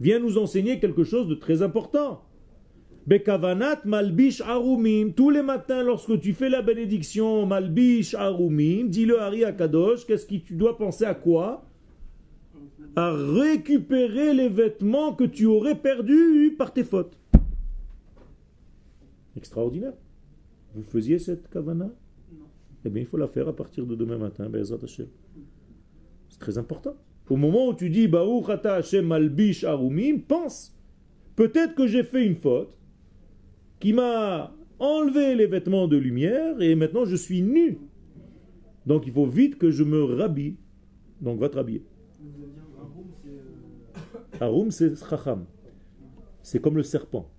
vient 0.01 0.19
nous 0.19 0.39
enseigner 0.39 0.81
quelque 0.81 1.05
chose 1.05 1.29
de 1.29 1.35
très 1.35 1.63
important. 1.63 2.23
Bekavanat 3.07 3.83
Malbish 3.85 4.41
Arumim. 4.41 5.13
Tous 5.13 5.31
les 5.31 5.43
matins, 5.43 5.83
lorsque 5.83 6.19
tu 6.21 6.33
fais 6.33 6.49
la 6.49 6.63
bénédiction 6.63 7.47
Malbish 7.47 8.15
Arumim, 8.15 8.89
dis-le 8.89 9.21
Hari 9.21 9.45
Akadosh, 9.45 10.07
qu'est-ce 10.07 10.27
que 10.27 10.37
tu 10.37 10.55
dois 10.55 10.77
penser 10.77 11.05
à 11.05 11.15
quoi? 11.15 11.67
À 12.97 13.13
récupérer 13.13 14.35
les 14.35 14.49
vêtements 14.49 15.15
que 15.15 15.25
tu 15.25 15.47
aurais 15.47 15.77
perdus 15.77 16.55
par 16.59 16.73
tes 16.73 16.85
fautes. 16.85 17.17
Extraordinaire. 19.37 19.95
Vous 20.75 20.83
faisiez 20.83 21.19
cette 21.19 21.49
kavana? 21.51 21.87
Non. 21.87 22.47
Eh 22.85 22.91
bien, 22.91 23.03
il 23.03 23.07
faut 23.07 23.17
la 23.17 23.27
faire 23.27 23.49
à 23.49 23.55
partir 23.55 23.87
de 23.87 23.95
demain 23.95 24.19
matin, 24.19 24.51
Hashem. 24.53 25.07
C'est 26.29 26.39
très 26.39 26.59
important. 26.59 26.97
Au 27.31 27.37
moment 27.37 27.69
où 27.69 27.75
tu 27.75 27.89
dis 27.91 28.09
Baruch 28.09 28.49
ata 28.51 28.75
Hashem 28.75 29.07
malbish 29.07 29.63
arumim, 29.63 30.19
pense. 30.19 30.77
Peut-être 31.37 31.77
que 31.77 31.87
j'ai 31.87 32.03
fait 32.03 32.27
une 32.27 32.35
faute 32.35 32.77
qui 33.79 33.93
m'a 33.93 34.53
enlevé 34.81 35.37
les 35.37 35.47
vêtements 35.47 35.87
de 35.87 35.97
lumière 35.97 36.61
et 36.61 36.75
maintenant 36.75 37.05
je 37.05 37.15
suis 37.15 37.41
nu. 37.41 37.79
Donc 38.85 39.07
il 39.07 39.13
faut 39.13 39.27
vite 39.27 39.59
que 39.59 39.71
je 39.71 39.85
me 39.85 40.03
rhabille. 40.03 40.57
Donc 41.21 41.39
va 41.39 41.49
te 41.49 41.57
rhabiller. 41.57 41.85
Room, 42.79 43.13
c'est. 43.23 43.29
euh, 43.31 44.41
Arum, 44.45 44.71
c'est 44.71 44.97
chacham. 44.97 45.45
C'est 46.43 46.61
comme 46.61 46.77
le 46.77 46.83
serpent. 46.83 47.31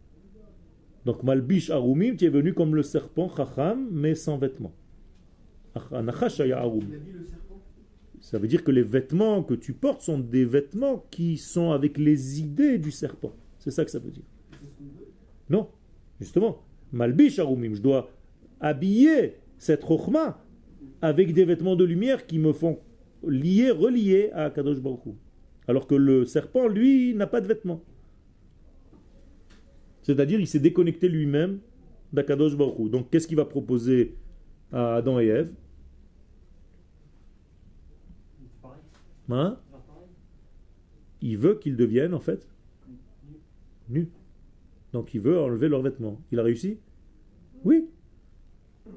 Donc 1.03 1.23
malbish 1.23 1.69
arumim, 1.69 2.15
tu 2.15 2.25
es 2.25 2.29
venu 2.29 2.53
comme 2.53 2.75
le 2.75 2.83
serpent 2.83 3.29
chacham, 3.35 3.89
mais 3.91 4.15
sans 4.15 4.37
vêtements. 4.37 4.73
Arum. 5.75 6.07
Il 6.07 6.95
a 6.95 6.99
dit 6.99 7.11
le 7.11 7.25
serpent. 7.25 7.59
Ça 8.21 8.39
veut 8.39 8.47
dire 8.47 8.63
que 8.63 8.71
les 8.71 8.83
vêtements 8.83 9.43
que 9.43 9.53
tu 9.53 9.73
portes 9.73 10.01
sont 10.01 10.19
des 10.19 10.45
vêtements 10.45 11.05
qui 11.11 11.37
sont 11.37 11.71
avec 11.71 11.97
les 11.97 12.39
idées 12.39 12.77
du 12.77 12.91
serpent. 12.91 13.33
C'est 13.59 13.71
ça 13.71 13.83
que 13.83 13.91
ça 13.91 13.99
veut 13.99 14.11
dire. 14.11 14.23
Non, 15.49 15.69
justement. 16.19 16.63
Malbish 16.93 17.39
arumim, 17.39 17.73
je 17.73 17.81
dois 17.81 18.09
habiller 18.59 19.35
cette 19.57 19.85
chokhmah 19.85 20.43
avec 21.01 21.33
des 21.33 21.45
vêtements 21.45 21.75
de 21.75 21.83
lumière 21.83 22.25
qui 22.25 22.39
me 22.39 22.53
font 22.53 22.79
lier, 23.27 23.71
relier 23.71 24.29
à 24.33 24.49
Kadosh 24.49 24.79
Baruch. 24.79 25.15
Alors 25.67 25.87
que 25.87 25.95
le 25.95 26.25
serpent, 26.25 26.67
lui, 26.67 27.13
n'a 27.15 27.27
pas 27.27 27.41
de 27.41 27.47
vêtements. 27.47 27.83
C'est-à-dire, 30.01 30.39
il 30.39 30.47
s'est 30.47 30.59
déconnecté 30.59 31.07
lui-même 31.07 31.59
d'Akadosh 32.13 32.55
Baruch. 32.55 32.89
Donc, 32.89 33.09
qu'est-ce 33.09 33.27
qu'il 33.27 33.37
va 33.37 33.45
proposer 33.45 34.15
à 34.71 34.95
Adam 34.95 35.19
et 35.19 35.27
Ève 35.27 35.53
C'est 38.39 38.61
pareil. 38.61 38.81
Hein. 39.29 39.57
Il 41.21 41.37
veut 41.37 41.55
qu'ils 41.55 41.77
deviennent, 41.77 42.13
en 42.13 42.19
fait, 42.19 42.47
nus. 43.89 44.09
Donc, 44.93 45.13
il 45.13 45.21
veut 45.21 45.39
enlever 45.39 45.69
leurs 45.69 45.81
vêtements. 45.81 46.19
Il 46.31 46.39
a 46.39 46.43
réussi? 46.43 46.77
Oui. 47.63 47.87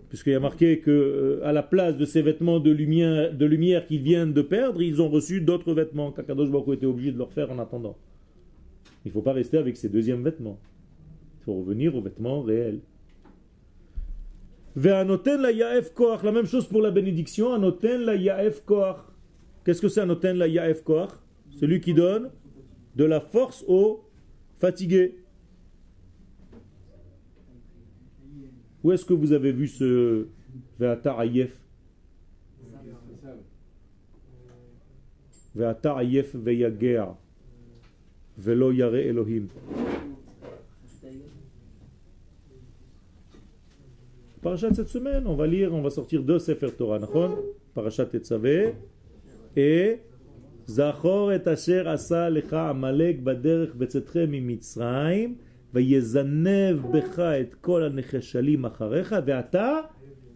Puisqu'il 0.09 0.35
a 0.35 0.41
marqué 0.41 0.81
que 0.81 0.91
euh, 0.91 1.47
à 1.47 1.53
la 1.53 1.63
place 1.63 1.97
de 1.97 2.05
ces 2.05 2.23
vêtements 2.23 2.59
de 2.59 2.71
lumière, 2.71 3.87
qu'ils 3.87 4.03
viennent 4.03 4.33
de 4.33 4.43
perdre, 4.43 4.83
ils 4.83 5.03
ont 5.03 5.09
reçu 5.09 5.41
d'autres 5.41 5.75
vêtements 5.75 6.11
qu'Akadosh 6.11 6.51
Baruch 6.51 6.77
était 6.77 6.87
obligé 6.87 7.13
de 7.13 7.19
leur 7.19 7.33
faire 7.33 7.51
en 7.51 7.59
attendant. 7.59 7.97
Il 9.05 9.09
ne 9.09 9.13
faut 9.13 9.23
pas 9.23 9.33
rester 9.33 9.59
avec 9.59 9.77
ses 9.77 9.89
deuxièmes 9.89 10.23
vêtements. 10.23 10.59
Il 11.41 11.45
faut 11.45 11.55
revenir 11.55 11.95
aux 11.95 12.01
vêtements 12.01 12.43
réels. 12.43 12.81
La 14.77 15.05
même 15.05 16.47
chose 16.47 16.67
pour 16.67 16.81
la 16.83 16.91
bénédiction. 16.91 17.53
Anoten 17.53 18.01
la 18.01 18.17
yaef. 18.17 18.63
Qu'est-ce 19.65 19.81
que 19.81 19.89
c'est 19.89 20.01
anoten 20.01 20.37
la 20.37 20.47
yaef 20.47 20.83
koach 20.83 21.11
Celui 21.51 21.81
qui 21.81 21.95
donne 21.95 22.31
de 22.95 23.05
la 23.05 23.21
force 23.21 23.65
aux 23.67 24.05
fatigués. 24.59 25.17
Où 28.83 28.93
est-ce 28.93 29.05
que 29.05 29.15
vous 29.15 29.33
avez 29.33 29.53
vu 29.53 29.67
ce 29.67 30.27
Ve'atar 30.79 31.19
ayef 31.21 31.59
Ve'atar 35.55 35.99
ayef 35.99 36.35
ve'yager. 36.35 37.05
Ve'lo 38.37 38.73
yare 38.73 38.97
Elohim. 38.97 39.47
Parachat 44.43 44.75
cette 44.75 44.89
semaine, 44.89 45.27
on 45.27 45.35
va 45.35 45.47
lire, 45.47 45.73
on 45.73 45.81
va 45.81 45.89
sortir 45.89 46.23
deux 46.23 46.39
Sefer 46.39 46.71
Torah, 46.73 47.01
Parachat 47.73 48.05
Tetzavé 48.05 48.75
et 49.56 50.02
Zachor 50.68 51.32
et 51.32 51.48
asher 51.48 51.88
asa 51.88 52.30
lecha 52.30 52.70
amalek 52.70 53.24
baderech 53.24 53.74
betzetchem 53.76 54.30
mimitzrayim 54.30 55.38
ויזנב 55.74 56.78
בך 56.92 57.20
את 57.20 57.56
כל 57.56 57.84
הנחשלים 57.84 58.66
אחריך, 58.66 59.16
ואתה 59.26 59.78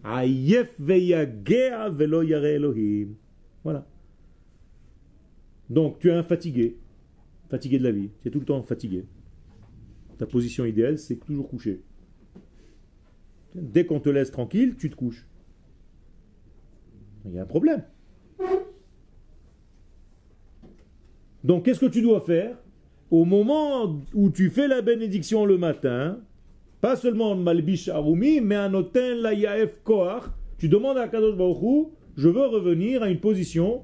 עייף 0.04 0.80
ויגע 0.80 1.86
ולא 1.96 2.24
ירא 2.24 2.48
אלוהים. 2.48 3.14
Voilà. 3.64 3.84
Donc 5.70 5.98
tu 5.98 6.10
es 6.10 6.12
un 6.12 6.22
fatigué, 6.22 6.76
fatigué 7.48 7.78
de 7.78 7.84
la 7.84 7.90
vie, 7.90 8.10
tu 8.20 8.28
es 8.28 8.30
tout 8.30 8.40
le 8.40 8.44
temps 8.44 8.62
fatigué. 8.62 9.06
Ta 10.18 10.26
position 10.26 10.64
idéale, 10.66 10.98
c'est 10.98 11.16
toujours 11.16 11.48
couché. 11.48 11.80
Dès 13.54 13.86
qu'on 13.86 14.00
te 14.00 14.10
laisse 14.10 14.30
tranquille, 14.30 14.76
tu 14.76 14.90
te 14.90 14.94
couches. 14.94 15.26
Il 17.24 17.32
y 17.32 17.38
a 17.38 17.42
un 17.42 17.46
problème. 17.46 17.82
Donc 21.43 21.65
qu'est-ce 21.65 21.79
que 21.79 21.85
tu 21.85 22.01
dois 22.01 22.21
faire 22.21 22.57
Au 23.11 23.25
moment 23.25 24.01
où 24.13 24.29
tu 24.29 24.49
fais 24.49 24.67
la 24.67 24.81
bénédiction 24.81 25.45
le 25.45 25.57
matin, 25.57 26.19
pas 26.81 26.95
seulement 26.95 27.35
Malbish 27.35 27.89
Arumi, 27.89 28.41
mais 28.41 28.55
un 28.55 28.73
Oten 28.73 29.19
la 29.19 29.33
Koach, 29.83 30.23
tu 30.57 30.69
demandes 30.69 30.97
à 30.97 31.07
Kadosh 31.07 31.35
Baruch 31.35 31.61
Hu, 31.61 31.85
je 32.15 32.29
veux 32.29 32.45
revenir 32.45 33.03
à 33.03 33.09
une 33.09 33.19
position 33.19 33.83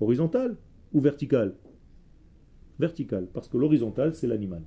horizontale 0.00 0.56
ou 0.92 1.00
verticale? 1.00 1.54
Verticale, 2.78 3.26
parce 3.32 3.48
que 3.48 3.56
l'horizontal, 3.56 4.14
c'est 4.14 4.26
l'animal. 4.26 4.62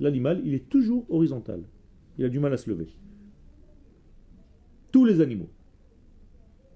L'animal, 0.00 0.40
il 0.44 0.54
est 0.54 0.68
toujours 0.68 1.04
horizontal. 1.08 1.62
Il 2.18 2.24
a 2.24 2.28
du 2.28 2.38
mal 2.38 2.52
à 2.52 2.56
se 2.56 2.70
lever. 2.70 2.88
Tous 4.92 5.04
les 5.04 5.20
animaux. 5.20 5.50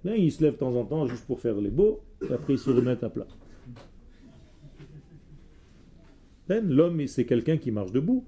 Mais 0.05 0.21
ils 0.21 0.33
se 0.33 0.43
lèvent 0.43 0.55
de 0.55 0.59
temps 0.59 0.75
en 0.75 0.85
temps 0.85 1.07
juste 1.07 1.27
pour 1.27 1.41
faire 1.41 1.61
les 1.61 1.71
beaux, 1.71 2.01
et 2.29 2.33
après 2.33 2.55
ils 2.55 2.59
se 2.59 2.71
remettent 2.71 3.05
à 3.05 3.11
plat. 3.11 3.27
Ben, 3.67 3.81
L'homme, 6.49 7.07
c'est 7.07 7.25
quelqu'un 7.25 7.57
qui 7.57 7.71
marche 7.71 7.93
debout. 7.93 8.25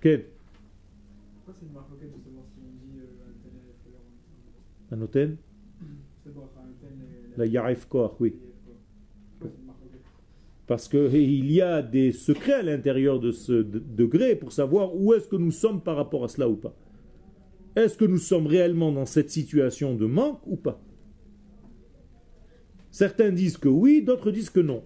Quel? 0.00 0.26
Pourquoi 1.44 1.54
c'est 1.60 1.66
une 1.66 1.72
marque 1.72 1.92
auquel 1.92 2.10
justement 2.14 2.44
si 2.54 2.60
on 2.62 2.70
dit 2.86 3.00
euh, 3.00 4.94
un 4.96 5.00
hôtel 5.02 5.36
est 6.26 7.38
La 7.38 7.46
Yaref 7.46 7.86
Koach, 7.86 8.12
oui. 8.20 8.30
Pourquoi 9.38 9.50
c'est 9.54 9.60
une 9.60 9.66
marque 9.66 9.78
auquel? 9.84 10.00
Parce 10.66 10.88
qu'il 10.88 11.50
y 11.52 11.60
a 11.60 11.82
des 11.82 12.12
secrets 12.12 12.52
à 12.54 12.62
l'intérieur 12.62 13.20
de 13.20 13.30
ce 13.32 13.52
de- 13.52 13.78
degré 13.78 14.36
pour 14.36 14.52
savoir 14.52 14.94
où 14.96 15.12
est-ce 15.14 15.28
que 15.28 15.36
nous 15.36 15.50
sommes 15.52 15.82
par 15.82 15.96
rapport 15.96 16.24
à 16.24 16.28
cela 16.28 16.48
ou 16.48 16.56
pas. 16.56 16.74
Est-ce 17.76 17.96
que 17.98 18.04
nous 18.04 18.18
sommes 18.18 18.46
réellement 18.46 18.92
dans 18.92 19.06
cette 19.06 19.30
situation 19.30 19.94
de 19.96 20.06
manque 20.06 20.40
ou 20.46 20.56
pas? 20.56 20.80
Certains 22.90 23.32
disent 23.32 23.56
que 23.58 23.68
oui, 23.68 24.02
d'autres 24.02 24.30
disent 24.30 24.50
que 24.50 24.60
non. 24.60 24.84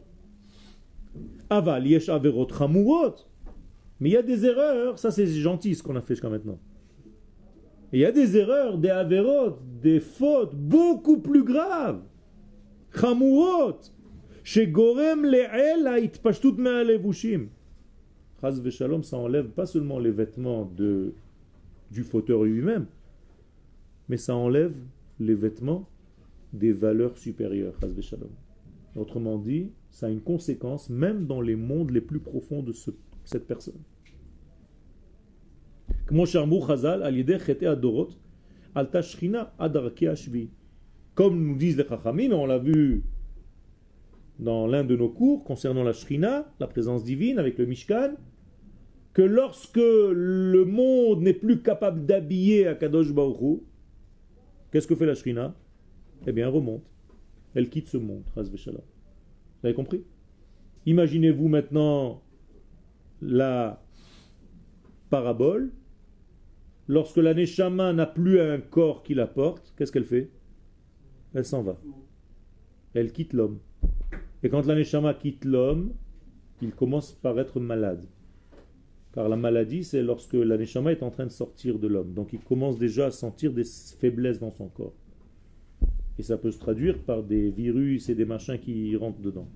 Aval, 1.51 1.87
yesh 1.87 2.09
averot 2.09 2.49
Mais 4.01 4.11
il 4.11 4.13
y 4.13 4.17
a 4.17 4.23
des 4.23 4.45
erreurs, 4.45 4.99
ça 4.99 5.11
c'est 5.11 5.27
gentil 5.27 5.75
ce 5.75 5.83
qu'on 5.83 5.97
a 5.97 6.01
fait 6.01 6.15
jusqu'à 6.15 6.29
maintenant. 6.29 6.59
Il 7.93 8.01
y 8.01 8.05
a 8.05 8.13
des 8.13 8.37
erreurs, 8.37 8.77
des 8.77 8.91
averot, 8.91 9.59
des 9.83 10.01
fautes 10.01 10.55
beaucoup 10.55 11.21
plus 11.21 11.43
graves. 11.43 12.03
Chamuot, 12.95 13.79
chez 14.43 14.67
Gorem 14.67 15.23
me'alevushim. 15.23 17.49
Chaz 18.41 18.61
veshalom, 18.61 19.03
ça 19.03 19.17
enlève 19.17 19.49
pas 19.49 19.67
seulement 19.67 19.99
les 19.99 20.11
vêtements 20.11 20.71
du 21.91 22.05
fauteur 22.05 22.45
lui-même, 22.45 22.87
mais 24.09 24.17
ça 24.17 24.37
enlève 24.37 24.75
les 25.19 25.35
vêtements 25.35 25.89
des 26.53 26.73
valeurs 26.73 27.17
supérieures. 27.17 27.75
Chaz 27.81 27.93
veshalom. 27.93 28.31
Autrement 28.99 29.39
dit, 29.39 29.71
ça 29.91 30.07
a 30.07 30.11
une 30.11 30.21
conséquence 30.21 30.91
même 30.91 31.27
dans 31.27 31.41
les 31.41 31.57
mondes 31.57 31.91
les 31.91 32.01
plus 32.01 32.19
profonds 32.19 32.63
de 32.63 32.73
cette 33.25 33.47
personne. 33.47 33.81
Comme 36.07 36.17
nous 41.47 41.57
disent 41.57 41.77
les 41.77 41.87
Chachamim, 41.87 42.33
on 42.33 42.47
l'a 42.47 42.59
vu 42.59 43.05
dans 44.39 44.67
l'un 44.67 44.85
de 44.85 44.97
nos 44.97 45.09
cours 45.09 45.45
concernant 45.45 45.83
la 45.83 45.93
Shrina, 45.93 46.53
la 46.61 46.67
présence 46.67 47.05
divine 47.05 47.39
avec 47.39 47.59
le 47.59 47.67
Mishkan, 47.67 48.15
que 49.13 49.23
lorsque 49.23 49.77
le 49.77 50.65
monde 50.65 51.23
n'est 51.23 51.33
plus 51.35 51.61
capable 51.61 52.07
d'habiller 52.07 52.67
à 52.67 52.75
Kadosh 52.75 53.13
Baruch 53.13 53.61
qu'est-ce 54.71 54.87
que 54.87 54.95
fait 54.95 55.07
la 55.07 55.15
Shrina? 55.15 55.55
Eh 56.27 56.33
bien, 56.33 56.49
elle 56.49 56.55
remonte. 56.55 56.85
Elle 57.55 57.69
quitte 57.69 57.89
ce 57.89 57.97
monde. 57.97 58.23
Vous 58.35 58.43
avez 59.63 59.75
compris? 59.75 60.05
Imaginez-vous 60.87 61.49
maintenant 61.49 62.23
la 63.21 63.83
parabole. 65.11 65.73
Lorsque 66.87 67.19
la 67.19 67.35
Neshama 67.35 67.93
n'a 67.93 68.07
plus 68.07 68.41
un 68.41 68.61
corps 68.61 69.03
qui 69.03 69.15
la 69.15 69.27
porte, 69.27 69.75
qu'est-ce 69.77 69.93
qu'elle 69.93 70.05
fait? 70.05 70.31
Elle 71.35 71.45
s'en 71.45 71.63
va. 71.63 71.79
Elle 72.95 73.13
quitte 73.13 73.33
l'homme. 73.35 73.59
Et 74.43 74.49
quand 74.49 74.65
l'aneshama 74.67 75.15
quitte 75.15 75.45
l'homme, 75.45 75.93
il 76.63 76.73
commence 76.73 77.13
par 77.13 77.39
être 77.39 77.61
malade. 77.61 78.05
Car 79.13 79.29
la 79.29 79.37
maladie, 79.37 79.85
c'est 79.85 80.03
lorsque 80.03 80.35
l'aneshama 80.35 80.93
est 80.93 81.03
en 81.03 81.11
train 81.11 81.27
de 81.27 81.31
sortir 81.31 81.79
de 81.79 81.89
l'homme. 81.89 82.15
Donc 82.15 82.33
il 82.33 82.41
commence 82.41 82.79
déjà 82.79 83.07
à 83.07 83.11
sentir 83.11 83.53
des 83.53 83.65
faiblesses 83.99 84.39
dans 84.39 84.51
son 84.51 84.69
corps. 84.69 84.95
Et 86.19 86.23
ça 86.23 86.37
peut 86.37 86.51
se 86.51 86.59
traduire 86.59 86.99
par 86.99 87.23
des 87.23 87.51
virus 87.51 88.09
et 88.09 88.15
des 88.15 88.25
machins 88.25 88.59
qui 88.59 88.97
rentrent 88.97 89.21
dedans. 89.21 89.49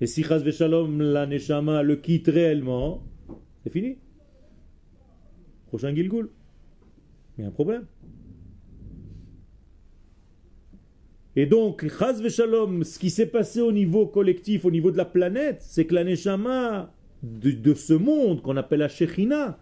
Et 0.00 0.06
si 0.06 0.22
Chaz 0.22 0.42
Veshalom, 0.42 1.00
l'aneshama 1.00 1.82
le 1.82 1.96
quitte 1.96 2.28
réellement, 2.28 3.02
c'est 3.62 3.70
fini. 3.70 3.98
Prochain 5.66 5.94
Gilgul. 5.94 6.30
Il 7.36 7.42
y 7.42 7.44
a 7.44 7.48
un 7.48 7.52
problème. 7.52 7.86
Et 11.36 11.46
donc, 11.46 11.86
Chaz 11.88 12.20
Veshalom, 12.20 12.82
ce 12.82 12.98
qui 12.98 13.08
s'est 13.08 13.26
passé 13.26 13.60
au 13.60 13.72
niveau 13.72 14.06
collectif, 14.06 14.64
au 14.64 14.70
niveau 14.70 14.90
de 14.90 14.96
la 14.96 15.04
planète, 15.04 15.58
c'est 15.60 15.86
que 15.86 15.94
la 15.94 16.04
Neshama 16.04 16.92
de, 17.22 17.74
ce 17.74 17.92
monde 17.92 18.42
qu'on 18.42 18.56
appelle 18.56 18.80
la 18.80 18.88
Shechina, 18.88 19.58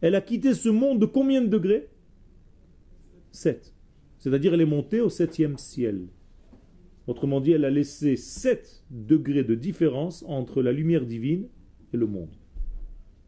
elle 0.00 0.14
a 0.14 0.20
quitté 0.20 0.54
ce 0.54 0.68
monde 0.68 0.98
de 0.98 1.06
combien 1.06 1.40
de 1.42 1.46
degrés? 1.46 1.88
7. 3.30 3.72
C'est-à-dire, 4.22 4.54
elle 4.54 4.60
est 4.60 4.66
montée 4.66 5.00
au 5.00 5.08
septième 5.08 5.58
ciel. 5.58 6.06
Autrement 7.08 7.40
dit, 7.40 7.50
elle 7.50 7.64
a 7.64 7.70
laissé 7.70 8.14
7 8.14 8.84
degrés 8.88 9.42
de 9.42 9.56
différence 9.56 10.24
entre 10.28 10.62
la 10.62 10.70
lumière 10.70 11.04
divine 11.04 11.48
et 11.92 11.96
le 11.96 12.06
monde. 12.06 12.30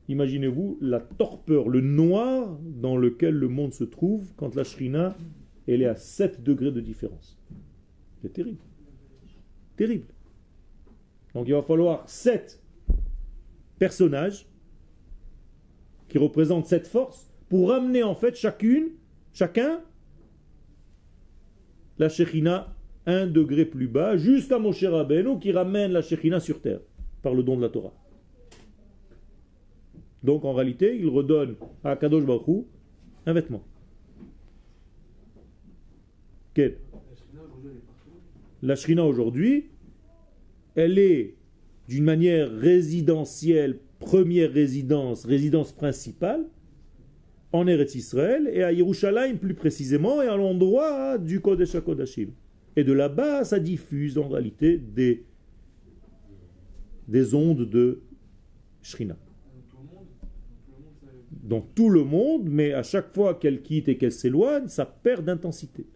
Imaginez-vous 0.06 0.78
la 0.80 1.00
torpeur, 1.00 1.68
le 1.68 1.80
noir 1.80 2.60
dans 2.62 2.96
lequel 2.96 3.34
le 3.34 3.48
monde 3.48 3.74
se 3.74 3.82
trouve 3.82 4.32
quand 4.36 4.54
la 4.54 4.62
Shrina, 4.62 5.16
elle 5.66 5.82
est 5.82 5.86
à 5.86 5.96
7 5.96 6.44
degrés 6.44 6.70
de 6.70 6.80
différence. 6.80 7.40
C'est 8.22 8.32
terrible. 8.32 8.62
Terrible. 9.74 10.06
Donc 11.34 11.48
il 11.48 11.54
va 11.54 11.62
falloir 11.62 12.08
sept 12.08 12.62
personnages 13.80 14.46
qui 16.08 16.18
représentent 16.18 16.66
cette 16.66 16.86
force 16.86 17.34
pour 17.48 17.70
ramener 17.70 18.04
en 18.04 18.14
fait 18.14 18.36
chacune, 18.36 18.90
chacun, 19.32 19.80
la 21.98 22.08
Shekhinah 22.08 22.74
un 23.06 23.26
degré 23.26 23.64
plus 23.64 23.86
bas 23.86 24.16
jusqu'à 24.16 24.58
Moshe 24.58 24.84
Rabbeinu 24.84 25.38
qui 25.38 25.52
ramène 25.52 25.92
la 25.92 26.02
Shekhinah 26.02 26.40
sur 26.40 26.60
terre 26.60 26.80
par 27.22 27.34
le 27.34 27.42
don 27.42 27.56
de 27.56 27.62
la 27.62 27.68
Torah. 27.68 27.92
Donc 30.22 30.44
en 30.44 30.54
réalité, 30.54 30.96
il 30.98 31.08
redonne 31.08 31.56
à 31.84 31.96
Kadosh 31.96 32.24
Baruch 32.24 32.64
un 33.26 33.32
vêtement. 33.32 33.62
Quel? 36.54 36.78
La 38.62 38.76
Shrina 38.76 39.04
aujourd'hui, 39.04 39.66
elle 40.74 40.98
est 40.98 41.34
d'une 41.88 42.04
manière 42.04 42.50
résidentielle, 42.50 43.78
première 43.98 44.50
résidence, 44.50 45.26
résidence 45.26 45.72
principale, 45.72 46.46
en 47.54 47.68
Eretz 47.68 47.94
Israël 47.94 48.50
et 48.52 48.64
à 48.64 48.72
Yerushalayim 48.72 49.36
plus 49.36 49.54
précisément 49.54 50.20
et 50.20 50.26
à 50.26 50.36
l'endroit 50.36 51.18
du 51.18 51.40
Kodesh 51.40 51.76
HaKodashim. 51.76 52.30
Et 52.74 52.82
de 52.82 52.92
là-bas, 52.92 53.44
ça 53.44 53.60
diffuse 53.60 54.18
en 54.18 54.28
réalité 54.28 54.76
des, 54.76 55.24
des 57.06 57.32
ondes 57.32 57.70
de 57.70 58.00
Shrina. 58.82 59.16
Dans 61.44 61.60
tout 61.60 61.90
le 61.90 62.02
monde, 62.02 62.48
mais 62.50 62.72
à 62.72 62.82
chaque 62.82 63.14
fois 63.14 63.34
qu'elle 63.34 63.62
quitte 63.62 63.88
et 63.88 63.98
qu'elle 63.98 64.10
s'éloigne, 64.10 64.66
ça 64.66 64.84
perd 64.84 65.24
d'intensité. 65.24 65.86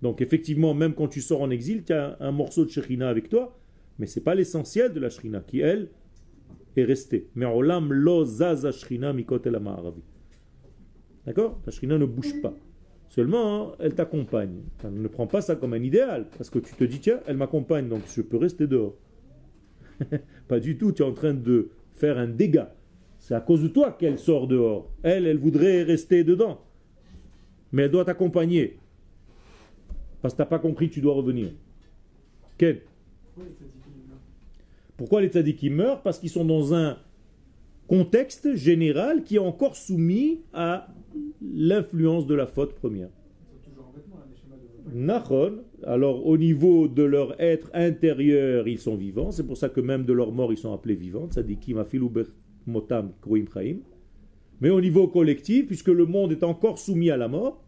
Donc 0.00 0.22
effectivement, 0.22 0.72
même 0.72 0.94
quand 0.94 1.08
tu 1.08 1.20
sors 1.20 1.42
en 1.42 1.50
exil, 1.50 1.82
tu 1.84 1.92
as 1.92 2.16
un 2.20 2.30
morceau 2.30 2.64
de 2.64 2.70
Shrina 2.70 3.10
avec 3.10 3.28
toi, 3.28 3.60
mais 3.98 4.06
ce 4.06 4.18
n'est 4.18 4.24
pas 4.24 4.34
l'essentiel 4.34 4.94
de 4.94 5.00
la 5.00 5.10
Shrina 5.10 5.40
qui, 5.40 5.60
elle, 5.60 5.90
est 6.78 6.84
restée. 6.84 7.28
Mais 7.34 7.46
olam 7.46 7.92
lo 7.92 8.24
zaza 8.24 8.72
Shrina 8.72 9.12
mikot 9.12 9.40
el 9.44 9.58
ma'aravi. 9.58 10.02
D'accord 11.26 11.60
La 11.66 11.72
Shrina 11.72 11.98
ne 11.98 12.06
bouge 12.06 12.40
pas. 12.40 12.54
Seulement, 13.08 13.72
elle 13.78 13.94
t'accompagne. 13.94 14.60
Ne 14.90 15.08
prends 15.08 15.26
pas 15.26 15.40
ça 15.40 15.56
comme 15.56 15.72
un 15.72 15.82
idéal, 15.82 16.26
parce 16.36 16.50
que 16.50 16.58
tu 16.58 16.74
te 16.74 16.84
dis, 16.84 17.00
tiens, 17.00 17.20
elle 17.26 17.36
m'accompagne, 17.36 17.88
donc 17.88 18.02
je 18.14 18.20
peux 18.20 18.36
rester 18.36 18.66
dehors. 18.66 18.94
pas 20.48 20.60
du 20.60 20.76
tout, 20.76 20.92
tu 20.92 21.02
es 21.02 21.04
en 21.04 21.12
train 21.12 21.34
de 21.34 21.70
faire 21.94 22.18
un 22.18 22.28
dégât. 22.28 22.74
C'est 23.18 23.34
à 23.34 23.40
cause 23.40 23.62
de 23.62 23.68
toi 23.68 23.92
qu'elle 23.92 24.18
sort 24.18 24.46
dehors. 24.46 24.90
Elle, 25.02 25.26
elle 25.26 25.38
voudrait 25.38 25.82
rester 25.82 26.22
dedans. 26.22 26.60
Mais 27.72 27.82
elle 27.82 27.90
doit 27.90 28.04
t'accompagner. 28.04 28.78
Parce 30.22 30.34
que 30.34 30.36
tu 30.36 30.42
n'as 30.42 30.46
pas 30.46 30.58
compris, 30.58 30.90
tu 30.90 31.00
dois 31.00 31.14
revenir. 31.14 31.50
Quel 32.56 32.82
Pourquoi 34.98 35.22
les 35.22 35.28
tzadikim 35.28 35.76
meurent? 35.76 36.02
Parce 36.02 36.18
qu'ils 36.18 36.28
sont 36.28 36.44
dans 36.44 36.74
un 36.74 36.98
contexte 37.86 38.54
général 38.56 39.22
qui 39.22 39.36
est 39.36 39.38
encore 39.38 39.76
soumis 39.76 40.42
à 40.52 40.88
l'influence 41.40 42.26
de 42.26 42.34
la 42.34 42.46
faute 42.46 42.74
première. 42.74 43.08
Nachon, 44.92 45.58
alors 45.84 46.26
au 46.26 46.36
niveau 46.36 46.88
de 46.88 47.04
leur 47.04 47.40
être 47.40 47.70
intérieur, 47.74 48.66
ils 48.66 48.78
sont 48.78 48.96
vivants, 48.96 49.30
c'est 49.30 49.46
pour 49.46 49.56
ça 49.56 49.68
que 49.68 49.80
même 49.80 50.04
de 50.04 50.12
leur 50.12 50.32
mort, 50.32 50.52
ils 50.52 50.58
sont 50.58 50.72
appelés 50.72 50.96
vivants, 50.96 51.28
motam 52.66 53.12
Mais 54.60 54.70
au 54.70 54.80
niveau 54.80 55.06
collectif, 55.06 55.66
puisque 55.66 55.88
le 55.88 56.06
monde 56.06 56.32
est 56.32 56.42
encore 56.42 56.78
soumis 56.78 57.10
à 57.10 57.16
la 57.16 57.28
mort, 57.28 57.62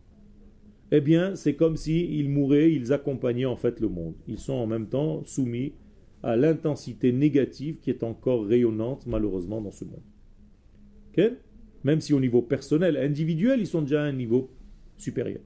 eh 0.91 1.01
bien, 1.01 1.37
c'est 1.37 1.55
comme 1.55 1.76
s'ils 1.76 2.28
mouraient, 2.28 2.72
ils 2.72 2.93
accompagnaient 2.93 3.45
en 3.45 3.57
fait 3.57 3.78
le 3.78 3.89
monde. 3.89 4.14
Ils 4.26 4.39
sont 4.39 4.55
en 4.55 4.66
même 4.66 4.89
temps 4.89 5.22
soumis 5.24 5.74
à 6.23 6.37
l'intensité 6.37 7.12
négative 7.12 7.79
qui 7.81 7.91
est 7.91 8.03
encore 8.03 8.47
rayonnante, 8.47 9.07
malheureusement, 9.07 9.61
dans 9.61 9.71
ce 9.71 9.85
monde. 9.85 10.03
Même 11.85 12.01
si 12.01 12.12
au 12.12 12.21
niveau 12.21 12.43
personnel, 12.43 12.97
individuel, 12.97 13.61
ils 13.61 13.66
sont 13.66 13.83
déjà 13.83 14.03
à 14.03 14.07
un 14.07 14.12
niveau 14.12 14.51
supérieur. 14.97 15.41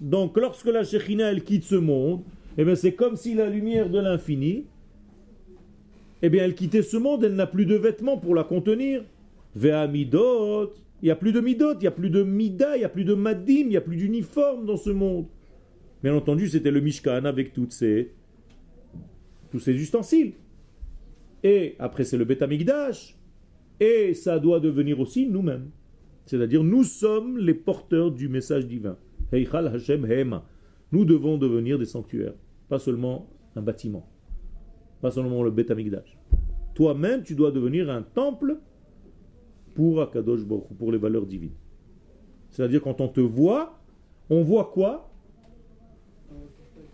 Donc, 0.00 0.36
lorsque 0.38 0.66
la 0.66 0.84
Shekhinah 0.84 1.32
elle 1.32 1.44
quitte 1.44 1.64
ce 1.64 1.74
monde, 1.74 2.22
eh 2.56 2.64
bien, 2.64 2.74
c'est 2.74 2.94
comme 2.94 3.16
si 3.16 3.34
la 3.34 3.50
lumière 3.50 3.90
de 3.90 3.98
l'infini, 3.98 4.64
eh 6.22 6.30
bien, 6.30 6.44
elle 6.44 6.54
quittait 6.54 6.82
ce 6.82 6.96
monde, 6.96 7.24
elle 7.24 7.34
n'a 7.34 7.46
plus 7.46 7.66
de 7.66 7.74
vêtements 7.74 8.16
pour 8.16 8.34
la 8.34 8.44
contenir. 8.44 9.04
il 11.02 11.04
n'y 11.04 11.10
a 11.10 11.16
plus 11.16 11.32
de 11.32 11.40
midot, 11.40 11.74
il 11.74 11.80
n'y 11.80 11.86
a 11.86 11.90
plus 11.90 12.10
de 12.10 12.22
mida, 12.22 12.76
il 12.76 12.78
n'y 12.78 12.84
a 12.84 12.88
plus 12.88 13.04
de 13.04 13.14
madim, 13.14 13.52
il 13.52 13.68
n'y 13.68 13.76
a 13.76 13.82
plus 13.82 13.96
d'uniforme 13.96 14.64
dans 14.64 14.78
ce 14.78 14.90
monde. 14.90 15.26
Bien 16.02 16.14
entendu, 16.14 16.48
c'était 16.48 16.70
le 16.70 16.80
Mishkan 16.80 17.24
avec 17.24 17.52
toutes 17.52 17.82
tous 19.50 19.60
ces 19.60 19.74
ustensiles. 19.74 20.34
Et 21.42 21.76
après, 21.78 22.04
c'est 22.04 22.16
le 22.16 22.24
Betamigdash. 22.24 23.16
Et 23.78 24.14
ça 24.14 24.38
doit 24.38 24.60
devenir 24.60 25.00
aussi 25.00 25.28
nous-mêmes. 25.28 25.70
C'est-à-dire, 26.24 26.64
nous 26.64 26.84
sommes 26.84 27.38
les 27.38 27.54
porteurs 27.54 28.10
du 28.10 28.28
message 28.28 28.66
divin. 28.66 28.96
Hashem 29.32 30.10
Hema. 30.10 30.46
Nous 30.92 31.04
devons 31.04 31.36
devenir 31.36 31.78
des 31.78 31.84
sanctuaires, 31.84 32.34
pas 32.68 32.78
seulement 32.78 33.28
un 33.56 33.62
bâtiment, 33.62 34.08
pas 35.00 35.10
seulement 35.10 35.42
le 35.42 35.50
Betamigdash. 35.50 36.16
Toi-même, 36.74 37.22
tu 37.22 37.34
dois 37.34 37.50
devenir 37.50 37.90
un 37.90 38.02
temple 38.02 38.58
pour 39.74 40.00
Akadosh 40.00 40.42
pour 40.44 40.92
les 40.92 40.98
valeurs 40.98 41.26
divines. 41.26 41.56
C'est-à-dire, 42.50 42.80
quand 42.80 43.00
on 43.00 43.08
te 43.08 43.20
voit, 43.20 43.80
on 44.30 44.42
voit 44.42 44.70
quoi? 44.72 45.12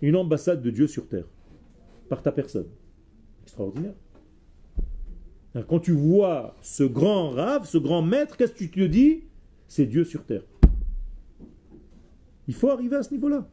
Une 0.02 0.16
ambassade 0.16 0.62
de 0.62 0.70
Dieu 0.70 0.86
sur 0.86 1.08
terre, 1.08 1.26
par 2.08 2.22
ta 2.22 2.32
personne. 2.32 2.66
Extraordinaire. 3.44 3.94
Quand 5.68 5.80
tu 5.80 5.92
vois 5.92 6.56
ce 6.60 6.82
grand 6.82 7.30
rave, 7.30 7.66
ce 7.66 7.78
grand 7.78 8.02
maître, 8.02 8.36
qu'est-ce 8.36 8.52
que 8.52 8.58
tu 8.58 8.70
te 8.70 8.80
dis? 8.80 9.24
C'est 9.68 9.86
Dieu 9.86 10.04
sur 10.04 10.24
terre. 10.24 10.42
Il 12.48 12.54
faut 12.54 12.70
arriver 12.70 12.96
à 12.96 13.02
ce 13.02 13.12
niveau-là. 13.12 13.48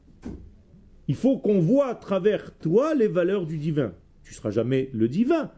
Il 1.07 1.15
faut 1.15 1.37
qu'on 1.37 1.59
voit 1.59 1.87
à 1.87 1.95
travers 1.95 2.57
toi 2.57 2.93
les 2.93 3.07
valeurs 3.07 3.45
du 3.45 3.57
divin. 3.57 3.93
Tu 4.23 4.31
ne 4.31 4.35
seras 4.35 4.51
jamais 4.51 4.89
le 4.93 5.07
divin, 5.07 5.51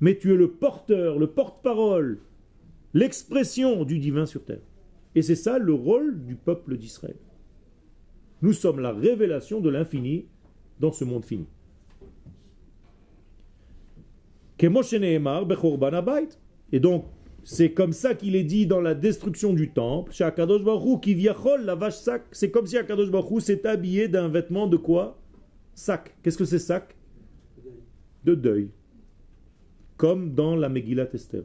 mais 0.00 0.16
tu 0.16 0.32
es 0.32 0.36
le 0.36 0.50
porteur, 0.50 1.18
le 1.18 1.26
porte-parole, 1.26 2.20
l'expression 2.94 3.84
du 3.84 3.98
divin 3.98 4.26
sur 4.26 4.44
terre. 4.44 4.62
Et 5.14 5.22
c'est 5.22 5.36
ça 5.36 5.58
le 5.58 5.74
rôle 5.74 6.24
du 6.24 6.36
peuple 6.36 6.76
d'Israël. 6.76 7.16
Nous 8.42 8.52
sommes 8.52 8.80
la 8.80 8.92
révélation 8.92 9.60
de 9.60 9.68
l'infini 9.68 10.26
dans 10.78 10.92
ce 10.92 11.04
monde 11.04 11.24
fini. 11.24 11.46
Et 16.72 16.80
donc, 16.80 17.06
c'est 17.42 17.72
comme 17.72 17.92
ça 17.92 18.14
qu'il 18.14 18.36
est 18.36 18.44
dit 18.44 18.66
dans 18.66 18.80
la 18.80 18.94
destruction 18.94 19.54
du 19.54 19.70
temple. 19.70 20.12
Chez 20.12 20.24
Baruch 20.24 21.00
qui 21.02 21.14
la 21.14 21.74
vache 21.74 21.96
sac. 21.96 22.24
C'est 22.32 22.50
comme 22.50 22.66
si 22.66 22.76
Akadosh 22.76 23.10
Baruch 23.10 23.40
s'est 23.40 23.66
habillé 23.66 24.08
d'un 24.08 24.28
vêtement 24.28 24.66
de 24.66 24.76
quoi? 24.76 25.18
Sac. 25.74 26.14
Qu'est-ce 26.22 26.36
que 26.36 26.44
c'est 26.44 26.58
sac? 26.58 26.94
De 28.24 28.34
deuil. 28.34 28.70
Comme 29.96 30.34
dans 30.34 30.56
la 30.56 30.68
Megillat 30.68 31.08
Esther. 31.14 31.44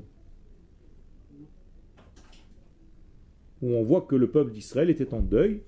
Où 3.62 3.70
on 3.70 3.84
voit 3.84 4.02
que 4.02 4.16
le 4.16 4.30
peuple 4.30 4.52
d'Israël 4.52 4.90
était 4.90 5.14
en 5.14 5.22
deuil. 5.22 5.62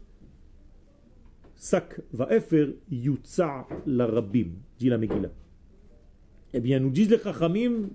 Sac 1.57 1.99
va 2.13 2.27
efer 2.29 2.75
yutza 2.91 3.67
la 3.87 4.05
rabbim, 4.05 4.51
dit 4.77 4.89
la 4.89 4.99
Megillah. 4.99 5.31
Eh 6.53 6.59
bien, 6.59 6.79
nous 6.79 6.91
disent 6.91 7.09
les 7.09 7.17
Chachamim 7.17 7.89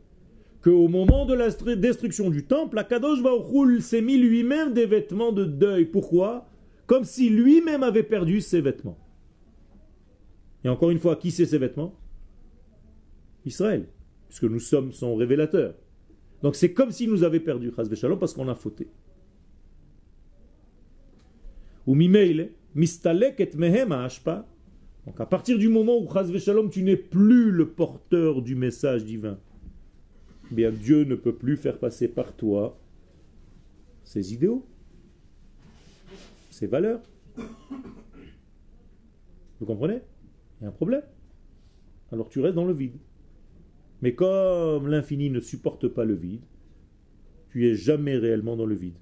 qu'au 0.62 0.88
moment 0.88 1.26
de 1.26 1.34
la 1.34 1.48
destruction 1.76 2.28
du 2.28 2.44
temple, 2.44 2.78
Akadosh 2.78 3.22
Baruch 3.22 3.80
s'est 3.80 4.02
mis 4.02 4.18
lui-même 4.18 4.74
des 4.74 4.86
vêtements 4.86 5.30
de 5.30 5.44
deuil. 5.44 5.84
Pourquoi? 5.84 6.48
Comme 6.86 7.04
si 7.04 7.30
lui-même 7.30 7.84
avait 7.84 8.02
perdu 8.02 8.40
ses 8.40 8.60
vêtements. 8.60 8.98
Et 10.64 10.68
encore 10.68 10.90
une 10.90 10.98
fois, 10.98 11.14
qui 11.16 11.30
c'est 11.30 11.46
ses 11.46 11.58
vêtements? 11.58 11.94
Israël, 13.44 13.86
puisque 14.28 14.44
nous 14.44 14.60
sommes 14.60 14.92
son 14.92 15.14
révélateur. 15.14 15.74
Donc 16.42 16.56
c'est 16.56 16.72
comme 16.72 16.90
s'il 16.90 17.10
nous 17.10 17.22
avait 17.22 17.40
perdu, 17.40 17.72
Shalom, 17.94 18.18
parce 18.18 18.34
qu'on 18.34 18.48
a 18.48 18.54
fauté. 18.56 18.88
Ou 21.86 21.94
mimeile, 21.94 22.50
mistalek 22.74 23.40
et 23.40 23.50
mehem 23.56 23.92
ashpa, 23.92 24.46
donc 25.06 25.20
à 25.20 25.26
partir 25.26 25.58
du 25.58 25.68
moment 25.68 25.98
où 25.98 26.08
Shalom, 26.38 26.70
tu 26.70 26.82
n'es 26.82 26.96
plus 26.96 27.50
le 27.50 27.68
porteur 27.70 28.42
du 28.42 28.54
message 28.54 29.04
divin, 29.04 29.38
eh 30.50 30.54
bien 30.54 30.70
Dieu 30.70 31.04
ne 31.04 31.14
peut 31.14 31.34
plus 31.34 31.56
faire 31.56 31.78
passer 31.78 32.08
par 32.08 32.34
toi 32.34 32.78
ses 34.04 34.32
idéaux, 34.32 34.66
ses 36.50 36.66
valeurs. 36.66 37.02
Vous 39.58 39.66
comprenez? 39.66 40.00
Il 40.60 40.64
y 40.64 40.66
a 40.66 40.68
un 40.68 40.72
problème. 40.72 41.02
Alors 42.12 42.28
tu 42.28 42.40
restes 42.40 42.54
dans 42.54 42.64
le 42.64 42.74
vide. 42.74 42.96
Mais 44.02 44.14
comme 44.14 44.88
l'infini 44.88 45.30
ne 45.30 45.40
supporte 45.40 45.88
pas 45.88 46.04
le 46.04 46.14
vide, 46.14 46.42
tu 47.50 47.68
es 47.68 47.74
jamais 47.74 48.16
réellement 48.16 48.56
dans 48.56 48.66
le 48.66 48.74
vide. 48.74 48.96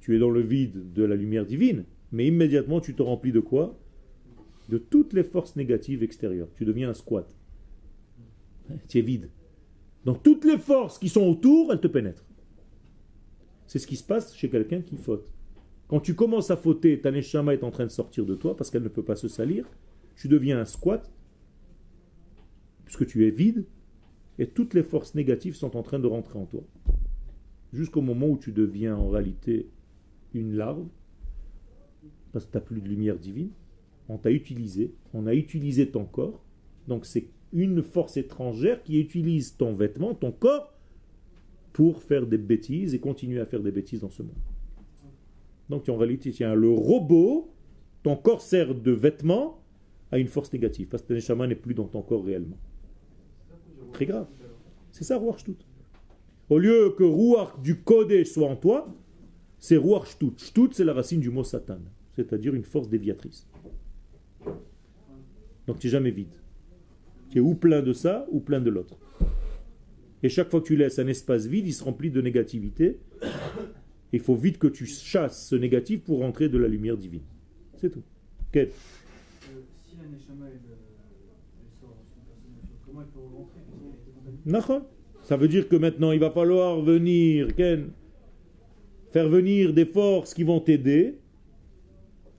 Tu 0.00 0.16
es 0.16 0.18
dans 0.18 0.30
le 0.30 0.40
vide 0.40 0.92
de 0.92 1.04
la 1.04 1.16
lumière 1.16 1.46
divine, 1.46 1.84
mais 2.12 2.26
immédiatement 2.26 2.80
tu 2.80 2.94
te 2.94 3.02
remplis 3.02 3.32
de 3.32 3.40
quoi? 3.40 3.78
De 4.68 4.78
toutes 4.78 5.12
les 5.12 5.24
forces 5.24 5.56
négatives 5.56 6.02
extérieures. 6.02 6.48
Tu 6.54 6.64
deviens 6.64 6.90
un 6.90 6.94
squat. 6.94 7.34
Tu 8.88 8.98
es 8.98 9.02
vide. 9.02 9.30
Donc 10.04 10.22
toutes 10.22 10.44
les 10.44 10.58
forces 10.58 10.98
qui 10.98 11.08
sont 11.08 11.22
autour, 11.22 11.72
elles 11.72 11.80
te 11.80 11.88
pénètrent. 11.88 12.26
C'est 13.66 13.78
ce 13.78 13.86
qui 13.86 13.96
se 13.96 14.04
passe 14.04 14.34
chez 14.36 14.50
quelqu'un 14.50 14.82
qui 14.82 14.96
faute. 14.96 15.26
Quand 15.88 16.00
tu 16.00 16.14
commences 16.14 16.50
à 16.50 16.56
fauter, 16.56 17.00
ta 17.00 17.10
neshama 17.10 17.54
est 17.54 17.64
en 17.64 17.70
train 17.70 17.86
de 17.86 17.90
sortir 17.90 18.24
de 18.24 18.34
toi 18.34 18.56
parce 18.56 18.70
qu'elle 18.70 18.82
ne 18.82 18.88
peut 18.88 19.04
pas 19.04 19.16
se 19.16 19.28
salir. 19.28 19.66
Tu 20.14 20.28
deviens 20.28 20.60
un 20.60 20.64
squat 20.64 21.10
puisque 22.84 23.06
tu 23.06 23.26
es 23.26 23.30
vide 23.30 23.64
et 24.38 24.46
toutes 24.46 24.74
les 24.74 24.82
forces 24.82 25.14
négatives 25.14 25.54
sont 25.54 25.76
en 25.76 25.82
train 25.82 25.98
de 25.98 26.06
rentrer 26.06 26.38
en 26.38 26.46
toi. 26.46 26.62
Jusqu'au 27.72 28.02
moment 28.02 28.28
où 28.28 28.36
tu 28.36 28.52
deviens 28.52 28.96
en 28.96 29.08
réalité 29.08 29.70
une 30.34 30.54
larve 30.54 30.86
parce 32.32 32.46
que 32.46 32.52
tu 32.52 32.56
n'as 32.56 32.62
plus 32.62 32.80
de 32.80 32.88
lumière 32.88 33.18
divine. 33.18 33.50
On 34.08 34.18
t'a 34.18 34.30
utilisé, 34.30 34.92
on 35.14 35.26
a 35.26 35.34
utilisé 35.34 35.88
ton 35.88 36.04
corps. 36.04 36.42
Donc 36.88 37.06
c'est 37.06 37.26
une 37.52 37.82
force 37.82 38.16
étrangère 38.16 38.82
qui 38.82 38.98
utilise 38.98 39.56
ton 39.56 39.74
vêtement, 39.74 40.14
ton 40.14 40.32
corps, 40.32 40.72
pour 41.72 42.02
faire 42.02 42.26
des 42.26 42.38
bêtises 42.38 42.94
et 42.94 42.98
continuer 42.98 43.40
à 43.40 43.46
faire 43.46 43.60
des 43.60 43.70
bêtises 43.70 44.00
dans 44.00 44.10
ce 44.10 44.22
monde. 44.22 44.32
Donc 45.68 45.88
en 45.88 45.96
réalité, 45.96 46.30
tiens, 46.30 46.54
le 46.54 46.70
robot, 46.70 47.50
ton 48.02 48.16
corps 48.16 48.42
sert 48.42 48.74
de 48.74 48.92
vêtement 48.92 49.62
à 50.10 50.18
une 50.18 50.28
force 50.28 50.52
négative, 50.52 50.88
parce 50.88 51.02
que 51.02 51.14
le 51.14 51.46
n'est 51.46 51.54
plus 51.54 51.74
dans 51.74 51.86
ton 51.86 52.02
corps 52.02 52.24
réellement. 52.24 52.58
Très 53.92 54.04
grave. 54.04 54.26
C'est 54.90 55.04
ça, 55.04 55.16
Ruach 55.16 55.38
Shtut. 55.38 55.56
Au 56.50 56.58
lieu 56.58 56.94
que 56.96 57.04
Ruach 57.04 57.58
du 57.62 57.80
Kodesh 57.80 58.28
soit 58.28 58.48
en 58.48 58.56
toi, 58.56 58.94
c'est 59.58 59.76
Ruach 59.76 60.06
Shtut. 60.06 60.34
Shtut, 60.36 60.68
c'est 60.72 60.84
la 60.84 60.92
racine 60.92 61.20
du 61.20 61.30
mot 61.30 61.44
Satan, 61.44 61.78
c'est-à-dire 62.14 62.54
une 62.54 62.64
force 62.64 62.88
déviatrice. 62.88 63.46
Donc 65.66 65.78
tu 65.78 65.86
n'es 65.86 65.92
jamais 65.92 66.10
vide. 66.10 66.34
Tu 67.30 67.38
es 67.38 67.40
ou 67.40 67.54
plein 67.54 67.82
de 67.82 67.92
ça, 67.92 68.26
ou 68.30 68.40
plein 68.40 68.60
de 68.60 68.70
l'autre. 68.70 68.98
Et 70.22 70.28
chaque 70.28 70.50
fois 70.50 70.60
que 70.60 70.66
tu 70.66 70.76
laisses 70.76 70.98
un 70.98 71.06
espace 71.06 71.46
vide, 71.46 71.66
il 71.66 71.72
se 71.72 71.82
remplit 71.82 72.10
de 72.10 72.20
négativité. 72.20 72.98
Il 74.12 74.20
faut 74.20 74.36
vite 74.36 74.58
que 74.58 74.66
tu 74.66 74.86
chasses 74.86 75.48
ce 75.48 75.56
négatif 75.56 76.02
pour 76.02 76.20
rentrer 76.20 76.48
de 76.48 76.58
la 76.58 76.68
lumière 76.68 76.96
divine. 76.96 77.22
C'est 77.76 77.90
tout. 77.90 78.02
Quel? 78.52 78.70
Si 78.70 79.96
un 79.98 80.08
Neshama 80.14 80.46
sort 81.80 81.96
comment 82.86 83.00
elle 83.00 83.06
peut 83.06 83.20
rentrer? 83.20 84.86
Ça 85.22 85.36
veut 85.36 85.48
dire 85.48 85.68
que 85.68 85.76
maintenant 85.76 86.12
il 86.12 86.20
va 86.20 86.30
falloir 86.30 86.82
venir, 86.82 87.54
Ken, 87.54 87.90
faire 89.12 89.28
venir 89.28 89.72
des 89.72 89.86
forces 89.86 90.34
qui 90.34 90.42
vont 90.42 90.60
t'aider 90.60 91.18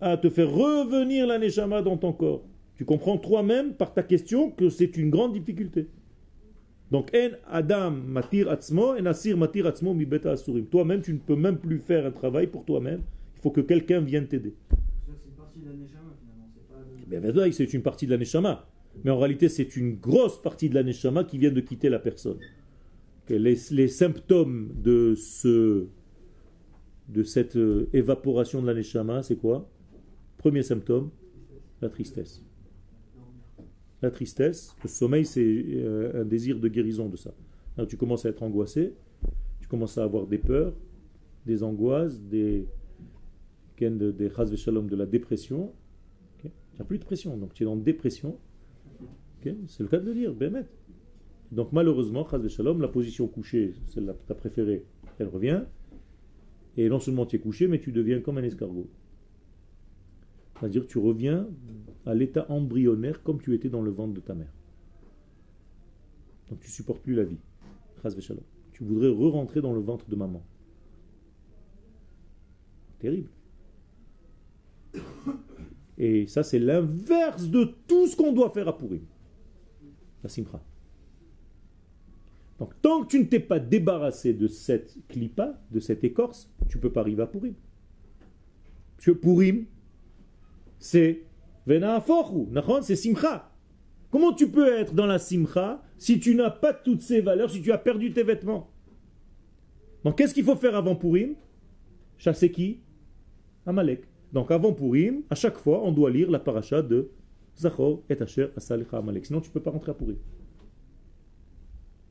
à 0.03 0.17
te 0.17 0.29
faire 0.29 0.51
revenir 0.51 1.25
la 1.25 1.39
Neshama 1.39 1.81
dans 1.81 1.97
ton 1.97 2.11
corps. 2.11 2.43
Tu 2.75 2.83
comprends 2.83 3.17
toi-même 3.17 3.73
par 3.73 3.93
ta 3.93 4.03
question 4.03 4.51
que 4.51 4.69
c'est 4.69 4.97
une 4.97 5.09
grande 5.09 5.31
difficulté. 5.33 5.87
Donc, 6.91 7.09
en 7.15 7.29
Adam 7.49 7.91
matir 7.91 8.49
atzmo, 8.49 8.97
en 8.99 9.05
asir 9.05 9.37
matir 9.37 9.65
atzmo 9.65 9.93
mi 9.93 10.05
beta 10.05 10.31
asurim. 10.31 10.65
Toi-même, 10.65 11.01
tu 11.01 11.13
ne 11.13 11.19
peux 11.19 11.35
même 11.35 11.57
plus 11.57 11.79
faire 11.79 12.05
un 12.05 12.11
travail 12.11 12.47
pour 12.47 12.65
toi-même. 12.65 13.01
Il 13.37 13.41
faut 13.41 13.51
que 13.51 13.61
quelqu'un 13.61 14.01
vienne 14.01 14.27
t'aider. 14.27 14.53
C'est 15.15 15.29
une 15.29 15.35
partie 15.35 15.59
de 15.59 15.65
la 15.69 15.73
neshama 15.73 16.11
finalement. 16.19 17.51
C'est 17.51 17.73
une 17.73 17.81
partie 17.81 18.05
de 18.05 18.11
la 18.11 18.17
neshama. 18.17 18.67
Mais 19.03 19.11
en 19.11 19.17
réalité, 19.17 19.47
c'est 19.47 19.75
une 19.77 19.95
grosse 19.95 20.41
partie 20.41 20.69
de 20.69 20.75
la 20.75 20.83
neshama 20.83 21.23
qui 21.23 21.37
vient 21.37 21.51
de 21.51 21.61
quitter 21.61 21.89
la 21.89 21.99
personne. 21.99 22.37
Les, 23.29 23.57
les 23.71 23.87
symptômes 23.87 24.69
de, 24.75 25.15
ce, 25.15 25.85
de 27.07 27.23
cette 27.23 27.55
euh, 27.55 27.87
évaporation 27.93 28.61
de 28.61 28.67
la 28.67 28.73
neshama, 28.73 29.23
c'est 29.23 29.37
quoi? 29.37 29.69
Premier 30.43 30.61
symptôme, 30.61 31.09
la 31.81 31.87
tristesse. 31.87 32.43
La 34.01 34.11
tristesse, 34.11 34.75
le 34.83 34.89
sommeil, 34.89 35.25
c'est 35.25 35.41
euh, 35.41 36.21
un 36.21 36.25
désir 36.25 36.59
de 36.59 36.67
guérison 36.67 37.07
de 37.07 37.15
ça. 37.15 37.33
tu 37.87 37.95
commences 37.95 38.25
à 38.25 38.29
être 38.29 38.43
angoissé, 38.43 38.93
tu 39.61 39.69
commences 39.69 39.97
à 39.97 40.03
avoir 40.03 40.27
des 40.27 40.37
peurs, 40.37 40.73
des 41.45 41.63
angoisses, 41.63 42.19
des 42.19 42.67
des, 43.79 43.89
des 43.89 44.11
de 44.11 44.95
la 44.97 45.05
dépression. 45.05 45.71
Il 46.43 46.49
n'y 46.49 46.81
a 46.81 46.83
plus 46.83 46.99
de 46.99 47.05
pression, 47.05 47.37
donc 47.37 47.53
tu 47.53 47.63
es 47.63 47.65
en 47.65 47.77
dépression. 47.77 48.37
C'est 49.43 49.79
le 49.79 49.87
cas 49.87 49.99
de 49.99 50.07
le 50.07 50.13
dire, 50.13 50.33
Bémet. 50.33 50.65
Donc 51.53 51.71
malheureusement, 51.71 52.27
shalom, 52.49 52.81
la 52.81 52.89
position 52.89 53.27
couchée, 53.27 53.75
celle 53.87 54.07
là 54.07 54.15
ta 54.27 54.35
préférée, 54.35 54.83
elle 55.19 55.29
revient. 55.29 55.61
Et 56.75 56.89
non 56.89 56.99
seulement 56.99 57.25
tu 57.25 57.37
es 57.37 57.39
couché, 57.39 57.69
mais 57.69 57.79
tu 57.79 57.93
deviens 57.93 58.19
comme 58.19 58.39
un 58.39 58.43
escargot. 58.43 58.89
C'est-à-dire 60.59 60.87
tu 60.87 60.97
reviens 60.97 61.47
à 62.05 62.13
l'état 62.13 62.45
embryonnaire 62.49 63.23
comme 63.23 63.41
tu 63.41 63.53
étais 63.53 63.69
dans 63.69 63.81
le 63.81 63.91
ventre 63.91 64.13
de 64.13 64.19
ta 64.19 64.35
mère. 64.35 64.53
Donc 66.49 66.59
tu 66.59 66.69
supportes 66.69 67.01
plus 67.01 67.15
la 67.15 67.23
vie. 67.23 67.39
Tu 68.73 68.83
voudrais 68.83 69.09
re-rentrer 69.09 69.61
dans 69.61 69.73
le 69.73 69.79
ventre 69.79 70.09
de 70.09 70.15
maman. 70.15 70.43
Terrible. 72.99 73.29
Et 75.97 76.27
ça, 76.27 76.43
c'est 76.43 76.59
l'inverse 76.59 77.47
de 77.49 77.75
tout 77.87 78.07
ce 78.07 78.15
qu'on 78.15 78.33
doit 78.33 78.49
faire 78.49 78.67
à 78.67 78.77
Pourim. 78.77 79.01
La 80.23 80.29
simcha. 80.29 80.61
Donc, 82.59 82.73
tant 82.81 83.03
que 83.03 83.07
tu 83.07 83.19
ne 83.19 83.25
t'es 83.25 83.39
pas 83.39 83.59
débarrassé 83.59 84.33
de 84.33 84.47
cette 84.47 84.97
clipa, 85.07 85.61
de 85.71 85.79
cette 85.79 86.03
écorce, 86.03 86.49
tu 86.67 86.77
ne 86.77 86.81
peux 86.81 86.91
pas 86.91 87.01
arriver 87.01 87.23
à 87.23 87.27
Pourim. 87.27 87.53
Parce 88.95 89.05
que 89.05 89.11
Pourim, 89.11 89.65
c'est 90.83 91.23
c'est 92.81 92.95
simcha. 92.97 93.49
Comment 94.11 94.33
tu 94.33 94.49
peux 94.49 94.67
être 94.67 94.93
dans 94.93 95.05
la 95.05 95.17
simcha 95.17 95.81
si 95.97 96.19
tu 96.19 96.35
n'as 96.35 96.49
pas 96.49 96.73
toutes 96.73 97.01
ces 97.01 97.21
valeurs, 97.21 97.49
si 97.49 97.61
tu 97.61 97.71
as 97.71 97.77
perdu 97.77 98.11
tes 98.11 98.23
vêtements? 98.23 98.69
Donc 100.03 100.17
qu'est-ce 100.17 100.33
qu'il 100.33 100.43
faut 100.43 100.57
faire 100.57 100.75
avant 100.75 100.97
Purim? 100.97 101.35
Chasser 102.17 102.51
qui? 102.51 102.81
Amalek. 103.65 104.03
Donc 104.33 104.51
avant 104.51 104.73
Purim, 104.73 105.23
à 105.29 105.35
chaque 105.35 105.57
fois, 105.57 105.81
on 105.83 105.93
doit 105.93 106.11
lire 106.11 106.29
la 106.29 106.39
paracha 106.39 106.81
de 106.81 107.11
Zachor 107.57 108.03
et 108.09 108.21
Asher 108.21 108.49
Asalecha 108.57 108.97
Amalek. 108.97 109.25
Sinon 109.25 109.39
tu 109.39 109.47
ne 109.47 109.53
peux 109.53 109.61
pas 109.61 109.71
rentrer 109.71 109.91
à 109.91 109.95
Purim. 109.95 110.17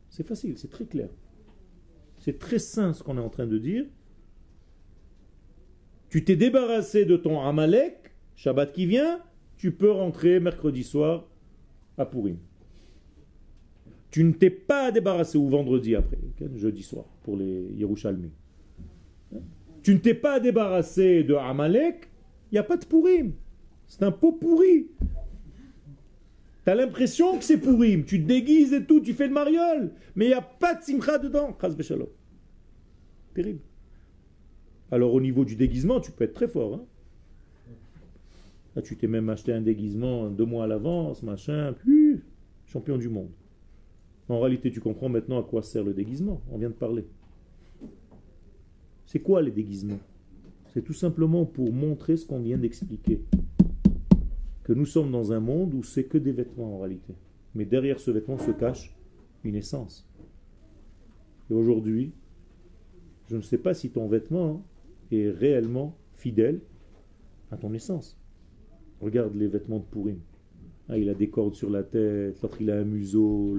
C'est 0.09 0.27
facile, 0.27 0.57
c'est 0.57 0.71
très 0.71 0.87
clair. 0.87 1.11
C'est 2.19 2.39
très 2.39 2.59
sain 2.59 2.95
ce 2.95 3.03
qu'on 3.03 3.19
est 3.19 3.21
en 3.21 3.29
train 3.29 3.47
de 3.47 3.59
dire. 3.59 3.85
Tu 6.09 6.25
t'es 6.25 6.37
débarrassé 6.37 7.05
de 7.05 7.19
ton 7.19 7.41
Amalek, 7.43 8.02
Shabbat 8.37 8.73
qui 8.73 8.87
vient, 8.87 9.21
tu 9.57 9.73
peux 9.73 9.91
rentrer 9.91 10.41
mercredi 10.41 10.85
soir 10.85 11.27
à 11.99 12.07
Purim. 12.07 12.37
Tu 14.11 14.25
ne 14.25 14.33
t'es 14.33 14.51
pas 14.51 14.91
débarrassé, 14.91 15.39
ou 15.39 15.49
vendredi 15.49 15.95
après, 15.95 16.19
jeudi 16.57 16.83
soir, 16.83 17.07
pour 17.23 17.37
les 17.37 17.73
Yerushalmi. 17.77 18.31
Tu 19.83 19.95
ne 19.95 19.99
t'es 19.99 20.15
pas 20.15 20.39
débarrassé 20.39 21.25
de 21.25 21.35
Amalek, 21.35 22.11
il 22.51 22.57
n'y 22.57 22.59
a 22.59 22.63
pas 22.63 22.77
de 22.77 22.85
Purim. 22.85 23.33
C'est 23.87 24.03
un 24.03 24.13
pot 24.13 24.33
pourri. 24.33 24.89
Tu 26.65 26.71
as 26.71 26.75
l'impression 26.75 27.39
que 27.39 27.45
c'est 27.45 27.59
Purim. 27.59 28.05
Tu 28.05 28.23
te 28.23 28.27
déguises 28.27 28.73
et 28.73 28.85
tout, 28.85 29.01
tu 29.01 29.13
fais 29.13 29.27
le 29.27 29.35
mariole. 29.35 29.93
Mais 30.15 30.27
il 30.27 30.29
n'y 30.29 30.35
a 30.35 30.43
pas 30.43 30.75
de 30.75 30.83
simcha 30.83 31.19
dedans. 31.19 31.57
Terrible. 33.35 33.61
Alors 34.91 35.15
au 35.15 35.21
niveau 35.21 35.45
du 35.45 35.57
déguisement, 35.57 36.01
tu 36.01 36.13
peux 36.13 36.25
être 36.25 36.35
très 36.35 36.49
fort. 36.49 36.75
Hein 36.75 36.85
tu 38.81 38.97
t'es 38.97 39.07
même 39.07 39.29
acheté 39.29 39.53
un 39.53 39.61
déguisement 39.61 40.31
deux 40.31 40.47
mois 40.47 40.65
à 40.65 40.67
l'avance, 40.67 41.23
machin, 41.23 41.75
plus 41.75 42.25
champion 42.65 42.97
du 42.97 43.11
monde. 43.11 43.31
En 44.29 44.41
réalité, 44.41 44.71
tu 44.71 44.81
comprends 44.81 45.11
maintenant 45.11 45.39
à 45.39 45.43
quoi 45.43 45.63
sert 45.63 45.85
le 45.85 45.93
déguisement. 45.93 46.41
On 46.51 46.57
vient 46.57 46.71
de 46.71 46.75
parler. 46.75 47.05
C'est 49.05 49.21
quoi 49.21 49.43
les 49.43 49.51
déguisements? 49.51 50.01
C'est 50.73 50.83
tout 50.83 50.95
simplement 50.95 51.45
pour 51.45 51.71
montrer 51.71 52.17
ce 52.17 52.25
qu'on 52.25 52.41
vient 52.41 52.57
d'expliquer. 52.57 53.23
Que 54.65 54.73
nous 54.73 54.87
sommes 54.87 55.11
dans 55.11 55.33
un 55.33 55.41
monde 55.41 55.75
où 55.75 55.83
c'est 55.83 56.05
que 56.05 56.17
des 56.17 56.33
vêtements 56.33 56.77
en 56.77 56.79
réalité. 56.79 57.15
Mais 57.55 57.67
derrière 57.67 58.01
ce 58.01 58.11
vêtement 58.11 58.39
se 58.39 58.53
cache 58.53 58.97
une 59.45 59.57
essence. 59.57 60.09
Et 61.51 61.55
aujourd'hui, 61.55 62.13
je 63.29 63.37
ne 63.37 63.43
sais 63.43 63.59
pas 63.59 63.75
si 63.75 63.91
ton 63.91 64.09
vêtement 64.09 64.65
est 65.11 65.29
réellement 65.29 65.95
fidèle 66.15 66.61
à 67.51 67.59
ton 67.59 67.75
essence. 67.75 68.22
Regarde 69.03 69.35
les 69.35 69.49
vêtements 69.49 69.81
de 69.81 69.85
Pourim. 69.85 70.21
Ah, 70.89 70.97
il 70.97 71.09
a 71.09 71.15
des 71.15 71.29
cordes 71.29 71.55
sur 71.55 71.71
la 71.71 71.83
tête, 71.83 72.41
l'autre 72.41 72.57
il 72.61 72.71
a 72.71 72.79
un 72.79 72.85
museau. 72.85 73.59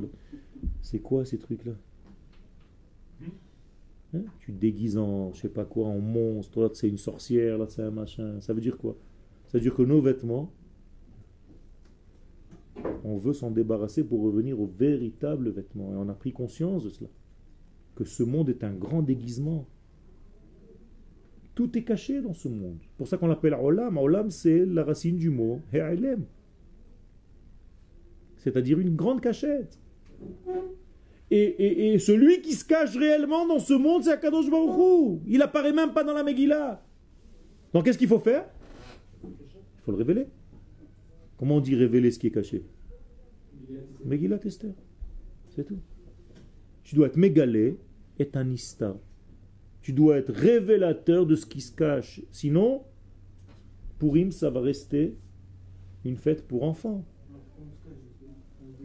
C'est 0.81 0.99
quoi 0.99 1.25
ces 1.25 1.37
trucs-là 1.37 1.73
hein 4.13 4.23
Tu 4.39 4.53
te 4.53 4.59
déguises 4.59 4.97
en, 4.97 5.33
je 5.33 5.41
sais 5.41 5.49
pas 5.49 5.65
quoi, 5.65 5.87
en 5.87 5.99
monstre, 5.99 6.61
l'autre 6.61 6.77
c'est 6.77 6.87
une 6.87 6.97
sorcière, 6.97 7.57
l'autre 7.57 7.73
c'est 7.73 7.81
un 7.81 7.91
machin. 7.91 8.39
Ça 8.39 8.53
veut 8.53 8.61
dire 8.61 8.77
quoi 8.77 8.95
Ça 9.47 9.57
veut 9.57 9.61
dire 9.61 9.75
que 9.75 9.81
nos 9.81 10.01
vêtements, 10.01 10.49
on 13.03 13.17
veut 13.17 13.33
s'en 13.33 13.51
débarrasser 13.51 14.03
pour 14.03 14.21
revenir 14.21 14.61
au 14.61 14.65
véritable 14.65 15.49
vêtement. 15.49 15.91
Et 15.91 15.95
on 15.95 16.07
a 16.07 16.13
pris 16.13 16.31
conscience 16.31 16.85
de 16.85 16.89
cela. 16.89 17.09
Que 17.95 18.05
ce 18.05 18.23
monde 18.23 18.49
est 18.49 18.63
un 18.63 18.73
grand 18.73 19.01
déguisement. 19.01 19.67
Tout 21.55 21.77
est 21.77 21.83
caché 21.83 22.21
dans 22.21 22.33
ce 22.33 22.47
monde. 22.47 22.77
C'est 22.81 22.97
pour 22.97 23.07
ça 23.07 23.17
qu'on 23.17 23.27
l'appelle 23.27 23.53
Olam. 23.53 23.97
Olam, 23.97 24.29
c'est 24.31 24.65
la 24.65 24.83
racine 24.83 25.17
du 25.17 25.29
mot 25.29 25.61
He'alem. 25.71 26.25
C'est-à-dire 28.37 28.79
une 28.79 28.95
grande 28.95 29.21
cachette. 29.21 29.79
Et, 31.29 31.97
celui 31.99 32.41
qui 32.41 32.53
se 32.53 32.65
cache 32.65 32.95
réellement 32.95 33.47
dans 33.47 33.59
ce 33.59 33.73
monde, 33.73 34.03
c'est 34.03 34.11
Akadosh 34.11 34.49
Baruch 34.49 35.21
Il 35.27 35.41
apparaît 35.41 35.73
même 35.73 35.93
pas 35.93 36.03
dans 36.03 36.13
la 36.13 36.23
Megillah. 36.23 36.83
Donc 37.73 37.85
qu'est-ce 37.85 37.97
qu'il 37.97 38.07
faut 38.07 38.19
faire? 38.19 38.45
Il 39.23 39.81
faut 39.83 39.91
le 39.91 39.97
révéler. 39.97 40.27
Comment 41.37 41.57
on 41.57 41.61
dit 41.61 41.75
révéler 41.75 42.11
ce 42.11 42.19
qui 42.19 42.27
est 42.27 42.31
caché? 42.31 42.63
Megillah 44.05 44.37
Tester. 44.37 44.73
C'est 45.49 45.63
tout. 45.63 45.79
Tu 46.83 46.95
dois 46.95 47.07
être 47.07 47.17
mégalé 47.17 47.77
et 48.19 48.29
un 48.33 48.53
tu 49.83 49.91
dois 49.91 50.17
être 50.17 50.31
révélateur 50.31 51.27
de 51.27 51.35
ce 51.35 51.45
qui 51.45 51.61
se 51.61 51.75
cache. 51.75 52.21
Sinon, 52.31 52.83
Purim, 53.99 54.31
ça 54.31 54.49
va 54.49 54.61
rester 54.61 55.17
une 56.05 56.15
fête 56.15 56.47
pour 56.47 56.63
enfants. 56.63 57.05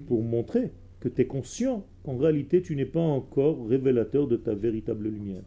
Pour 0.06 0.22
montrer 0.22 0.72
que 1.00 1.08
tu 1.08 1.22
es 1.22 1.26
conscient 1.26 1.86
qu'en 2.02 2.16
réalité, 2.16 2.62
tu 2.62 2.74
n'es 2.74 2.84
pas 2.84 3.00
encore 3.00 3.68
révélateur 3.68 4.26
de 4.26 4.36
ta 4.36 4.54
véritable 4.54 5.08
lumière. 5.08 5.44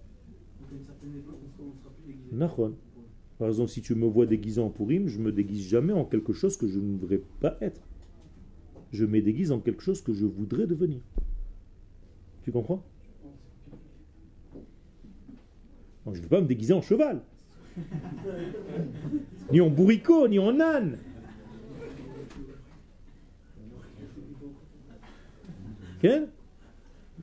Par 3.37 3.49
exemple, 3.49 3.71
si 3.71 3.81
tu 3.81 3.93
me 3.93 4.05
vois 4.05 4.25
déguisé 4.25 4.61
en 4.61 4.69
Purim, 4.69 5.07
je 5.07 5.19
me 5.19 5.33
déguise 5.33 5.67
jamais 5.67 5.93
en 5.93 6.05
quelque 6.05 6.31
chose 6.31 6.55
que 6.55 6.67
je 6.67 6.79
ne 6.79 6.97
voudrais 6.97 7.21
pas 7.41 7.57
être. 7.59 7.81
Je 8.93 9.05
me 9.05 9.21
déguise 9.21 9.51
en 9.51 9.59
quelque 9.59 9.81
chose 9.81 10.01
que 10.01 10.13
je 10.13 10.25
voudrais 10.25 10.67
devenir. 10.67 11.01
Tu 12.43 12.53
comprends? 12.53 12.85
Je 16.05 16.17
ne 16.17 16.23
vais 16.23 16.27
pas 16.27 16.41
me 16.41 16.47
déguiser 16.47 16.73
en 16.73 16.81
cheval. 16.81 17.21
ni 19.51 19.61
en 19.61 19.69
bourricot, 19.69 20.27
ni 20.27 20.39
en 20.39 20.59
âne. 20.59 20.97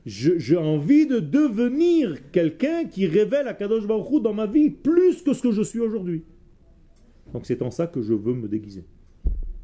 J'ai 0.06 0.56
envie 0.56 1.06
de 1.06 1.18
devenir 1.18 2.30
quelqu'un 2.30 2.84
qui 2.84 3.06
révèle 3.06 3.48
à 3.48 3.54
Kadosh 3.54 3.86
Baruch 3.86 4.22
dans 4.22 4.32
ma 4.32 4.46
vie 4.46 4.70
plus 4.70 5.22
que 5.22 5.34
ce 5.34 5.42
que 5.42 5.50
je 5.50 5.62
suis 5.62 5.80
aujourd'hui. 5.80 6.24
Donc 7.32 7.44
c'est 7.44 7.60
en 7.62 7.70
ça 7.70 7.86
que 7.86 8.00
je 8.00 8.14
veux 8.14 8.34
me 8.34 8.48
déguiser. 8.48 8.84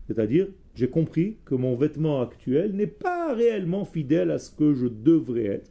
C'est-à-dire, 0.07 0.49
j'ai 0.75 0.89
compris 0.89 1.39
que 1.47 1.55
mon 1.55 1.77
vêtement 1.77 2.21
actuel 2.21 2.73
n'est 2.75 2.87
pas 2.87 3.33
réellement 3.33 3.85
fidèle 3.85 4.31
à 4.31 4.39
ce 4.39 4.51
que 4.51 4.75
je 4.75 4.87
devrais 4.87 5.47
être. 5.47 5.71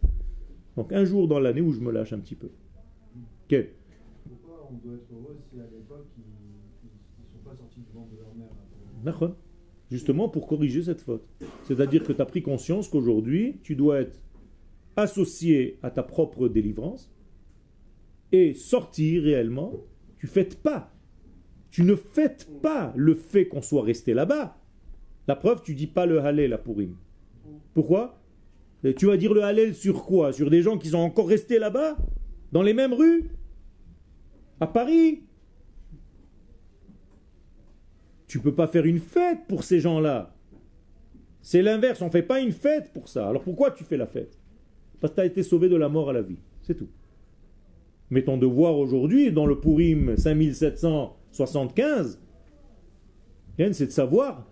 Donc 0.75 0.91
un 0.91 1.05
jour 1.05 1.27
dans 1.27 1.39
l'année 1.39 1.61
où 1.61 1.71
je 1.71 1.81
me 1.81 1.91
lâche 1.91 2.13
un 2.13 2.19
petit 2.19 2.35
peu. 2.35 2.49
Pourquoi 4.27 4.69
on 4.71 4.75
doit 4.85 4.95
être 4.95 5.13
heureux 5.13 5.37
si 5.49 5.59
à 5.59 5.63
l'époque 5.63 6.07
ils 6.17 6.23
ne 6.23 7.25
sont 7.31 7.43
pas 7.43 7.55
sortis 7.55 7.81
du 7.81 7.91
ventre 7.93 8.11
de 8.11 8.17
leur 8.17 8.33
mère 8.35 9.35
Justement 9.91 10.29
pour 10.29 10.47
corriger 10.47 10.81
cette 10.81 11.01
faute. 11.01 11.27
C'est-à-dire 11.65 12.03
que 12.03 12.13
tu 12.13 12.21
as 12.21 12.25
pris 12.25 12.41
conscience 12.41 12.87
qu'aujourd'hui, 12.87 13.59
tu 13.63 13.75
dois 13.75 14.01
être 14.01 14.19
associé 14.95 15.77
à 15.83 15.91
ta 15.91 16.03
propre 16.03 16.47
délivrance 16.47 17.11
et 18.31 18.53
sortir 18.53 19.23
réellement. 19.23 19.73
Tu 20.17 20.27
fêtes 20.27 20.55
pas. 20.61 20.91
Tu 21.69 21.83
ne 21.83 21.95
fêtes 21.95 22.49
pas 22.61 22.93
le 22.95 23.13
fait 23.13 23.47
qu'on 23.47 23.61
soit 23.61 23.83
resté 23.83 24.13
là-bas. 24.13 24.57
La 25.27 25.35
preuve, 25.35 25.61
tu 25.63 25.75
dis 25.75 25.87
pas 25.87 26.05
le 26.05 26.19
Hallel 26.19 26.53
à 26.53 26.57
Purim. 26.57 26.95
Pourquoi? 27.73 28.19
Tu 28.97 29.05
vas 29.05 29.17
dire 29.17 29.33
le 29.33 29.43
Hallel 29.43 29.75
sur 29.75 30.05
quoi? 30.05 30.33
Sur 30.33 30.49
des 30.49 30.61
gens 30.61 30.77
qui 30.77 30.89
sont 30.89 30.97
encore 30.97 31.27
restés 31.27 31.59
là-bas? 31.59 31.97
Dans 32.51 32.61
les 32.61 32.73
mêmes 32.73 32.93
rues? 32.93 33.29
À 34.63 34.67
Paris 34.67 35.23
Tu 38.27 38.39
peux 38.39 38.55
pas 38.55 38.67
faire 38.67 38.85
une 38.85 38.99
fête 38.99 39.39
pour 39.49 39.65
ces 39.65 39.81
gens-là. 39.81 40.33
C'est 41.41 41.61
l'inverse, 41.61 42.01
on 42.01 42.05
ne 42.05 42.11
fait 42.11 42.23
pas 42.23 42.39
une 42.39 42.53
fête 42.53 42.93
pour 42.93 43.09
ça. 43.09 43.27
Alors 43.27 43.43
pourquoi 43.43 43.71
tu 43.71 43.83
fais 43.83 43.97
la 43.97 44.05
fête? 44.05 44.39
Parce 45.01 45.11
que 45.11 45.15
tu 45.15 45.21
as 45.21 45.25
été 45.25 45.43
sauvé 45.43 45.67
de 45.67 45.75
la 45.75 45.89
mort 45.89 46.09
à 46.09 46.13
la 46.13 46.21
vie. 46.21 46.39
C'est 46.61 46.75
tout. 46.75 46.87
Mais 48.09 48.23
ton 48.23 48.37
devoir 48.37 48.77
aujourd'hui, 48.77 49.33
dans 49.33 49.45
le 49.45 49.59
Purim 49.59 50.15
5775, 50.15 52.21
c'est 53.57 53.87
de 53.87 53.91
savoir 53.91 54.47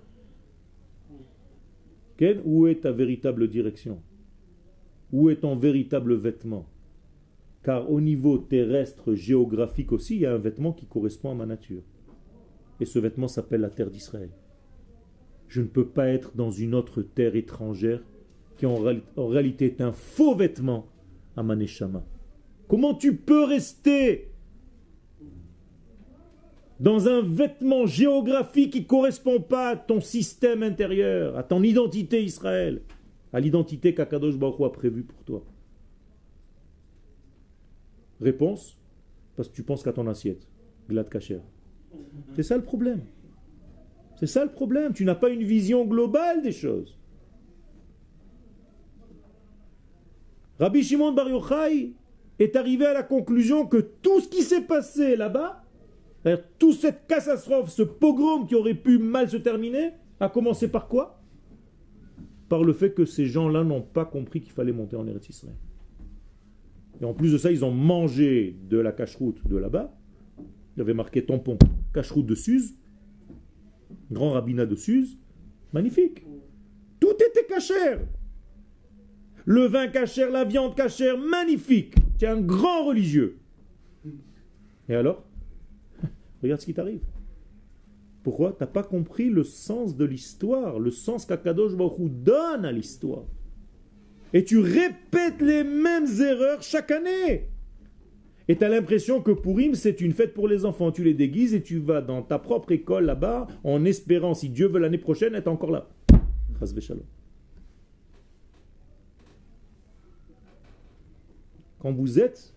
où 2.43 2.67
est 2.67 2.81
ta 2.81 2.91
véritable 2.91 3.47
direction? 3.47 4.01
Où 5.13 5.29
est 5.29 5.37
ton 5.37 5.55
véritable 5.55 6.15
vêtement? 6.15 6.67
Car 7.63 7.91
au 7.91 8.01
niveau 8.01 8.37
terrestre, 8.37 9.13
géographique 9.13 9.91
aussi, 9.91 10.15
il 10.15 10.21
y 10.21 10.25
a 10.25 10.33
un 10.33 10.39
vêtement 10.39 10.73
qui 10.73 10.87
correspond 10.87 11.31
à 11.31 11.35
ma 11.35 11.45
nature. 11.45 11.83
Et 12.79 12.85
ce 12.85 12.97
vêtement 12.97 13.27
s'appelle 13.27 13.61
la 13.61 13.69
terre 13.69 13.91
d'Israël. 13.91 14.31
Je 15.47 15.61
ne 15.61 15.67
peux 15.67 15.85
pas 15.85 16.07
être 16.07 16.35
dans 16.35 16.49
une 16.49 16.73
autre 16.73 17.03
terre 17.03 17.35
étrangère 17.35 18.01
qui 18.57 18.65
en, 18.65 18.77
réalité 19.27 19.65
est 19.65 19.81
un 19.81 19.91
faux 19.91 20.35
vêtement 20.35 20.87
à 21.35 21.43
Maneshama. 21.43 22.03
Comment 22.67 22.93
tu 22.93 23.15
peux 23.15 23.43
rester 23.43 24.31
dans 26.79 27.07
un 27.07 27.21
vêtement 27.21 27.85
géographique 27.85 28.73
qui 28.73 28.81
ne 28.81 28.85
correspond 28.85 29.39
pas 29.39 29.69
à 29.69 29.75
ton 29.75 30.01
système 30.01 30.63
intérieur, 30.63 31.37
à 31.37 31.43
ton 31.43 31.61
identité 31.61 32.23
Israël, 32.23 32.81
à 33.33 33.39
l'identité 33.39 33.93
qu'Akadosh 33.93 34.37
Baruch 34.37 34.61
a 34.61 34.69
prévue 34.69 35.03
pour 35.03 35.23
toi? 35.23 35.43
Réponse 38.21 38.77
Parce 39.35 39.49
que 39.49 39.55
tu 39.55 39.63
penses 39.63 39.83
qu'à 39.83 39.93
ton 39.93 40.07
assiette, 40.07 40.47
glad 40.87 41.09
kacher. 41.09 41.39
C'est 42.35 42.43
ça 42.43 42.55
le 42.55 42.63
problème. 42.63 43.01
C'est 44.19 44.27
ça 44.27 44.45
le 44.45 44.51
problème. 44.51 44.93
Tu 44.93 45.03
n'as 45.03 45.15
pas 45.15 45.29
une 45.29 45.43
vision 45.43 45.85
globale 45.85 46.41
des 46.41 46.51
choses. 46.51 46.97
Rabbi 50.59 50.83
Shimon 50.83 51.13
Bar 51.13 51.27
Yochai 51.27 51.93
est 52.37 52.55
arrivé 52.55 52.85
à 52.85 52.93
la 52.93 53.03
conclusion 53.03 53.65
que 53.65 53.77
tout 53.77 54.21
ce 54.21 54.27
qui 54.29 54.43
s'est 54.43 54.61
passé 54.61 55.15
là-bas 55.15 55.61
toute 56.59 56.75
cette 56.75 57.07
catastrophe, 57.07 57.69
ce 57.69 57.81
pogrom 57.81 58.47
qui 58.47 58.55
aurait 58.55 58.75
pu 58.75 58.99
mal 58.99 59.29
se 59.29 59.37
terminer, 59.37 59.93
a 60.19 60.29
commencé 60.29 60.67
par 60.67 60.87
quoi? 60.87 61.19
Par 62.47 62.63
le 62.63 62.73
fait 62.73 62.93
que 62.93 63.05
ces 63.05 63.25
gens-là 63.25 63.63
n'ont 63.63 63.81
pas 63.81 64.05
compris 64.05 64.41
qu'il 64.41 64.51
fallait 64.51 64.71
monter 64.71 64.95
en 64.95 65.07
Eretz 65.07 65.29
Israël. 65.29 65.55
Et 67.01 67.05
en 67.05 67.13
plus 67.13 67.33
de 67.33 67.37
ça, 67.37 67.51
ils 67.51 67.65
ont 67.65 67.71
mangé 67.71 68.55
de 68.69 68.77
la 68.77 68.91
cache-route 68.91 69.45
de 69.47 69.57
là-bas. 69.57 69.97
Il 70.75 70.79
y 70.79 70.81
avait 70.81 70.93
marqué 70.93 71.25
tampon, 71.25 71.57
cache-route 71.93 72.27
de 72.27 72.35
Suse, 72.35 72.75
grand 74.11 74.31
rabbinat 74.31 74.67
de 74.67 74.75
Suse. 74.75 75.17
Magnifique. 75.73 76.25
Tout 76.99 77.15
était 77.15 77.45
cachère. 77.45 77.99
Le 79.45 79.65
vin 79.65 79.87
cachère, 79.87 80.29
la 80.29 80.43
viande 80.43 80.75
cachère, 80.75 81.17
magnifique. 81.17 81.95
Tu 82.19 82.25
es 82.25 82.27
un 82.27 82.41
grand 82.41 82.85
religieux. 82.85 83.39
Et 84.87 84.95
alors? 84.95 85.23
Regarde 86.43 86.61
ce 86.61 86.65
qui 86.65 86.73
t'arrive. 86.73 87.01
Pourquoi? 88.23 88.51
Tu 88.51 88.57
n'as 88.61 88.67
pas 88.67 88.83
compris 88.83 89.29
le 89.29 89.43
sens 89.43 89.95
de 89.95 90.05
l'histoire, 90.05 90.77
le 90.77 90.91
sens 90.91 91.25
qu'Akadosh 91.25 91.75
Baruch 91.75 92.11
donne 92.23 92.65
à 92.65 92.71
l'histoire. 92.71 93.25
Et 94.33 94.43
tu 94.43 94.59
répètes 94.59 95.41
les 95.41 95.63
mêmes 95.63 96.07
erreurs 96.21 96.61
chaque 96.61 96.91
année. 96.91 97.49
Et 98.47 98.55
tu 98.55 98.63
as 98.63 98.69
l'impression 98.69 99.21
que 99.21 99.31
Purim, 99.31 99.75
c'est 99.75 100.01
une 100.01 100.13
fête 100.13 100.33
pour 100.33 100.47
les 100.47 100.65
enfants. 100.65 100.91
Tu 100.91 101.03
les 101.03 101.13
déguises 101.13 101.53
et 101.53 101.61
tu 101.61 101.79
vas 101.79 102.01
dans 102.01 102.21
ta 102.21 102.39
propre 102.39 102.71
école 102.71 103.05
là-bas 103.05 103.47
en 103.63 103.85
espérant, 103.85 104.33
si 104.33 104.49
Dieu 104.49 104.67
veut 104.67 104.79
l'année 104.79 104.97
prochaine, 104.97 105.35
être 105.35 105.47
encore 105.47 105.71
là. 105.71 105.89
Quand 111.79 111.91
vous 111.91 112.19
êtes 112.19 112.53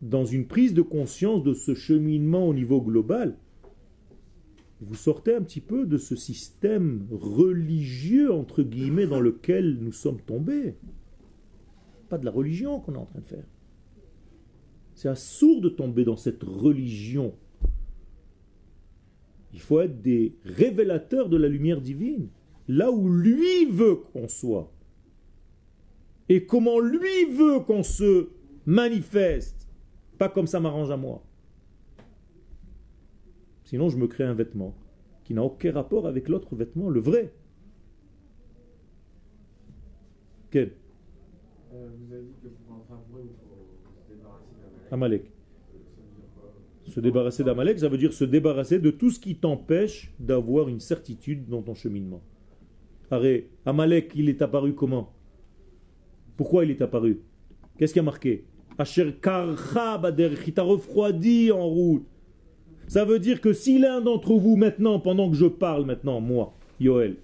dans 0.00 0.24
une 0.24 0.46
prise 0.46 0.74
de 0.74 0.82
conscience 0.82 1.42
de 1.42 1.54
ce 1.54 1.74
cheminement 1.74 2.46
au 2.46 2.54
niveau 2.54 2.80
global, 2.80 3.36
vous 4.82 4.94
sortez 4.94 5.34
un 5.34 5.42
petit 5.42 5.60
peu 5.60 5.86
de 5.86 5.96
ce 5.96 6.16
système 6.16 7.06
religieux, 7.10 8.32
entre 8.32 8.62
guillemets, 8.62 9.06
dans 9.06 9.20
lequel 9.20 9.78
nous 9.80 9.92
sommes 9.92 10.20
tombés. 10.20 10.74
Pas 12.08 12.18
de 12.18 12.24
la 12.24 12.30
religion 12.30 12.80
qu'on 12.80 12.94
est 12.94 12.98
en 12.98 13.06
train 13.06 13.20
de 13.20 13.26
faire. 13.26 13.46
C'est 14.94 15.08
assourd 15.08 15.60
de 15.60 15.68
tomber 15.68 16.04
dans 16.04 16.16
cette 16.16 16.42
religion. 16.42 17.34
Il 19.52 19.60
faut 19.60 19.80
être 19.80 20.02
des 20.02 20.34
révélateurs 20.44 21.28
de 21.28 21.36
la 21.36 21.48
lumière 21.48 21.80
divine, 21.80 22.28
là 22.68 22.90
où 22.90 23.08
lui 23.08 23.66
veut 23.66 23.96
qu'on 24.12 24.28
soit. 24.28 24.70
Et 26.28 26.46
comment 26.46 26.80
lui 26.80 27.24
veut 27.30 27.60
qu'on 27.60 27.82
se 27.82 28.28
manifeste 28.66 29.62
pas 30.22 30.28
comme 30.28 30.46
ça 30.46 30.60
m'arrange 30.60 30.92
à 30.92 30.96
moi. 30.96 31.20
Sinon, 33.72 33.88
je 33.88 33.96
me 33.96 34.06
crée 34.06 34.24
un 34.24 34.34
vêtement 34.34 34.74
qui 35.24 35.32
n'a 35.32 35.42
aucun 35.42 35.72
rapport 35.72 36.06
avec 36.06 36.28
l'autre 36.28 36.54
vêtement, 36.54 36.90
le 36.90 37.00
vrai. 37.00 37.32
Quel? 40.50 40.72
Euh, 41.72 41.88
Vous 41.98 42.12
avez 42.12 42.22
dit 42.22 42.34
que 42.42 42.48
pour 42.66 42.74
un 42.74 43.00
il 43.18 43.30
faut 43.82 43.94
se 43.96 44.12
débarrasser 44.12 44.90
d'Amalek. 44.90 45.32
Se 46.84 47.00
débarrasser 47.00 47.44
d'Amalek, 47.44 47.78
ça 47.78 47.88
veut 47.88 47.96
dire 47.96 48.12
se 48.12 48.24
débarrasser 48.24 48.78
de 48.78 48.90
tout 48.90 49.08
ce 49.08 49.18
qui 49.18 49.36
t'empêche 49.36 50.12
d'avoir 50.20 50.68
une 50.68 50.80
certitude 50.80 51.48
dans 51.48 51.62
ton 51.62 51.74
cheminement. 51.74 52.20
Arrête, 53.10 53.48
Amalek, 53.64 54.12
il 54.14 54.28
est 54.28 54.42
apparu 54.42 54.74
comment? 54.74 55.14
Pourquoi 56.36 56.66
il 56.66 56.72
est 56.72 56.82
apparu? 56.82 57.22
Qu'est-ce 57.78 57.94
qui 57.94 58.00
a 58.00 58.02
marqué? 58.02 58.44
Asher 58.76 59.14
il 59.14 60.52
t'a 60.52 60.62
refroidi 60.62 61.50
en 61.52 61.66
route. 61.66 62.11
Ça 62.88 63.04
veut 63.04 63.18
dire 63.18 63.40
que 63.40 63.52
si 63.52 63.78
l'un 63.78 64.00
d'entre 64.00 64.34
vous 64.34 64.56
maintenant, 64.56 65.00
pendant 65.00 65.30
que 65.30 65.36
je 65.36 65.46
parle 65.46 65.86
maintenant, 65.86 66.20
moi, 66.20 66.54
Yoel, 66.80 67.16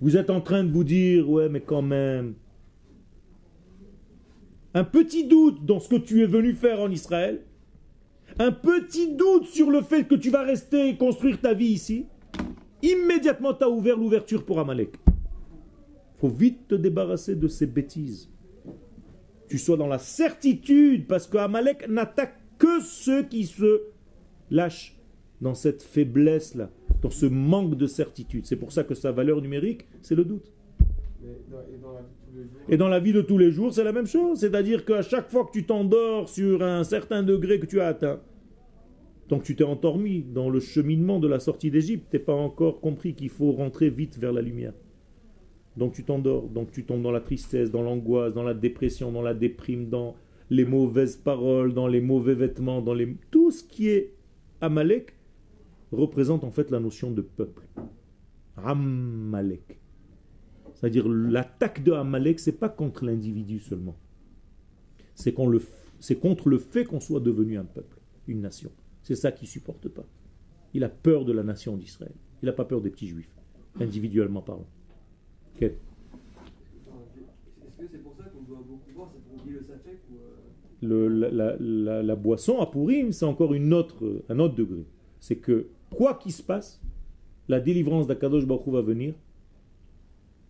vous 0.00 0.16
êtes 0.16 0.30
en 0.30 0.40
train 0.40 0.64
de 0.64 0.70
vous 0.70 0.84
dire, 0.84 1.28
ouais, 1.28 1.48
mais 1.48 1.60
quand 1.60 1.82
même, 1.82 2.34
un 4.72 4.84
petit 4.84 5.26
doute 5.26 5.64
dans 5.64 5.80
ce 5.80 5.88
que 5.88 5.96
tu 5.96 6.22
es 6.22 6.26
venu 6.26 6.52
faire 6.54 6.80
en 6.80 6.90
Israël, 6.90 7.42
un 8.38 8.52
petit 8.52 9.14
doute 9.14 9.46
sur 9.46 9.70
le 9.70 9.82
fait 9.82 10.04
que 10.04 10.14
tu 10.14 10.30
vas 10.30 10.42
rester 10.42 10.88
et 10.88 10.96
construire 10.96 11.40
ta 11.40 11.52
vie 11.52 11.72
ici, 11.72 12.06
immédiatement 12.82 13.52
tu 13.52 13.64
as 13.64 13.68
ouvert 13.68 13.96
l'ouverture 13.96 14.44
pour 14.44 14.60
Amalek. 14.60 14.96
faut 16.18 16.28
vite 16.28 16.68
te 16.68 16.74
débarrasser 16.74 17.34
de 17.34 17.48
ces 17.48 17.66
bêtises. 17.66 18.30
Tu 19.48 19.58
sois 19.58 19.76
dans 19.76 19.88
la 19.88 19.98
certitude, 19.98 21.06
parce 21.08 21.26
que 21.26 21.38
Amalek 21.38 21.88
n'attaque 21.88 22.38
que 22.58 22.80
ceux 22.80 23.24
qui 23.24 23.46
se 23.46 23.82
lâchent 24.50 24.96
dans 25.40 25.54
cette 25.54 25.82
faiblesse-là, 25.82 26.70
dans 27.02 27.10
ce 27.10 27.26
manque 27.26 27.76
de 27.76 27.86
certitude. 27.86 28.46
C'est 28.46 28.56
pour 28.56 28.72
ça 28.72 28.84
que 28.84 28.94
sa 28.94 29.12
valeur 29.12 29.40
numérique, 29.40 29.86
c'est 30.02 30.14
le 30.14 30.24
doute. 30.24 30.52
Et 32.68 32.76
dans 32.76 32.88
la 32.88 33.00
vie 33.00 33.12
de 33.12 33.20
tous 33.20 33.38
les 33.38 33.50
jours, 33.50 33.72
c'est 33.72 33.84
la 33.84 33.92
même 33.92 34.06
chose. 34.06 34.38
C'est-à-dire 34.38 34.84
qu'à 34.84 35.02
chaque 35.02 35.30
fois 35.30 35.44
que 35.44 35.52
tu 35.52 35.64
t'endors 35.64 36.28
sur 36.28 36.62
un 36.62 36.84
certain 36.84 37.22
degré 37.22 37.58
que 37.58 37.66
tu 37.66 37.80
as 37.80 37.88
atteint, 37.88 38.20
donc 39.28 39.42
tu 39.44 39.54
t'es 39.56 39.64
endormi 39.64 40.22
dans 40.22 40.50
le 40.50 40.60
cheminement 40.60 41.20
de 41.20 41.28
la 41.28 41.40
sortie 41.40 41.70
d'Égypte, 41.70 42.06
tu 42.10 42.16
n'as 42.16 42.22
pas 42.24 42.34
encore 42.34 42.80
compris 42.80 43.14
qu'il 43.14 43.28
faut 43.28 43.52
rentrer 43.52 43.88
vite 43.88 44.18
vers 44.18 44.32
la 44.32 44.42
lumière. 44.42 44.72
Donc 45.76 45.92
tu 45.92 46.04
t'endors, 46.04 46.48
donc 46.48 46.72
tu 46.72 46.84
tombes 46.84 47.02
dans 47.02 47.12
la 47.12 47.20
tristesse, 47.20 47.70
dans 47.70 47.82
l'angoisse, 47.82 48.34
dans 48.34 48.42
la 48.42 48.54
dépression, 48.54 49.12
dans 49.12 49.22
la 49.22 49.34
déprime, 49.34 49.88
dans 49.88 50.16
les 50.50 50.64
mauvaises 50.64 51.16
paroles, 51.16 51.74
dans 51.74 51.86
les 51.86 52.00
mauvais 52.00 52.34
vêtements, 52.34 52.82
dans 52.82 52.94
les... 52.94 53.16
tout 53.30 53.52
ce 53.52 53.62
qui 53.62 53.88
est 53.88 54.14
Amalek 54.60 55.14
représente 55.92 56.44
en 56.44 56.50
fait 56.50 56.70
la 56.70 56.80
notion 56.80 57.10
de 57.10 57.22
peuple. 57.22 57.66
Amalek. 58.56 59.80
C'est-à-dire 60.74 61.08
l'attaque 61.08 61.82
de 61.82 61.92
Amalek, 61.92 62.38
c'est 62.40 62.52
pas 62.52 62.68
contre 62.68 63.04
l'individu 63.04 63.58
seulement. 63.60 63.96
C'est 65.14 65.32
contre 65.32 66.48
le 66.48 66.58
fait 66.58 66.84
qu'on 66.84 67.00
soit 67.00 67.20
devenu 67.20 67.58
un 67.58 67.64
peuple, 67.64 67.98
une 68.26 68.40
nation. 68.40 68.70
C'est 69.02 69.16
ça 69.16 69.32
qu'il 69.32 69.48
supporte 69.48 69.88
pas. 69.88 70.06
Il 70.72 70.84
a 70.84 70.88
peur 70.88 71.24
de 71.24 71.32
la 71.32 71.42
nation 71.42 71.76
d'Israël. 71.76 72.14
Il 72.42 72.46
n'a 72.46 72.52
pas 72.52 72.64
peur 72.64 72.80
des 72.80 72.90
petits 72.90 73.08
juifs, 73.08 73.34
individuellement 73.80 74.40
parlant. 74.40 74.68
Est-ce 75.60 75.68
que 77.76 77.86
c'est 77.90 78.02
pour 78.02 78.16
ça 78.16 78.24
qu'on 78.24 78.42
doit 78.42 78.64
beaucoup 78.66 78.90
boire 78.94 79.10
C'est 79.12 79.22
pour 79.24 79.44
le 79.44 79.60
la, 80.82 82.16
boisson 82.16 82.60
à 82.60 82.66
Purim, 82.66 83.12
c'est 83.12 83.24
encore 83.24 83.54
une 83.54 83.72
autre, 83.72 84.22
un 84.28 84.38
autre 84.38 84.54
degré. 84.54 84.84
C'est 85.20 85.36
que, 85.36 85.66
quoi 85.90 86.14
qu'il 86.14 86.32
se 86.32 86.42
passe, 86.42 86.80
la 87.48 87.60
délivrance 87.60 88.06
d'Akadosh 88.06 88.46
Baruch 88.46 88.68
va 88.68 88.80
venir 88.80 89.14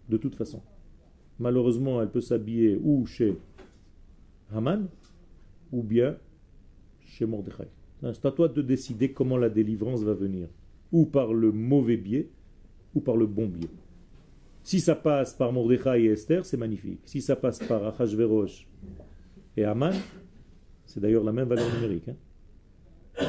de 0.08 0.16
toute 0.16 0.34
façon. 0.34 0.60
Malheureusement, 1.38 2.02
elle 2.02 2.10
peut 2.10 2.20
s'habiller 2.20 2.78
ou 2.82 3.06
chez 3.06 3.36
Haman 4.52 4.88
ou 5.72 5.82
bien 5.82 6.16
chez 7.06 7.26
Mordechai. 7.26 7.68
C'est 8.02 8.26
à 8.26 8.30
toi 8.30 8.48
de 8.48 8.62
décider 8.62 9.12
comment 9.12 9.36
la 9.36 9.48
délivrance 9.48 10.02
va 10.02 10.14
venir. 10.14 10.48
Ou 10.92 11.06
par 11.06 11.32
le 11.32 11.52
mauvais 11.52 11.96
biais, 11.96 12.28
ou 12.94 13.00
par 13.00 13.16
le 13.16 13.26
bon 13.26 13.46
biais. 13.46 13.68
Si 14.62 14.80
ça 14.80 14.94
passe 14.94 15.34
par 15.34 15.52
Mordechai 15.52 16.04
et 16.04 16.06
Esther, 16.06 16.44
c'est 16.44 16.56
magnifique. 16.56 17.00
Si 17.04 17.20
ça 17.20 17.36
passe 17.36 17.58
par 17.60 17.86
Achashverosh 17.86 18.66
et 19.57 19.64
Haman, 19.64 19.94
c'est 20.86 21.01
d'ailleurs 21.01 21.24
la 21.24 21.32
même 21.32 21.48
valeur 21.48 21.72
numérique. 21.74 22.09
Hein. 22.09 23.26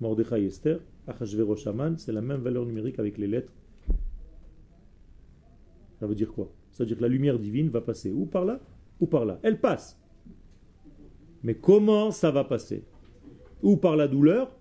Mordechai 0.00 0.44
Esther, 0.44 0.80
Achashverosh 1.06 1.66
Haman, 1.66 1.96
c'est 1.98 2.12
la 2.12 2.20
même 2.20 2.40
valeur 2.40 2.66
numérique 2.66 2.98
avec 2.98 3.18
les 3.18 3.26
lettres 3.26 3.52
ça 6.04 6.08
veut 6.08 6.14
dire 6.14 6.32
quoi? 6.32 6.52
Ça 6.70 6.82
veut 6.82 6.88
dire 6.88 6.98
que 6.98 7.02
la 7.02 7.08
lumière 7.08 7.38
divine 7.38 7.70
va 7.70 7.80
passer 7.80 8.12
ou 8.12 8.26
par 8.26 8.44
là 8.44 8.60
ou 9.00 9.06
par 9.06 9.24
là. 9.24 9.38
Elle 9.42 9.58
passe. 9.58 9.98
Mais 11.42 11.54
comment 11.54 12.10
ça 12.10 12.30
va 12.30 12.44
passer? 12.44 12.84
Ou 13.62 13.78
par 13.78 13.96
la 13.96 14.06
douleur 14.06 14.54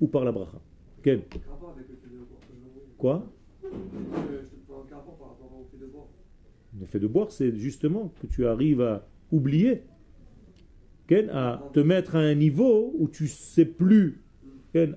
ou 0.00 0.08
par 0.08 0.24
la 0.24 0.32
bracha. 0.32 0.60
Quoi? 2.98 3.24
L'effet 6.80 6.98
de 6.98 7.06
boire, 7.06 7.30
c'est 7.30 7.56
justement 7.56 8.12
que 8.20 8.26
tu 8.26 8.46
arrives 8.46 8.80
à 8.80 9.06
oublier, 9.30 9.84
à 11.30 11.62
te 11.72 11.80
mettre 11.80 12.16
à 12.16 12.20
un 12.20 12.34
niveau 12.34 12.92
où 12.98 13.08
tu 13.08 13.28
sais 13.28 13.64
plus 13.64 14.22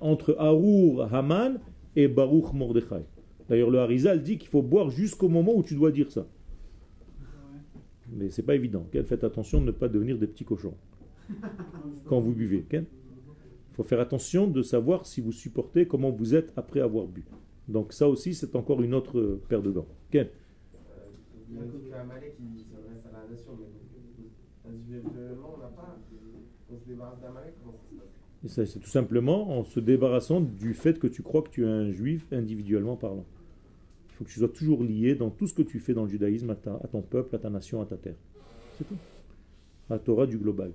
entre 0.02 0.36
Arour 0.40 1.14
Haman 1.14 1.60
et 1.96 2.08
Baruch 2.08 2.54
Mordechai. 2.54 3.06
D'ailleurs, 3.50 3.70
le 3.70 3.80
Harizal 3.80 4.24
dit 4.24 4.38
qu'il 4.38 4.50
faut 4.50 4.62
boire 4.62 4.90
jusqu'au 4.90 5.30
moment 5.30 5.56
où 5.56 5.64
tu 5.64 5.76
dois 5.76 5.92
dire 5.92 6.12
ça. 6.12 6.28
Mais 8.12 8.30
c'est 8.30 8.44
pas 8.44 8.56
évident. 8.56 8.88
Faites 8.92 9.24
attention 9.24 9.60
de 9.62 9.66
ne 9.68 9.72
pas 9.72 9.88
devenir 9.88 10.18
des 10.18 10.28
petits 10.28 10.46
cochons 10.46 10.76
quand 12.06 12.20
vous 12.22 12.34
buvez. 12.34 12.66
Il 12.72 12.86
faut 13.74 13.84
faire 13.84 14.00
attention 14.00 14.48
de 14.48 14.62
savoir 14.62 15.06
si 15.06 15.22
vous 15.22 15.32
supportez, 15.32 15.86
comment 15.86 16.12
vous 16.12 16.34
êtes 16.34 16.54
après 16.56 16.80
avoir 16.80 17.08
bu. 17.08 17.26
Donc 17.68 17.94
ça 17.94 18.08
aussi, 18.08 18.34
c'est 18.34 18.56
encore 18.56 18.82
une 18.82 18.94
autre 18.94 19.40
paire 19.50 19.62
de 19.62 19.72
gants. 19.72 19.88
Ken 20.12 20.28
c'est 28.48 28.80
tout 28.80 28.90
simplement 28.90 29.58
en 29.58 29.64
se 29.64 29.80
débarrassant 29.80 30.42
du 30.42 30.74
fait 30.74 31.00
que 31.00 31.08
tu 31.08 31.24
crois 31.24 31.42
que 31.42 31.50
tu 31.50 31.64
es 31.64 31.68
un 31.68 31.92
juif 31.92 32.26
individuellement 32.32 32.96
parlant. 32.96 33.26
Il 34.10 34.14
faut 34.16 34.24
que 34.24 34.30
tu 34.30 34.40
sois 34.40 34.50
toujours 34.50 34.84
lié 34.84 35.16
dans 35.16 35.30
tout 35.30 35.48
ce 35.48 35.54
que 35.54 35.62
tu 35.62 35.80
fais 35.80 35.94
dans 35.94 36.04
le 36.04 36.10
judaïsme 36.10 36.50
à, 36.50 36.56
ton 36.56 37.02
peuple, 37.02 37.36
à 37.36 37.40
ta 37.40 37.50
nation, 37.50 37.82
à 37.82 37.86
ta 37.86 37.98
terre. 37.98 38.16
C'est 38.78 38.88
tout. 38.88 38.96
La 39.90 40.00
Torah 40.00 40.26
du 40.26 40.38
global. 40.38 40.72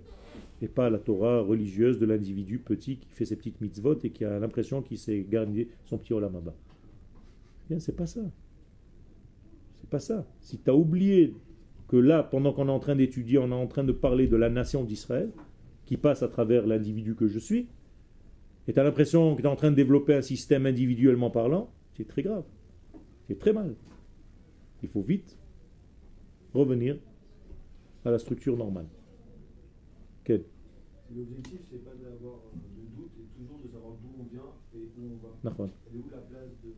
Et 0.63 0.69
pas 0.69 0.91
la 0.91 0.99
Torah 0.99 1.41
religieuse 1.41 1.99
de 1.99 2.07
l'individu 2.07 2.59
petit 2.59 2.99
qui 2.99 3.09
fait 3.11 3.25
ses 3.25 3.37
petites 3.37 3.61
mitzvot 3.61 3.99
et 4.05 4.11
qui 4.11 4.25
a 4.25 4.39
l'impression 4.39 4.83
qu'il 4.83 4.99
s'est 4.99 5.25
gagné 5.29 5.69
son 5.85 5.97
petit 5.97 6.13
olamaba. 6.13 6.55
Bien, 7.69 7.79
c'est 7.79 7.97
pas 7.97 8.07
ça. 8.07 8.21
C'est 9.77 9.89
pas 9.89 10.01
ça. 10.01 10.27
Si 10.41 10.59
tu 10.59 10.69
as 10.69 10.75
oublié 10.75 11.35
que 11.91 11.97
là, 11.97 12.23
pendant 12.23 12.53
qu'on 12.53 12.69
est 12.69 12.73
en 12.73 12.79
train 12.79 12.97
d'étudier, 12.97 13.39
on 13.39 13.51
est 13.51 13.55
en 13.55 13.67
train 13.67 13.85
de 13.85 13.93
parler 13.93 14.29
de 14.29 14.37
la 14.37 14.49
nation 14.49 14.85
d'Israël, 14.85 15.31
qui 15.85 15.97
passe 15.97 16.23
à 16.23 16.29
travers 16.29 16.67
l'individu 16.67 17.15
que 17.15 17.27
je 17.27 17.39
suis, 17.39 17.67
et 18.67 18.73
tu 18.73 18.81
as 18.81 18.85
l'impression 18.85 19.35
que 19.35 19.43
tu 19.43 19.47
es 19.47 19.51
en 19.51 19.57
train 19.57 19.71
de 19.71 19.77
développer 19.77 20.15
un 20.15 20.23
système 20.23 20.65
individuellement 20.67 21.31
parlant, 21.31 21.71
c'est 21.97 22.07
très 22.07 22.23
grave 22.23 22.45
très 23.35 23.53
mal. 23.53 23.75
Il 24.83 24.89
faut 24.89 25.03
vite 25.03 25.37
revenir 26.55 26.99
à 28.05 28.11
la 28.11 28.19
structure 28.19 28.57
normale. 28.57 28.89
Quel? 30.25 30.45
L'objectif, 31.15 31.61
c'est 31.71 31.85
pas 31.85 31.91
d'avoir 31.91 32.41
de 32.55 32.97
doute 32.97 33.13
et 33.19 33.27
toujours 33.39 33.59
de 33.59 33.69
savoir 33.69 33.95
d'où 34.03 34.11
on 34.19 34.25
vient 34.25 34.51
et 34.75 34.89
où 34.97 35.13
on 35.13 35.51
va. 35.51 35.65
Où 35.95 36.05
la 36.11 36.19
place 36.19 36.51
de 36.63 36.71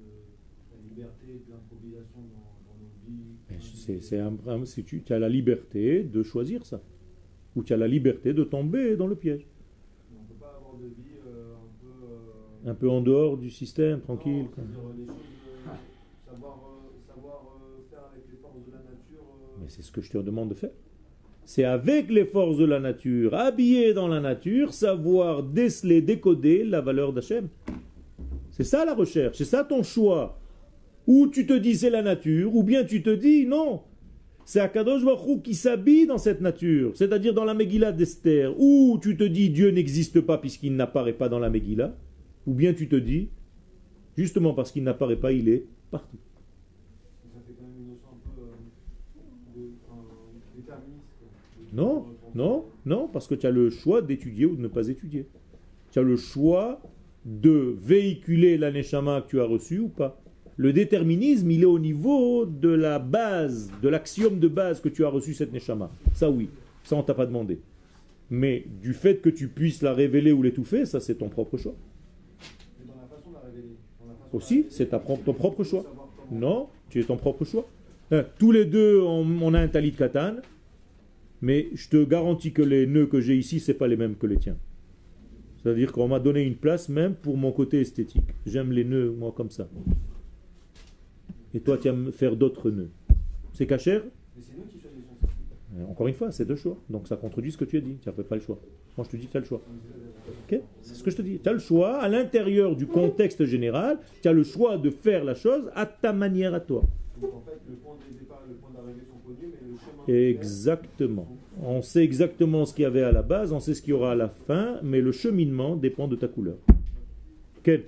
la 0.72 0.88
liberté 0.88 1.26
et 1.28 1.46
de 1.46 1.52
l'improvisation 1.52 2.20
dans, 2.32 2.51
C'est 3.61 4.18
un, 4.18 4.64
si 4.64 4.84
tu, 4.84 5.03
as 5.11 5.18
la 5.18 5.28
liberté 5.28 6.03
de 6.03 6.22
choisir 6.22 6.64
ça. 6.64 6.80
Ou 7.55 7.62
tu 7.62 7.72
as 7.72 7.76
la 7.76 7.88
liberté 7.88 8.32
de 8.32 8.44
tomber 8.44 8.96
dans 8.96 9.07
le 9.07 9.14
piège. 9.14 9.46
On 10.14 10.24
peut 10.24 10.40
pas 10.40 10.57
avoir 10.57 10.76
de 10.76 10.86
vie 10.86 11.18
euh, 11.26 11.55
un 11.55 11.80
peu. 11.80 12.68
Euh, 12.68 12.70
un 12.70 12.74
peu 12.74 12.88
en 12.88 13.00
dehors 13.03 13.36
du 13.36 13.50
système, 13.50 14.00
tranquille. 14.00 14.46
Mais 19.61 19.68
c'est 19.68 19.82
ce 19.82 19.92
que 19.92 20.00
je 20.00 20.11
te 20.11 20.18
demande 20.18 20.48
de 20.50 20.55
faire. 20.55 20.70
C'est 21.44 21.64
avec 21.64 22.11
les 22.11 22.24
forces 22.24 22.57
de 22.57 22.64
la 22.64 22.80
nature, 22.80 23.34
habillé 23.34 23.94
dans 23.94 24.09
la 24.09 24.20
nature, 24.20 24.72
savoir 24.72 25.42
déceler, 25.42 26.00
décoder 26.00 26.64
la 26.64 26.80
valeur 26.80 27.12
d'Hachem. 27.12 27.48
C'est 28.50 28.64
ça 28.64 28.84
la 28.84 28.94
recherche, 28.94 29.38
c'est 29.38 29.44
ça 29.44 29.64
ton 29.64 29.82
choix. 29.82 30.38
Ou 31.07 31.26
tu 31.28 31.46
te 31.46 31.53
dis 31.53 31.76
c'est 31.76 31.90
la 31.90 32.03
nature, 32.03 32.55
ou 32.55 32.62
bien 32.62 32.84
tu 32.84 33.03
te 33.03 33.11
dis 33.11 33.46
non. 33.46 33.82
C'est 34.44 34.61
Akadosh 34.61 35.05
Baruch 35.05 35.42
qui 35.42 35.55
s'habille 35.55 36.07
dans 36.07 36.18
cette 36.18 36.40
nature, 36.40 36.92
c'est-à-dire 36.96 37.32
dans 37.32 37.44
la 37.44 37.55
Megillah 37.55 37.92
d'Esther. 37.92 38.55
Ou 38.59 38.98
tu 39.00 39.16
te 39.16 39.24
dis 39.24 39.50
Dieu 39.50 39.70
n'existe 39.70 40.20
pas 40.20 40.38
puisqu'il 40.38 40.74
n'apparaît 40.76 41.12
pas 41.12 41.28
dans 41.28 41.38
la 41.38 41.50
Megillah, 41.50 41.94
ou 42.46 42.55
bien 42.55 42.74
tu 42.74 42.88
te 42.88 42.96
dis, 42.96 43.28
justement 44.16 44.55
parce 44.55 44.72
qu'il 44.72 44.84
n'apparaît 44.84 45.16
pas, 45.16 45.32
il 45.32 45.48
est 45.48 45.64
partout. 45.90 46.18
Non, 51.72 52.05
non, 52.34 52.66
non, 52.84 53.09
parce 53.09 53.26
que 53.26 53.34
tu 53.34 53.46
as 53.46 53.50
le 53.50 53.70
choix 53.70 54.03
d'étudier 54.03 54.44
ou 54.44 54.57
de 54.57 54.61
ne 54.61 54.68
pas 54.68 54.88
étudier. 54.88 55.26
Tu 55.90 55.98
as 55.98 56.03
le 56.03 56.16
choix 56.16 56.82
de 57.24 57.76
véhiculer 57.80 58.59
l'aneshama 58.59 59.22
que 59.22 59.28
tu 59.28 59.40
as 59.40 59.44
reçu 59.44 59.78
ou 59.78 59.88
pas. 59.88 60.20
Le 60.57 60.72
déterminisme, 60.72 61.50
il 61.50 61.62
est 61.62 61.66
au 61.66 61.78
niveau 61.78 62.44
de 62.44 62.68
la 62.68 62.98
base, 62.98 63.70
de 63.82 63.88
l'axiome 63.88 64.38
de 64.38 64.48
base 64.48 64.80
que 64.80 64.88
tu 64.88 65.05
as 65.05 65.09
reçu 65.09 65.34
cette 65.34 65.53
neshama. 65.53 65.90
Ça 66.14 66.30
oui, 66.30 66.48
ça 66.84 66.96
on 66.96 67.03
t'a 67.03 67.14
pas 67.14 67.26
demandé. 67.26 67.61
Mais 68.30 68.64
du 68.82 68.92
fait 68.92 69.16
que 69.16 69.28
tu 69.28 69.48
puisses 69.48 69.82
la 69.82 69.94
révéler 69.94 70.32
ou 70.32 70.42
l'étouffer, 70.42 70.84
ça 70.86 71.00
c'est 71.00 71.16
ton 71.16 71.28
propre 71.28 71.57
choix. 71.57 71.74
Aussi, 74.32 74.66
c'est 74.70 74.88
ton 74.90 75.34
propre 75.34 75.64
choix. 75.64 75.84
Non, 76.30 76.68
tu 76.88 77.00
es 77.00 77.05
ton 77.05 77.16
propre 77.16 77.44
choix. 77.44 77.66
Hein, 78.11 78.24
tous 78.38 78.53
les 78.53 78.64
deux, 78.64 79.00
on, 79.00 79.55
a 79.55 79.61
un 79.61 79.68
talit 79.68 79.92
katan 79.92 80.36
mais 81.42 81.70
je 81.74 81.88
te 81.88 82.05
garantis 82.05 82.53
que 82.53 82.62
les 82.62 82.86
nœuds 82.86 83.07
que 83.07 83.20
j'ai 83.20 83.36
ici, 83.36 83.59
ce 83.59 83.72
pas 83.72 83.88
les 83.88 83.96
mêmes 83.96 84.14
que 84.14 84.26
les 84.26 84.36
tiens. 84.36 84.57
C'est-à-dire 85.62 85.90
qu'on 85.92 86.09
m'a 86.09 86.20
donné 86.20 86.42
une 86.42 86.55
place 86.55 86.88
même 86.88 87.14
pour 87.14 87.36
mon 87.36 87.50
côté 87.53 87.80
esthétique. 87.80 88.22
J'aime 88.46 88.70
les 88.72 88.84
nœuds, 88.84 89.11
moi, 89.11 89.32
comme 89.36 89.50
ça. 89.50 89.68
Et 91.55 91.61
toi, 91.61 91.76
tu 91.78 91.88
aimes 91.88 92.12
faire 92.12 92.36
d'autres 92.36 92.70
nœuds. 92.70 92.90
C'est 93.53 93.66
cachère 93.66 94.03
Mais 94.36 94.42
c'est 94.42 94.57
nous 94.57 94.64
qui 94.64 94.80
choisissons. 94.80 95.09
Euh, 95.78 95.84
Encore 95.90 96.09
une 96.09 96.14
fois, 96.14 96.32
c'est 96.32 96.44
deux 96.44 96.57
choix. 96.57 96.76
Donc 96.88 97.07
ça 97.09 97.16
contredit 97.16 97.53
ce 97.53 97.59
que 97.59 97.64
tu 97.64 97.76
as 97.76 97.80
dit. 97.80 97.96
Tu 98.00 98.09
n'as 98.09 98.14
pas 98.14 98.34
le 98.36 98.40
choix. 98.40 98.59
Moi, 98.96 99.07
je 99.07 99.11
te 99.11 99.16
dis 99.16 99.26
que 99.26 99.32
tu 99.32 99.36
as 99.36 99.40
le 99.40 99.46
choix. 99.46 99.61
C'est 100.82 100.94
ce 100.94 101.03
que 101.03 101.11
je 101.11 101.16
te 101.16 101.22
dis. 101.22 101.38
Tu 101.38 101.48
as 101.48 101.53
le 101.53 101.59
choix, 101.59 101.98
à 101.98 102.09
l'intérieur 102.09 102.76
du 102.76 102.86
contexte 102.86 103.44
général, 103.44 103.98
tu 104.20 104.28
as 104.28 104.32
le 104.32 104.44
choix 104.44 104.78
de 104.78 104.90
faire 104.90 105.24
la 105.24 105.34
chose 105.34 105.70
à 105.74 105.86
ta 105.86 106.12
manière 106.12 106.55
à 106.55 106.61
toi. 106.61 106.82
Donc 107.20 107.34
en 107.34 107.40
fait, 107.40 107.59
le 107.68 107.76
point 107.76 107.94
de 107.94 108.18
départ 108.18 108.42
et 108.46 108.50
le 108.50 108.57
point 108.57 108.70
d'arrivée 108.74 109.00
sont 109.09 109.18
connus, 109.26 109.53
mais 109.53 109.68
le 109.70 109.76
chemin. 109.76 110.30
Exactement. 110.30 111.26
On 111.62 111.80
sait 111.82 112.03
exactement 112.03 112.64
ce 112.64 112.74
qu'il 112.74 112.82
y 112.82 112.86
avait 112.86 113.03
à 113.03 113.12
la 113.12 113.22
base, 113.22 113.53
on 113.53 113.61
sait 113.61 113.74
ce 113.74 113.82
qu'il 113.82 113.90
y 113.90 113.92
aura 113.94 114.12
à 114.12 114.14
la 114.14 114.28
fin, 114.28 114.78
mais 114.82 115.00
le 115.00 115.12
cheminement 115.12 115.76
dépend 115.76 116.09
de 116.09 116.16
ta 116.16 116.28
couleur. 116.28 116.57
Ken 117.62 117.82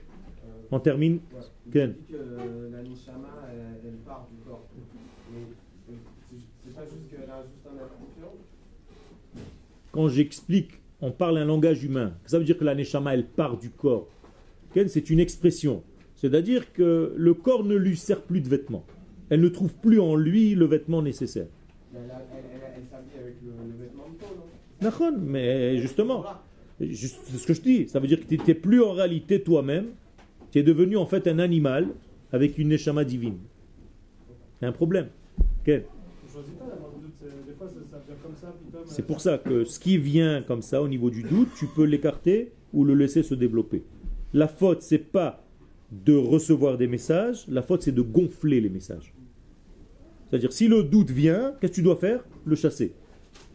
On 0.70 0.78
termine? 0.80 1.18
Quand 9.92 10.08
j'explique, 10.08 10.80
on 11.00 11.10
parle 11.12 11.38
un 11.38 11.44
langage 11.44 11.84
humain. 11.84 12.14
Ça 12.26 12.38
veut 12.38 12.44
dire 12.44 12.58
que 12.58 12.64
la 12.64 12.74
neshama, 12.74 13.14
elle 13.14 13.26
part 13.26 13.58
du 13.58 13.70
corps. 13.70 14.08
Ken, 14.72 14.88
c'est 14.88 15.10
une 15.10 15.20
expression. 15.20 15.82
C'est-à-dire 16.16 16.72
que 16.72 17.12
le 17.16 17.34
corps 17.34 17.64
ne 17.64 17.76
lui 17.76 17.96
sert 17.96 18.22
plus 18.22 18.40
de 18.40 18.48
vêtements. 18.48 18.84
Elle 19.30 19.40
ne 19.40 19.48
trouve 19.48 19.72
plus 19.74 20.00
en 20.00 20.16
lui 20.16 20.54
le 20.54 20.64
vêtement 20.66 21.02
nécessaire. 21.02 21.46
Mais 21.92 22.00
elle, 22.04 22.10
a- 22.10 22.22
elle, 22.32 22.44
elle, 22.54 22.60
elle 22.78 22.84
s'habille 22.86 23.18
avec 23.20 23.34
le, 23.42 23.50
le 23.70 23.76
vêtement 23.84 24.08
de 24.08 24.14
peau, 24.16 24.34
non? 24.36 24.44
Nachon, 24.82 25.18
mais 25.20 25.78
justement, 25.78 26.24
juste- 26.80 27.20
c'est 27.24 27.36
ce 27.38 27.46
que 27.46 27.54
je 27.54 27.60
dis. 27.62 27.88
Ça 27.88 28.00
veut 28.00 28.06
dire 28.08 28.20
que 28.20 28.26
tu 28.26 28.36
n'étais 28.36 28.54
plus 28.54 28.82
en 28.82 28.92
réalité 28.92 29.42
toi-même. 29.42 29.86
Tu 30.54 30.60
es 30.60 30.62
devenu 30.62 30.96
en 30.96 31.04
fait 31.04 31.26
un 31.26 31.40
animal 31.40 31.88
avec 32.30 32.58
une 32.58 32.68
neshama 32.68 33.04
divine. 33.04 33.38
C'est 34.60 34.66
un 34.66 34.70
problème. 34.70 35.08
C'est- 38.86 39.02
pour 39.04 39.20
ça 39.20 39.38
que 39.38 39.64
ce 39.64 39.80
qui 39.80 39.98
vient 39.98 40.42
comme 40.42 40.62
ça 40.62 40.80
au 40.80 40.86
niveau 40.86 41.10
du 41.10 41.24
doute, 41.24 41.48
tu 41.58 41.66
peux 41.66 41.82
l'écarter 41.82 42.52
ou 42.72 42.84
le 42.84 42.94
laisser 42.94 43.24
se 43.24 43.34
développer. 43.34 43.82
La 44.32 44.46
faute, 44.46 44.82
c'est 44.82 44.98
pas 44.98 45.44
de 45.90 46.14
recevoir 46.14 46.78
des 46.78 46.86
messages, 46.86 47.48
la 47.48 47.62
faute, 47.62 47.82
c'est 47.82 47.90
de 47.90 48.02
gonfler 48.02 48.60
les 48.60 48.70
messages. 48.70 49.12
C'est-à-dire, 50.30 50.52
si 50.52 50.68
le 50.68 50.84
doute 50.84 51.10
vient, 51.10 51.54
qu'est-ce 51.60 51.72
que 51.72 51.76
tu 51.78 51.82
dois 51.82 51.96
faire? 51.96 52.24
Le 52.44 52.54
chasser. 52.54 52.92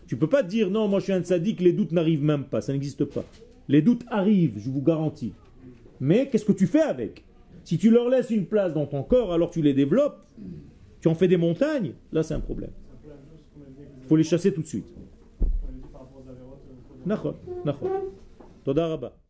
Tu 0.05 0.17
peux 0.17 0.27
pas 0.27 0.43
dire 0.43 0.69
non, 0.69 0.89
moi 0.89 0.99
je 0.99 1.05
suis 1.05 1.13
un 1.13 1.23
sadique, 1.23 1.61
les 1.61 1.71
doutes 1.71 1.93
n'arrivent 1.93 2.23
même 2.23 2.43
pas, 2.43 2.59
ça 2.59 2.73
n'existe 2.73 3.05
pas. 3.05 3.23
Les 3.69 3.81
doutes 3.81 4.03
arrivent, 4.09 4.59
je 4.59 4.69
vous 4.69 4.81
garantis. 4.81 5.31
Mais 5.99 6.29
qu'est-ce 6.29 6.45
que 6.45 6.51
tu 6.51 6.67
fais 6.67 6.81
avec? 6.81 7.25
Si 7.63 7.77
tu 7.77 7.91
leur 7.91 8.09
laisses 8.09 8.29
une 8.29 8.45
place 8.45 8.73
dans 8.73 8.85
ton 8.85 9.03
corps, 9.03 9.33
alors 9.33 9.51
tu 9.51 9.61
les 9.61 9.73
développes, 9.73 10.25
tu 11.01 11.07
en 11.07 11.15
fais 11.15 11.27
des 11.27 11.37
montagnes, 11.37 11.93
là 12.11 12.23
c'est 12.23 12.33
un 12.33 12.39
problème. 12.39 12.71
Il 14.01 14.07
faut 14.07 14.15
les 14.15 14.23
chasser 14.23 14.53
tout 14.53 14.61
de 14.61 14.67
suite. 14.67 14.87